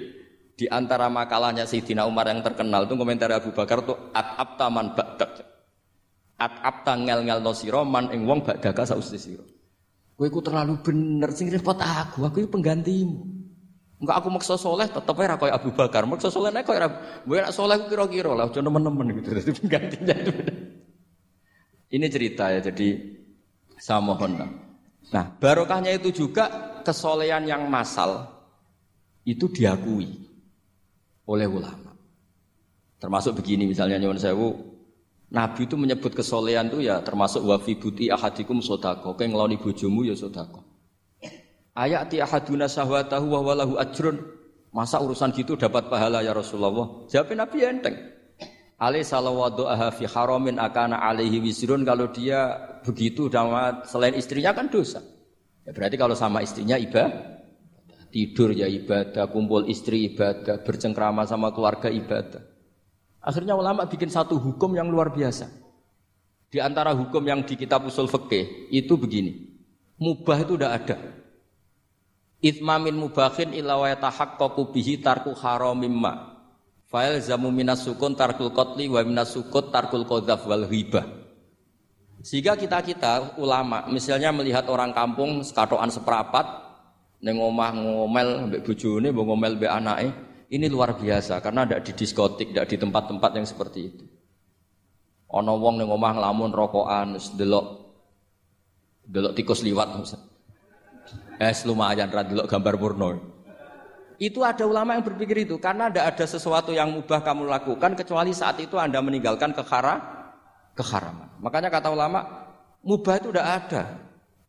di 0.53 0.69
antara 0.69 1.09
makalahnya 1.09 1.65
Sayyidina 1.65 2.05
Umar 2.05 2.29
yang 2.29 2.45
terkenal 2.45 2.85
itu 2.85 2.93
komentar 2.93 3.33
Abu 3.33 3.49
Bakar 3.49 3.81
itu 3.81 3.97
at 4.13 4.37
abtaman 4.37 4.93
ba'dak. 4.93 5.41
At 6.37 6.53
abta 6.61 7.01
ngel 7.01 7.25
no 7.41 7.49
siro 7.57 7.81
man 7.81 8.13
ing 8.13 8.29
wong 8.29 8.45
ba'daka 8.45 8.85
sausti 8.85 9.17
siro. 9.17 9.49
Kowe 10.13 10.29
terlalu 10.29 10.85
bener 10.85 11.33
sing 11.33 11.49
repot 11.49 11.81
aku, 11.81 12.29
aku 12.29 12.45
penggantimu. 12.45 13.25
Enggak 14.05 14.15
aku 14.21 14.29
maksa 14.29 14.53
soleh, 14.53 14.85
tetep 14.85 15.17
aja 15.17 15.33
koyo 15.33 15.49
Abu 15.49 15.73
Bakar. 15.73 16.05
Maksa 16.05 16.29
soleh 16.29 16.53
nek 16.53 16.61
koyo 16.61 16.77
gue 17.25 17.37
nak 17.41 17.57
soleh 17.57 17.89
kira-kira 17.89 18.37
lah, 18.37 18.53
aja 18.53 18.61
nemen-nemen 18.61 19.17
gitu. 19.17 19.33
Jadi 19.41 19.51
penggantinya 19.65 20.13
itu. 20.13 20.33
Ini 21.89 22.05
cerita 22.07 22.53
ya, 22.53 22.61
jadi 22.61 23.01
saya 23.81 23.97
mohon. 23.97 24.37
Nah, 25.09 25.25
barokahnya 25.41 25.97
itu 25.97 26.13
juga 26.13 26.49
kesolehan 26.85 27.49
yang 27.49 27.65
masal 27.65 28.29
itu 29.25 29.49
diakui 29.49 30.29
oleh 31.25 31.47
ulama. 31.49 31.93
Termasuk 32.99 33.39
begini 33.41 33.65
misalnya 33.65 33.97
nyuwun 33.97 34.19
sewu, 34.19 34.49
Nabi 35.29 35.69
itu 35.69 35.77
menyebut 35.77 36.17
kesolehan 36.17 36.73
itu 36.73 36.89
ya 36.89 37.05
termasuk 37.05 37.45
wafi 37.45 37.77
buti 37.77 38.09
ahadikum 38.09 38.59
sodako. 38.65 39.13
Kayak 39.13 39.37
ngeloni 39.37 39.55
bojomu 39.61 40.01
ya 40.03 40.17
sodako. 40.17 40.65
Ayat 41.77 42.11
ti 42.11 42.17
ahaduna 42.19 42.65
sahwatahu 42.65 43.25
wa 43.37 43.39
walahu 43.45 43.77
ajrun. 43.77 44.17
Masa 44.69 45.01
urusan 45.01 45.33
gitu 45.33 45.57
dapat 45.57 45.89
pahala 45.89 46.21
ya 46.21 46.33
Rasulullah? 46.33 47.09
Jawab 47.09 47.33
Nabi 47.33 47.57
enteng. 47.65 47.97
Ali 48.79 49.03
salawadu 49.03 49.67
aha 49.67 49.91
fi 49.91 50.07
haramin 50.07 50.55
akana 50.55 51.03
alaihi 51.03 51.43
wisrun 51.43 51.83
kalau 51.83 52.07
dia 52.15 52.55
begitu 52.87 53.27
sama 53.27 53.83
selain 53.83 54.15
istrinya 54.15 54.55
kan 54.55 54.71
dosa. 54.71 55.03
Ya 55.67 55.75
berarti 55.75 55.99
kalau 55.99 56.15
sama 56.15 56.39
istrinya 56.39 56.79
ibadah 56.79 57.39
tidur 58.09 58.53
ya 58.53 58.65
ibadah, 58.65 59.29
kumpul 59.29 59.69
istri 59.69 60.09
ibadah, 60.13 60.61
bercengkrama 60.65 61.25
sama 61.29 61.53
keluarga 61.53 61.87
ibadah. 61.89 62.41
Akhirnya 63.21 63.53
ulama 63.53 63.85
bikin 63.85 64.09
satu 64.09 64.37
hukum 64.37 64.73
yang 64.73 64.89
luar 64.89 65.13
biasa. 65.13 65.49
Di 66.49 66.57
antara 66.57 66.97
hukum 66.97 67.21
yang 67.21 67.45
di 67.45 67.53
kitab 67.53 67.85
usul 67.85 68.09
fikih 68.09 68.73
itu 68.73 68.97
begini. 68.97 69.53
Mubah 70.01 70.41
itu 70.41 70.57
udah 70.57 70.71
ada. 70.73 70.97
Itmamin 72.39 72.95
mubahin 72.95 73.53
illa 73.53 73.77
wa 73.77 73.85
yatahaqqaqu 73.85 74.73
bihi 74.73 75.03
tarku 75.03 75.35
haramim 75.37 75.93
ma. 75.93 76.38
Fa'il 76.89 77.21
zamu 77.21 77.53
minas 77.53 77.85
sukun 77.85 78.17
tarkul 78.17 78.49
qatli 78.49 78.89
wa 78.89 79.05
minas 79.05 79.37
sukut 79.37 79.69
tarkul 79.69 80.09
qadzaf 80.09 80.49
wal 80.49 80.65
ghibah. 80.65 81.05
Sehingga 82.25 82.57
kita-kita 82.57 83.37
ulama 83.37 83.85
misalnya 83.93 84.33
melihat 84.33 84.65
orang 84.67 84.91
kampung 84.91 85.45
sekatoan 85.45 85.93
seperapat 85.93 86.49
neng 87.21 87.37
omah 87.37 87.71
ngomel 87.77 88.49
mbek 88.49 88.65
bojone, 88.65 89.13
mbok 89.13 89.25
ngomel 89.29 89.53
mbek 89.61 89.71
anake, 89.71 90.07
ini 90.49 90.65
luar 90.65 90.97
biasa 90.97 91.39
karena 91.45 91.63
tidak 91.63 91.81
di 91.85 91.91
diskotik, 91.93 92.51
tidak 92.51 92.67
di 92.73 92.75
tempat-tempat 92.81 93.31
yang 93.37 93.45
seperti 93.45 93.79
itu. 93.85 94.05
Ono 95.29 95.61
wong 95.61 95.77
neng 95.77 95.93
omah 95.93 96.11
ngelamun 96.17 96.49
rokokan, 96.49 97.21
delok 97.37 97.65
delok 99.05 99.37
tikus 99.37 99.61
liwat. 99.61 100.09
Es 101.37 101.63
lumayan 101.69 102.09
ra 102.09 102.25
delok 102.25 102.49
gambar 102.49 102.75
porno. 102.81 103.09
Itu 104.19 104.43
ada 104.43 104.67
ulama 104.67 104.99
yang 104.99 105.07
berpikir 105.07 105.47
itu 105.47 105.55
karena 105.63 105.87
tidak 105.87 106.11
ada 106.11 106.25
sesuatu 106.27 106.75
yang 106.75 106.91
mubah 106.91 107.23
kamu 107.23 107.47
lakukan 107.47 107.95
kecuali 107.95 108.35
saat 108.35 108.59
itu 108.59 108.75
Anda 108.75 108.99
meninggalkan 108.99 109.55
kehara 109.55 109.95
keharaman. 110.75 111.39
Makanya 111.39 111.71
kata 111.71 111.87
ulama, 111.87 112.27
mubah 112.83 113.15
itu 113.15 113.31
tidak 113.31 113.47
ada. 113.47 113.83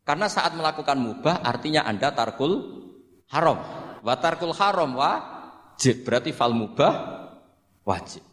Karena 0.03 0.27
saat 0.27 0.59
melakukan 0.59 0.99
mubah 0.99 1.47
artinya 1.47 1.87
Anda 1.87 2.11
tarkul 2.11 2.83
haram. 3.31 3.62
Wa 4.03 4.18
tarkul 4.18 4.51
haram 4.59 4.91
wajib. 4.99 6.03
Berarti 6.03 6.35
fal 6.35 6.51
mubah 6.51 6.93
wajib. 7.87 8.27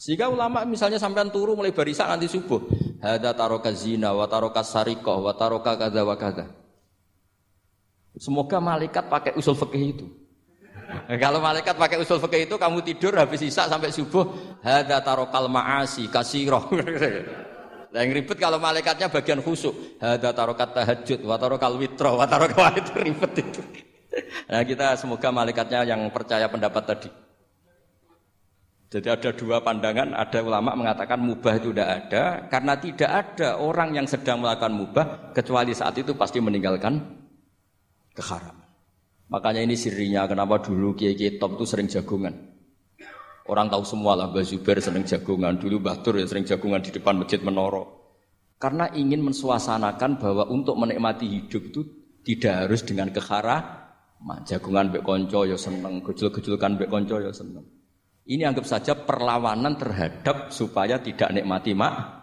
Sehingga 0.00 0.32
ulama 0.32 0.64
misalnya 0.64 0.96
sampai 0.96 1.28
turu 1.28 1.60
mulai 1.60 1.76
barisan 1.76 2.08
nanti 2.08 2.24
subuh. 2.24 2.64
Hada 3.04 3.36
taroka 3.36 3.68
zina 3.76 4.16
wa 4.16 4.24
taroka 4.24 4.64
sarikoh 4.64 5.28
wa 5.28 5.36
taroka 5.36 5.76
kada 5.76 6.00
wa 6.08 6.16
kada. 6.16 6.48
Semoga 8.16 8.56
malaikat 8.64 9.12
pakai 9.12 9.36
usul 9.36 9.52
fikih 9.60 9.84
itu. 9.92 10.08
Kalau 11.18 11.42
malaikat 11.42 11.74
pakai 11.74 11.98
usul 11.98 12.22
fikih 12.22 12.46
itu 12.46 12.54
kamu 12.54 12.86
tidur 12.86 13.18
habis 13.18 13.42
isak 13.42 13.66
sampai 13.66 13.90
subuh 13.90 14.30
hada 14.62 15.02
tarokal 15.02 15.50
maasi 15.50 16.06
kasiroh. 16.06 16.70
Lah 17.90 18.06
yang 18.06 18.14
ribet 18.14 18.38
kalau 18.38 18.62
malaikatnya 18.62 19.10
bagian 19.10 19.42
khusuk. 19.42 19.98
Hada 19.98 20.30
tarokat 20.30 20.70
tahajud, 20.70 21.26
wa 21.26 21.34
tarokal 21.34 21.74
witro, 21.74 22.14
wa 22.14 22.26
tarokal 22.30 22.70
itu 22.80 22.92
ribet 22.94 23.32
itu. 23.42 23.62
Nah 24.50 24.66
kita 24.66 24.98
semoga 24.98 25.30
malaikatnya 25.30 25.86
yang 25.86 26.10
percaya 26.10 26.50
pendapat 26.50 26.82
tadi. 26.82 27.10
Jadi 28.90 29.06
ada 29.06 29.30
dua 29.30 29.62
pandangan, 29.62 30.18
ada 30.18 30.38
ulama 30.42 30.74
mengatakan 30.74 31.22
mubah 31.22 31.62
itu 31.62 31.70
tidak 31.70 31.88
ada, 31.88 32.22
karena 32.50 32.74
tidak 32.74 33.10
ada 33.10 33.48
orang 33.62 33.94
yang 33.94 34.06
sedang 34.10 34.42
melakukan 34.42 34.74
mubah, 34.74 35.06
kecuali 35.30 35.70
saat 35.70 35.94
itu 36.02 36.10
pasti 36.18 36.42
meninggalkan 36.42 36.98
keharaman. 38.18 38.59
Makanya 39.30 39.62
ini 39.62 39.78
sirinya 39.78 40.26
kenapa 40.26 40.58
dulu 40.58 40.98
kiai 40.98 41.14
kiai 41.14 41.38
top 41.38 41.54
itu 41.54 41.64
sering 41.64 41.86
jagungan. 41.86 42.34
Orang 43.46 43.70
tahu 43.70 43.82
semua 43.86 44.18
lah 44.18 44.30
Mbak 44.30 44.42
Zubair 44.46 44.78
sering 44.82 45.06
jagungan, 45.06 45.58
dulu 45.58 45.78
Mbah 45.78 46.02
Tur 46.02 46.18
ya 46.18 46.26
sering 46.26 46.42
jagungan 46.42 46.82
di 46.82 46.90
depan 46.90 47.18
masjid 47.18 47.38
Menoro. 47.42 47.98
Karena 48.60 48.90
ingin 48.92 49.24
mensuasanakan 49.24 50.20
bahwa 50.20 50.44
untuk 50.50 50.76
menikmati 50.76 51.26
hidup 51.30 51.72
itu 51.72 51.80
tidak 52.26 52.68
harus 52.68 52.84
dengan 52.84 53.08
kehara, 53.08 53.88
jagungan 54.44 54.92
mbek 54.92 55.00
konco 55.00 55.48
ya 55.48 55.56
seneng, 55.56 56.04
gejul-gejulkan 56.04 56.76
mbek 56.76 56.92
konco 56.92 57.16
ya 57.16 57.32
seneng. 57.32 57.64
Ini 58.28 58.46
anggap 58.46 58.68
saja 58.68 58.92
perlawanan 58.94 59.80
terhadap 59.80 60.52
supaya 60.52 61.00
tidak 61.00 61.32
nikmati 61.32 61.72
mak 61.72 62.20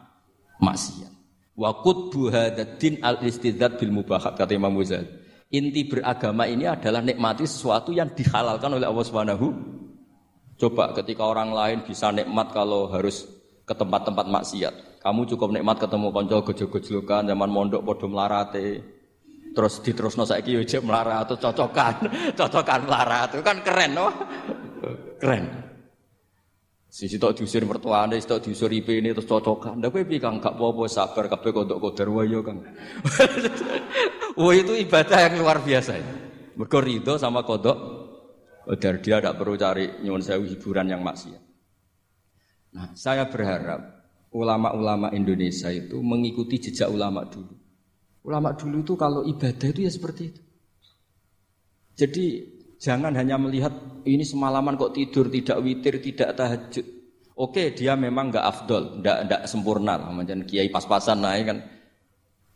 maksiat. 0.61 1.11
Wa 1.57 1.81
qutbu 1.81 2.29
hadatin 2.29 3.01
al 3.01 3.25
istidzat 3.25 3.81
bil 3.81 3.89
mubahat 3.89 4.37
kata 4.37 4.53
Imam 4.53 4.77
Ghazali. 4.77 5.26
Inti 5.47 5.87
beragama 5.87 6.43
ini 6.43 6.67
adalah 6.67 6.99
nikmati 6.99 7.47
sesuatu 7.47 7.95
yang 7.95 8.11
dihalalkan 8.11 8.67
oleh 8.67 8.83
Allah 8.83 9.05
Subhanahu. 9.07 9.47
Coba 10.59 10.91
ketika 10.91 11.23
orang 11.23 11.55
lain 11.55 11.87
bisa 11.87 12.11
nikmat 12.11 12.51
kalau 12.51 12.91
harus 12.91 13.23
ke 13.63 13.71
tempat-tempat 13.71 14.27
maksiat. 14.27 14.73
Kamu 14.99 15.23
cukup 15.23 15.55
nikmat 15.55 15.79
ketemu 15.79 16.11
konco 16.11 16.37
gojol-gojolokan 16.51 17.31
zaman 17.31 17.47
mondok 17.47 17.83
podo 17.83 18.11
melarate. 18.11 18.83
Terus 19.55 19.79
diterusno 19.79 20.27
saiki 20.27 20.55
yo 20.55 20.61
jek 20.67 20.83
melarat 20.83 21.27
atau 21.27 21.39
cocokan, 21.47 21.95
cocokan 22.35 22.81
melarat 22.83 23.31
itu 23.31 23.43
kan 23.43 23.57
keren 23.63 23.91
loh. 23.95 24.11
Keren. 25.19 25.66
Sisi 26.97 27.21
tok 27.21 27.37
diusir 27.37 27.61
mertuane, 27.61 28.17
sisi 28.17 28.25
tok 28.25 28.41
diusir 28.41 28.73
ini 28.73 29.13
terus 29.13 29.29
cocokan. 29.29 29.77
Ndak 29.77 29.93
kowe 29.93 30.01
piye 30.01 30.17
Kang 30.17 30.41
gak 30.41 30.57
apa-apa 30.57 30.89
sabar 30.89 31.29
kabeh 31.29 31.53
kodok 31.53 31.77
kodar 31.77 32.09
wae 32.09 32.25
yo 32.25 32.41
Kang. 32.41 32.57
Wah 34.41 34.53
itu 34.57 34.73
ibadah 34.73 35.29
yang 35.29 35.45
luar 35.45 35.61
biasa. 35.61 35.93
Mergo 36.57 36.81
ridho 36.81 37.13
sama 37.21 37.45
kodok 37.45 37.77
kodar 38.65 38.97
dia 38.97 39.21
tidak 39.21 39.37
perlu 39.37 39.53
cari 39.53 40.01
nyuwun 40.01 40.25
sewu 40.25 40.49
hiburan 40.49 40.89
yang 40.89 41.05
maksiat. 41.05 41.37
Nah, 42.73 42.89
saya 42.97 43.29
berharap 43.29 44.09
ulama-ulama 44.33 45.13
Indonesia 45.13 45.69
itu 45.69 46.01
mengikuti 46.01 46.57
jejak 46.57 46.89
ulama 46.89 47.29
dulu. 47.29 47.53
Ulama 48.25 48.57
dulu 48.57 48.81
itu 48.81 48.97
kalau 48.97 49.21
ibadah 49.21 49.69
itu 49.69 49.85
ya 49.85 49.91
seperti 49.93 50.33
itu. 50.33 50.41
Jadi 51.93 52.25
jangan 52.77 53.13
hanya 53.13 53.35
melihat 53.41 53.73
ini 54.05 54.23
semalaman 54.23 54.77
kok 54.77 54.93
tidur 54.93 55.27
tidak 55.29 55.57
witir 55.61 55.99
tidak 56.01 56.33
tahajud. 56.37 56.85
Oke 57.37 57.73
dia 57.73 57.93
memang 57.93 58.33
nggak 58.33 58.45
afdol, 58.45 59.01
nggak 59.01 59.45
sempurna 59.45 60.01
lah 60.01 60.09
macam 60.09 60.41
kiai 60.45 60.73
pas-pasan 60.73 61.21
naik 61.21 61.45
kan 61.45 61.59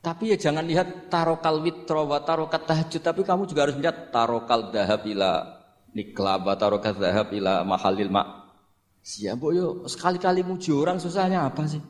tapi 0.02 0.34
ya 0.34 0.38
jangan 0.38 0.66
lihat 0.66 1.14
tarokal 1.14 1.62
witro 1.62 2.10
wa 2.10 2.26
tarokat 2.26 2.66
tahajud, 2.66 3.02
tapi 3.06 3.22
kamu 3.22 3.46
juga 3.46 3.70
harus 3.70 3.78
lihat 3.78 4.10
tarokal 4.10 4.74
dahab 4.74 5.06
ila 5.06 5.62
nikla 5.94 6.42
wa 6.42 6.58
tarokat 6.58 6.98
dahab 6.98 7.30
ila 7.30 7.62
mahalil 7.62 8.10
mak. 8.10 8.50
Siapa 9.06 9.46
yo 9.54 9.86
sekali-kali 9.86 10.42
muji 10.42 10.74
orang 10.74 10.98
susahnya 10.98 11.46
apa 11.46 11.70
sih? 11.70 11.82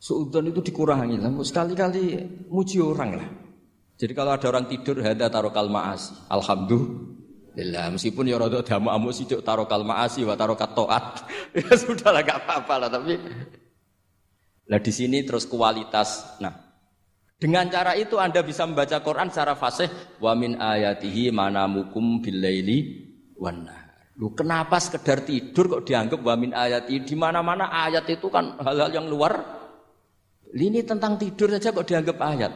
Suudon 0.00 0.48
itu 0.48 0.64
dikurangi 0.64 1.20
lah, 1.20 1.30
sekali-kali 1.44 2.16
muji 2.48 2.80
orang 2.80 3.10
lah. 3.20 3.28
Jadi 4.00 4.12
kalau 4.16 4.32
ada 4.32 4.48
orang 4.48 4.66
tidur 4.72 5.04
hada 5.04 5.28
tarokal 5.28 5.68
maasi, 5.68 6.16
alhamdulillah. 6.32 7.21
Meskipun 7.52 8.32
ya 8.32 8.40
rada 8.40 8.64
damu 8.64 8.88
amu 8.88 9.12
sidik 9.12 9.44
tarokal 9.44 9.84
maasi 9.84 10.24
wa 10.24 10.32
tarokat 10.32 10.72
toat, 10.72 11.04
ya 11.60 11.72
sudah 11.76 12.08
lah 12.08 12.24
gak 12.24 12.48
apa-apa 12.48 12.74
lah. 12.80 12.88
Tapi 12.88 13.12
lah 14.72 14.80
di 14.80 14.92
sini 14.92 15.20
terus 15.20 15.44
kualitas. 15.44 16.40
Nah, 16.40 16.48
dengan 17.36 17.68
cara 17.68 17.92
itu 17.92 18.16
Anda 18.16 18.40
bisa 18.40 18.64
membaca 18.64 19.04
Quran 19.04 19.28
secara 19.28 19.52
fasih 19.52 19.92
wa 20.16 20.32
min 20.32 20.56
ayatihi 20.56 21.28
manamukum 21.28 22.24
billaili 22.24 23.04
wan 23.36 23.68
Lu 24.16 24.32
kenapa 24.32 24.80
sekedar 24.80 25.24
tidur 25.24 25.66
kok 25.66 25.84
dianggap 25.88 26.20
wa 26.24 26.34
min 26.36 26.56
ayati? 26.56 27.04
Di 27.04 27.16
mana-mana 27.16 27.68
ayat 27.68 28.08
itu 28.08 28.28
kan 28.32 28.60
hal-hal 28.60 28.92
yang 28.92 29.08
luar. 29.08 29.40
Ini 30.52 30.84
tentang 30.84 31.16
tidur 31.16 31.48
saja 31.52 31.72
kok 31.72 31.88
dianggap 31.88 32.16
ayat. 32.20 32.52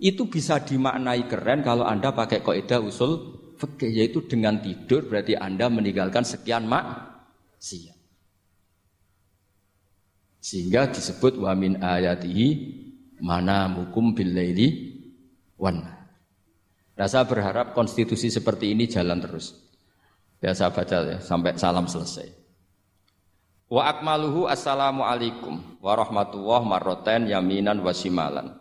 Itu 0.00 0.28
bisa 0.28 0.60
dimaknai 0.60 1.28
keren 1.28 1.60
kalau 1.60 1.84
Anda 1.84 2.12
pakai 2.12 2.40
kaidah 2.40 2.80
usul 2.80 3.43
fikih 3.56 3.90
yaitu 3.90 4.24
dengan 4.26 4.58
tidur 4.60 5.06
berarti 5.06 5.38
Anda 5.38 5.70
meninggalkan 5.70 6.26
sekian 6.26 6.66
mak 6.66 7.14
siap. 7.58 7.96
Sehingga 10.44 10.92
disebut 10.92 11.40
wa 11.40 11.56
min 11.56 11.80
ayatihi 11.80 12.46
mana 13.24 13.64
mukum 13.70 14.12
billaili 14.12 14.92
wan. 15.56 15.80
Nah, 16.94 17.08
saya 17.08 17.24
berharap 17.24 17.72
konstitusi 17.72 18.28
seperti 18.28 18.70
ini 18.70 18.84
jalan 18.84 19.18
terus. 19.24 19.56
Biasa 20.38 20.68
baca 20.68 21.16
ya 21.16 21.18
sampai 21.24 21.56
salam 21.56 21.88
selesai. 21.88 22.28
Wa 23.72 23.88
akmaluhu 23.88 24.44
assalamu 24.44 25.02
alaikum 25.02 25.80
warahmatullah 25.80 26.60
marroten 26.68 27.32
yaminan 27.32 27.80
wasimalan. 27.80 28.52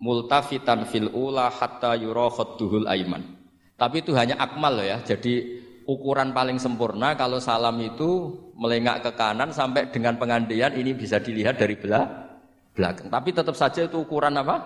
Multafitan 0.00 0.86
fil 0.88 1.10
ula 1.10 1.50
hatta 1.50 1.98
yura 1.98 2.30
khadduhul 2.30 2.86
aiman. 2.86 3.39
Tapi 3.80 4.04
itu 4.04 4.12
hanya 4.12 4.36
akmal 4.36 4.76
loh 4.76 4.84
ya. 4.84 5.00
Jadi 5.00 5.56
ukuran 5.88 6.36
paling 6.36 6.60
sempurna 6.60 7.16
kalau 7.16 7.40
salam 7.40 7.80
itu 7.80 8.36
melengak 8.60 9.00
ke 9.00 9.10
kanan 9.16 9.48
sampai 9.48 9.88
dengan 9.88 10.20
pengandian 10.20 10.76
ini 10.76 10.92
bisa 10.92 11.16
dilihat 11.16 11.56
dari 11.56 11.80
belakang. 11.80 13.08
Tapi 13.08 13.28
tetap 13.32 13.56
saja 13.56 13.88
itu 13.88 14.04
ukuran 14.04 14.36
apa? 14.36 14.60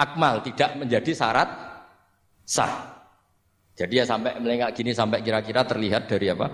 Akmal, 0.00 0.40
tidak 0.40 0.80
menjadi 0.80 1.12
syarat 1.12 1.48
sah. 2.48 2.96
Jadi 3.76 4.00
ya 4.00 4.04
sampai 4.08 4.40
melengak 4.40 4.72
gini 4.72 4.96
sampai 4.96 5.20
kira-kira 5.20 5.68
terlihat 5.68 6.08
dari 6.08 6.32
apa? 6.32 6.48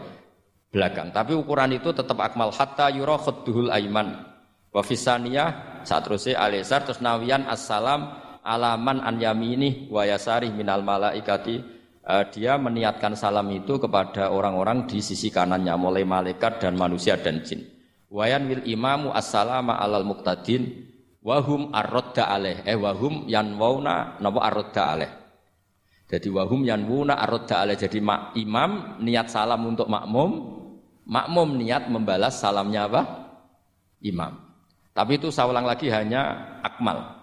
belakang. 0.72 1.12
Tapi 1.12 1.36
ukuran 1.36 1.76
itu 1.76 1.92
tetap 1.92 2.16
akmal 2.18 2.48
hatta 2.50 2.88
yura 2.88 3.20
khudduhul 3.20 3.68
aiman. 3.68 4.24
Wa 4.72 4.80
fisaniyah 4.80 5.84
saat 5.84 6.08
terusnya 6.08 6.40
alisar 6.40 6.80
terus 6.88 7.04
nawian 7.04 7.44
assalam 7.44 8.21
alaman 8.43 8.99
an 9.01 9.22
yamini 9.22 9.86
wa 9.88 10.03
yasari 10.03 10.51
minal 10.51 10.82
malaikati 10.82 11.62
uh, 12.03 12.26
dia 12.28 12.59
meniatkan 12.59 13.14
salam 13.14 13.47
itu 13.55 13.78
kepada 13.78 14.34
orang-orang 14.34 14.90
di 14.90 14.99
sisi 14.99 15.30
kanannya 15.30 15.72
mulai 15.78 16.03
malaikat 16.03 16.59
dan 16.59 16.74
manusia 16.74 17.14
dan 17.18 17.40
jin. 17.47 17.62
Wayan 18.12 18.45
wil 18.51 18.62
imamu 18.68 19.14
assalama 19.14 19.80
alal 19.80 20.05
muqtadin 20.05 20.84
wahum 21.24 21.72
arrodda 21.72 22.28
aleh 22.28 22.61
eh 22.68 22.76
wahum 22.76 23.24
yanwauna 23.30 24.20
napa 24.20 24.40
arrodda 24.43 24.82
aleh. 24.93 25.11
Jadi 26.12 26.28
wahum 26.28 26.61
yanwuna 26.61 27.16
arrodda 27.16 27.64
aleh 27.64 27.78
jadi 27.80 28.05
mak, 28.05 28.36
imam 28.36 29.01
niat 29.01 29.32
salam 29.32 29.64
untuk 29.64 29.88
makmum, 29.88 30.61
makmum 31.09 31.57
niat 31.57 31.88
membalas 31.88 32.36
salamnya 32.36 32.84
apa? 32.84 33.03
Imam. 34.05 34.36
Tapi 34.93 35.16
itu 35.16 35.32
saya 35.32 35.49
ulang 35.49 35.64
lagi 35.64 35.88
hanya 35.88 36.61
akmal. 36.61 37.21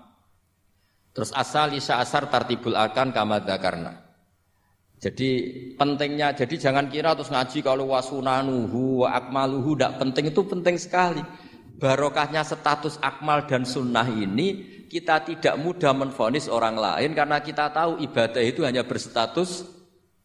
Terus 1.14 1.34
asal 1.34 1.74
isya 1.74 2.00
asar 2.00 2.30
tartibul 2.30 2.78
akan 2.78 3.10
kamada 3.12 3.58
karena. 3.58 3.92
Jadi 5.00 5.30
pentingnya, 5.80 6.36
jadi 6.36 6.70
jangan 6.70 6.92
kira 6.92 7.16
terus 7.16 7.32
ngaji 7.32 7.64
kalau 7.64 7.96
wasunanuhu 7.96 9.08
wa 9.08 9.16
akmaluhu 9.16 9.80
tidak 9.80 9.96
penting 9.96 10.26
itu 10.30 10.42
penting 10.44 10.76
sekali. 10.76 11.24
Barokahnya 11.80 12.44
status 12.44 13.00
akmal 13.00 13.48
dan 13.48 13.64
sunnah 13.64 14.04
ini 14.12 14.84
kita 14.92 15.24
tidak 15.24 15.56
mudah 15.56 15.96
menfonis 15.96 16.52
orang 16.52 16.76
lain 16.76 17.16
karena 17.16 17.40
kita 17.40 17.72
tahu 17.72 18.04
ibadah 18.04 18.44
itu 18.44 18.68
hanya 18.68 18.84
berstatus 18.84 19.64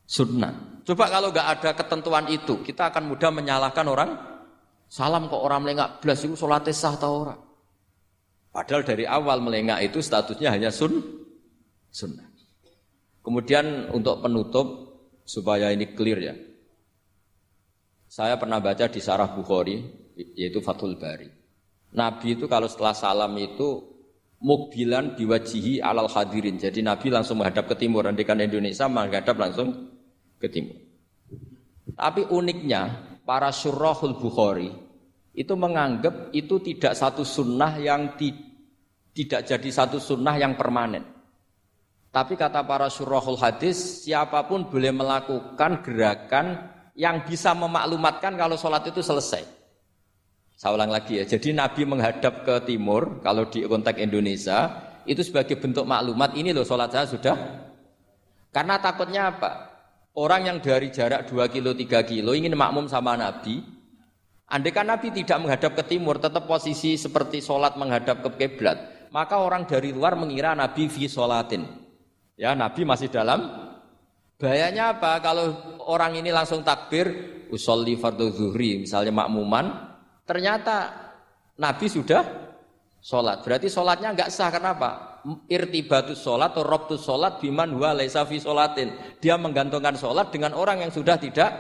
sunnah. 0.03 0.83
Coba 0.83 1.07
kalau 1.07 1.31
nggak 1.31 1.49
ada 1.55 1.71
ketentuan 1.79 2.27
itu, 2.27 2.59
kita 2.67 2.91
akan 2.91 3.07
mudah 3.07 3.31
menyalahkan 3.31 3.87
orang 3.87 4.11
Salam 4.95 5.27
kok 5.27 5.43
orang 5.43 5.67
melengak 5.67 5.99
belas 5.99 6.23
itu 6.23 6.39
sholat 6.39 6.71
sah 6.71 6.95
atau 6.95 7.27
orang. 7.27 7.41
Padahal 8.55 8.87
dari 8.87 9.03
awal 9.03 9.43
melengak 9.43 9.83
itu 9.83 9.99
statusnya 9.99 10.55
hanya 10.55 10.71
sun, 10.71 11.03
sunnah. 11.91 12.31
Kemudian 13.19 13.91
untuk 13.91 14.23
penutup 14.23 14.67
supaya 15.27 15.75
ini 15.75 15.91
clear 15.91 16.19
ya. 16.23 16.35
Saya 18.07 18.39
pernah 18.39 18.63
baca 18.63 18.87
di 18.87 19.03
Sarah 19.03 19.35
Bukhari 19.35 19.83
yaitu 20.39 20.63
Fathul 20.63 20.95
Bari. 20.95 21.27
Nabi 21.99 22.39
itu 22.39 22.47
kalau 22.47 22.71
setelah 22.71 22.95
salam 22.95 23.35
itu 23.43 23.91
mukbilan 24.39 25.19
diwajihi 25.19 25.83
alal 25.83 26.07
hadirin. 26.07 26.55
Jadi 26.55 26.79
Nabi 26.79 27.11
langsung 27.11 27.43
menghadap 27.43 27.67
ke 27.67 27.75
timur. 27.75 28.07
Andikan 28.07 28.39
Indonesia 28.39 28.87
menghadap 28.87 29.35
langsung 29.35 29.91
ke 30.39 30.47
timur. 30.47 30.79
Tapi 31.99 32.23
uniknya 32.31 33.03
para 33.27 33.51
surahul 33.51 34.15
Bukhari 34.15 34.71
itu 35.35 35.55
menganggap 35.59 36.31
itu 36.31 36.63
tidak 36.63 36.95
satu 36.95 37.27
sunnah 37.27 37.75
yang 37.83 38.15
ti, 38.15 38.31
tidak 39.15 39.47
jadi 39.47 39.69
satu 39.71 40.03
sunnah 40.03 40.35
yang 40.35 40.59
permanen. 40.59 41.07
Tapi 42.11 42.39
kata 42.39 42.63
para 42.63 42.91
surahul 42.91 43.39
hadis, 43.39 44.07
siapa 44.07 44.47
pun 44.47 44.67
boleh 44.71 44.95
melakukan 44.95 45.83
gerakan 45.83 46.71
yang 46.95 47.27
bisa 47.27 47.55
memaklumatkan 47.55 48.39
kalau 48.39 48.55
sholat 48.55 48.87
itu 48.87 49.03
selesai. 49.03 49.43
Saya 50.55 50.79
ulang 50.79 50.95
lagi 50.95 51.19
ya, 51.19 51.27
jadi 51.27 51.51
Nabi 51.51 51.83
menghadap 51.83 52.47
ke 52.47 52.55
timur, 52.63 53.19
kalau 53.19 53.51
di 53.51 53.67
konteks 53.67 53.99
Indonesia, 53.99 54.71
itu 55.03 55.27
sebagai 55.27 55.59
bentuk 55.59 55.83
maklumat, 55.83 56.39
ini 56.39 56.55
loh 56.55 56.63
sholat 56.63 56.95
saya 56.95 57.11
sudah. 57.11 57.35
Karena 58.55 58.79
takutnya 58.79 59.35
apa? 59.35 59.51
Orang 60.15 60.47
yang 60.47 60.63
dari 60.63 60.95
jarak 60.95 61.27
2 61.27 61.51
kilo, 61.51 61.75
3 61.75 62.07
kilo 62.07 62.31
ingin 62.39 62.55
makmum 62.55 62.87
sama 62.87 63.19
Nabi, 63.19 63.59
Andai 64.45 64.71
kan 64.71 64.87
Nabi 64.87 65.11
tidak 65.11 65.43
menghadap 65.43 65.73
ke 65.75 65.83
timur, 65.97 66.23
tetap 66.23 66.47
posisi 66.47 66.95
seperti 66.95 67.43
sholat 67.43 67.75
menghadap 67.75 68.23
ke 68.23 68.31
kiblat, 68.39 68.77
maka 69.15 69.39
orang 69.39 69.63
dari 69.63 69.95
luar 69.95 70.19
mengira 70.19 70.59
Nabi 70.59 70.91
fi 70.91 71.07
sholatin. 71.07 71.63
Ya, 72.35 72.59
Nabi 72.59 72.83
masih 72.83 73.07
dalam. 73.07 73.47
Bahayanya 74.35 74.99
apa? 74.99 75.23
Kalau 75.23 75.79
orang 75.87 76.19
ini 76.19 76.35
langsung 76.35 76.67
takbir, 76.67 77.07
usolli 77.55 77.95
fardhu 77.95 78.35
zuhri, 78.35 78.83
misalnya 78.83 79.15
makmuman, 79.15 79.71
ternyata 80.27 80.91
Nabi 81.55 81.87
sudah 81.87 82.27
sholat. 82.99 83.47
Berarti 83.47 83.71
sholatnya 83.71 84.11
nggak 84.19 84.31
sah. 84.35 84.51
Kenapa? 84.51 85.23
Irtibatus 85.47 86.19
sholat 86.19 86.51
atau 86.51 86.67
robtus 86.67 87.07
sholat 87.07 87.39
biman 87.39 87.71
huwa 87.71 87.95
laisa 87.95 88.27
fi 88.27 88.43
sholatin. 88.43 88.91
Dia 89.23 89.39
menggantungkan 89.39 89.95
sholat 89.95 90.35
dengan 90.35 90.59
orang 90.59 90.83
yang 90.83 90.91
sudah 90.91 91.15
tidak. 91.15 91.55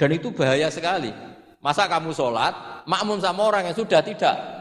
Dan 0.00 0.16
itu 0.16 0.32
bahaya 0.32 0.72
sekali. 0.72 1.12
Masa 1.60 1.84
kamu 1.84 2.16
sholat, 2.16 2.88
makmum 2.88 3.20
sama 3.20 3.44
orang 3.44 3.68
yang 3.68 3.76
sudah 3.76 4.00
tidak. 4.00 4.59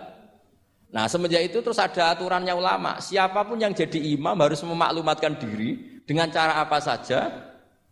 Nah 0.90 1.06
semenjak 1.06 1.54
itu 1.54 1.62
terus 1.62 1.78
ada 1.78 2.18
aturannya 2.18 2.54
ulama. 2.54 2.98
Siapa 2.98 3.46
pun 3.46 3.62
yang 3.62 3.78
jadi 3.78 4.18
imam 4.18 4.34
harus 4.42 4.66
memaklumatkan 4.66 5.38
diri 5.38 6.02
dengan 6.02 6.34
cara 6.34 6.58
apa 6.58 6.82
saja 6.82 7.30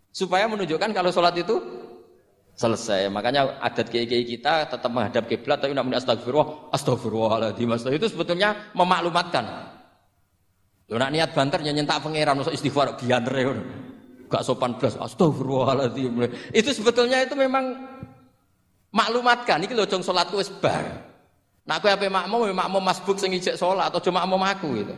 supaya 0.10 0.50
menunjukkan 0.50 0.90
kalau 0.98 1.14
sholat 1.14 1.38
itu 1.38 1.62
selesai. 2.58 3.14
Makanya 3.14 3.62
adat 3.62 3.94
kiai-kiai 3.94 4.26
kita 4.26 4.66
tetap 4.66 4.90
menghadap 4.90 5.30
kiblat 5.30 5.62
tapi 5.62 5.78
namun 5.78 5.94
astagfirullah, 5.94 6.74
astagfirullahaladzim. 6.74 7.70
Itu 7.94 8.10
sebetulnya 8.10 8.74
memaklumatkan. 8.74 9.46
Lo 10.90 10.98
nak 10.98 11.14
niat 11.14 11.38
banter 11.38 11.62
nyentak 11.62 12.02
pangeran 12.02 12.42
masuk 12.42 12.58
istighfar 12.58 12.98
biantre. 12.98 13.46
Gak 14.28 14.42
sopan 14.42 14.74
belas, 14.82 14.98
astagfirullahaladzim. 14.98 16.18
Itu 16.50 16.74
sebetulnya 16.74 17.22
itu 17.22 17.38
memang 17.38 17.78
maklumatkan 18.90 19.62
iki 19.62 19.78
lho 19.78 19.86
jong 19.86 20.02
salatku. 20.02 20.42
Nak 21.68 21.84
kowe 21.84 21.92
ape 21.92 22.08
makmum, 22.08 22.48
ya 22.48 22.56
makmum 22.56 22.80
masbuk 22.80 23.20
sing 23.20 23.36
ijek 23.36 23.60
salat 23.60 23.92
atau 23.92 24.00
cuma 24.00 24.24
makmum 24.24 24.42
aku 24.48 24.68
gitu. 24.80 24.96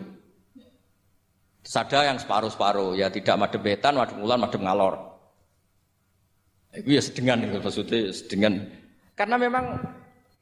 Sada 1.65 2.05
yang 2.05 2.21
separuh-separuh, 2.21 2.93
ya 2.93 3.09
tidak 3.09 3.35
madem 3.41 3.61
betan, 3.61 3.97
madem 3.97 4.21
ulan, 4.21 4.37
madem 4.37 4.61
ngalor. 4.61 4.95
Itu 6.69 6.93
ya 6.93 7.01
sedengan 7.01 7.41
itu 7.41 7.57
maksudnya 7.57 8.13
sedengan. 8.13 8.53
Karena 9.17 9.35
memang 9.41 9.81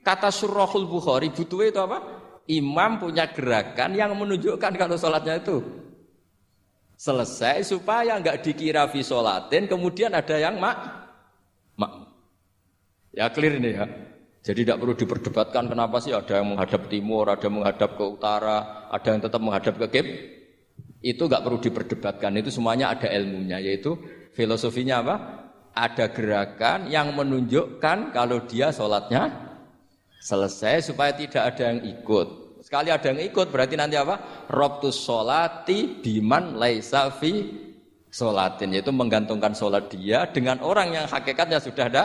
kata 0.04 0.28
surahul 0.28 0.86
Bukhari 0.86 1.32
butuh 1.32 1.64
itu 1.64 1.80
apa? 1.80 2.04
Imam 2.48 3.00
punya 3.00 3.32
gerakan 3.32 3.96
yang 3.96 4.12
menunjukkan 4.16 4.72
kalau 4.76 4.96
sholatnya 5.00 5.40
itu 5.40 5.64
selesai 6.98 7.62
supaya 7.68 8.18
nggak 8.18 8.42
dikira 8.42 8.88
vi 8.90 9.06
kemudian 9.68 10.16
ada 10.16 10.36
yang 10.40 10.58
mak 10.58 10.78
mak 11.76 11.92
Ya 13.12 13.28
clear 13.34 13.58
ini 13.58 13.74
ya. 13.74 13.86
Jadi 14.48 14.64
tidak 14.64 14.80
perlu 14.80 14.96
diperdebatkan 14.96 15.68
kenapa 15.68 16.00
sih 16.00 16.16
ada 16.16 16.40
yang 16.40 16.56
menghadap 16.56 16.88
timur, 16.88 17.28
ada 17.28 17.44
yang 17.44 17.60
menghadap 17.60 18.00
ke 18.00 18.04
utara, 18.08 18.88
ada 18.88 19.08
yang 19.12 19.20
tetap 19.20 19.44
menghadap 19.44 19.76
ke 19.76 19.88
kib. 19.92 20.08
Itu 21.04 21.28
nggak 21.28 21.44
perlu 21.44 21.60
diperdebatkan. 21.60 22.32
Itu 22.40 22.48
semuanya 22.56 22.96
ada 22.96 23.12
ilmunya, 23.12 23.60
yaitu 23.60 24.00
filosofinya 24.32 25.04
apa? 25.04 25.16
Ada 25.76 26.16
gerakan 26.16 26.88
yang 26.88 27.12
menunjukkan 27.12 28.16
kalau 28.16 28.48
dia 28.48 28.72
sholatnya 28.72 29.52
selesai 30.24 30.96
supaya 30.96 31.12
tidak 31.12 31.44
ada 31.44 31.76
yang 31.76 31.84
ikut. 31.84 32.28
Sekali 32.64 32.88
ada 32.88 33.04
yang 33.04 33.20
ikut 33.28 33.52
berarti 33.52 33.76
nanti 33.76 34.00
apa? 34.00 34.48
Robtus 34.48 34.96
sholati 34.96 36.00
biman 36.00 36.56
laisafi 36.56 37.52
sholatin. 38.08 38.72
Yaitu 38.72 38.96
menggantungkan 38.96 39.52
sholat 39.52 39.92
dia 39.92 40.24
dengan 40.32 40.64
orang 40.64 40.96
yang 40.96 41.06
hakikatnya 41.06 41.60
sudah 41.60 41.86
ada 41.92 42.04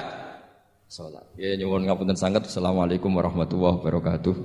sholat. 0.93 1.25
Ya 1.41 1.57
nyuwun 1.57 1.89
ngapunten 1.89 2.21
sangat. 2.21 2.45
Assalamualaikum 2.45 3.09
warahmatullahi 3.17 3.81
wabarakatuh. 3.81 4.37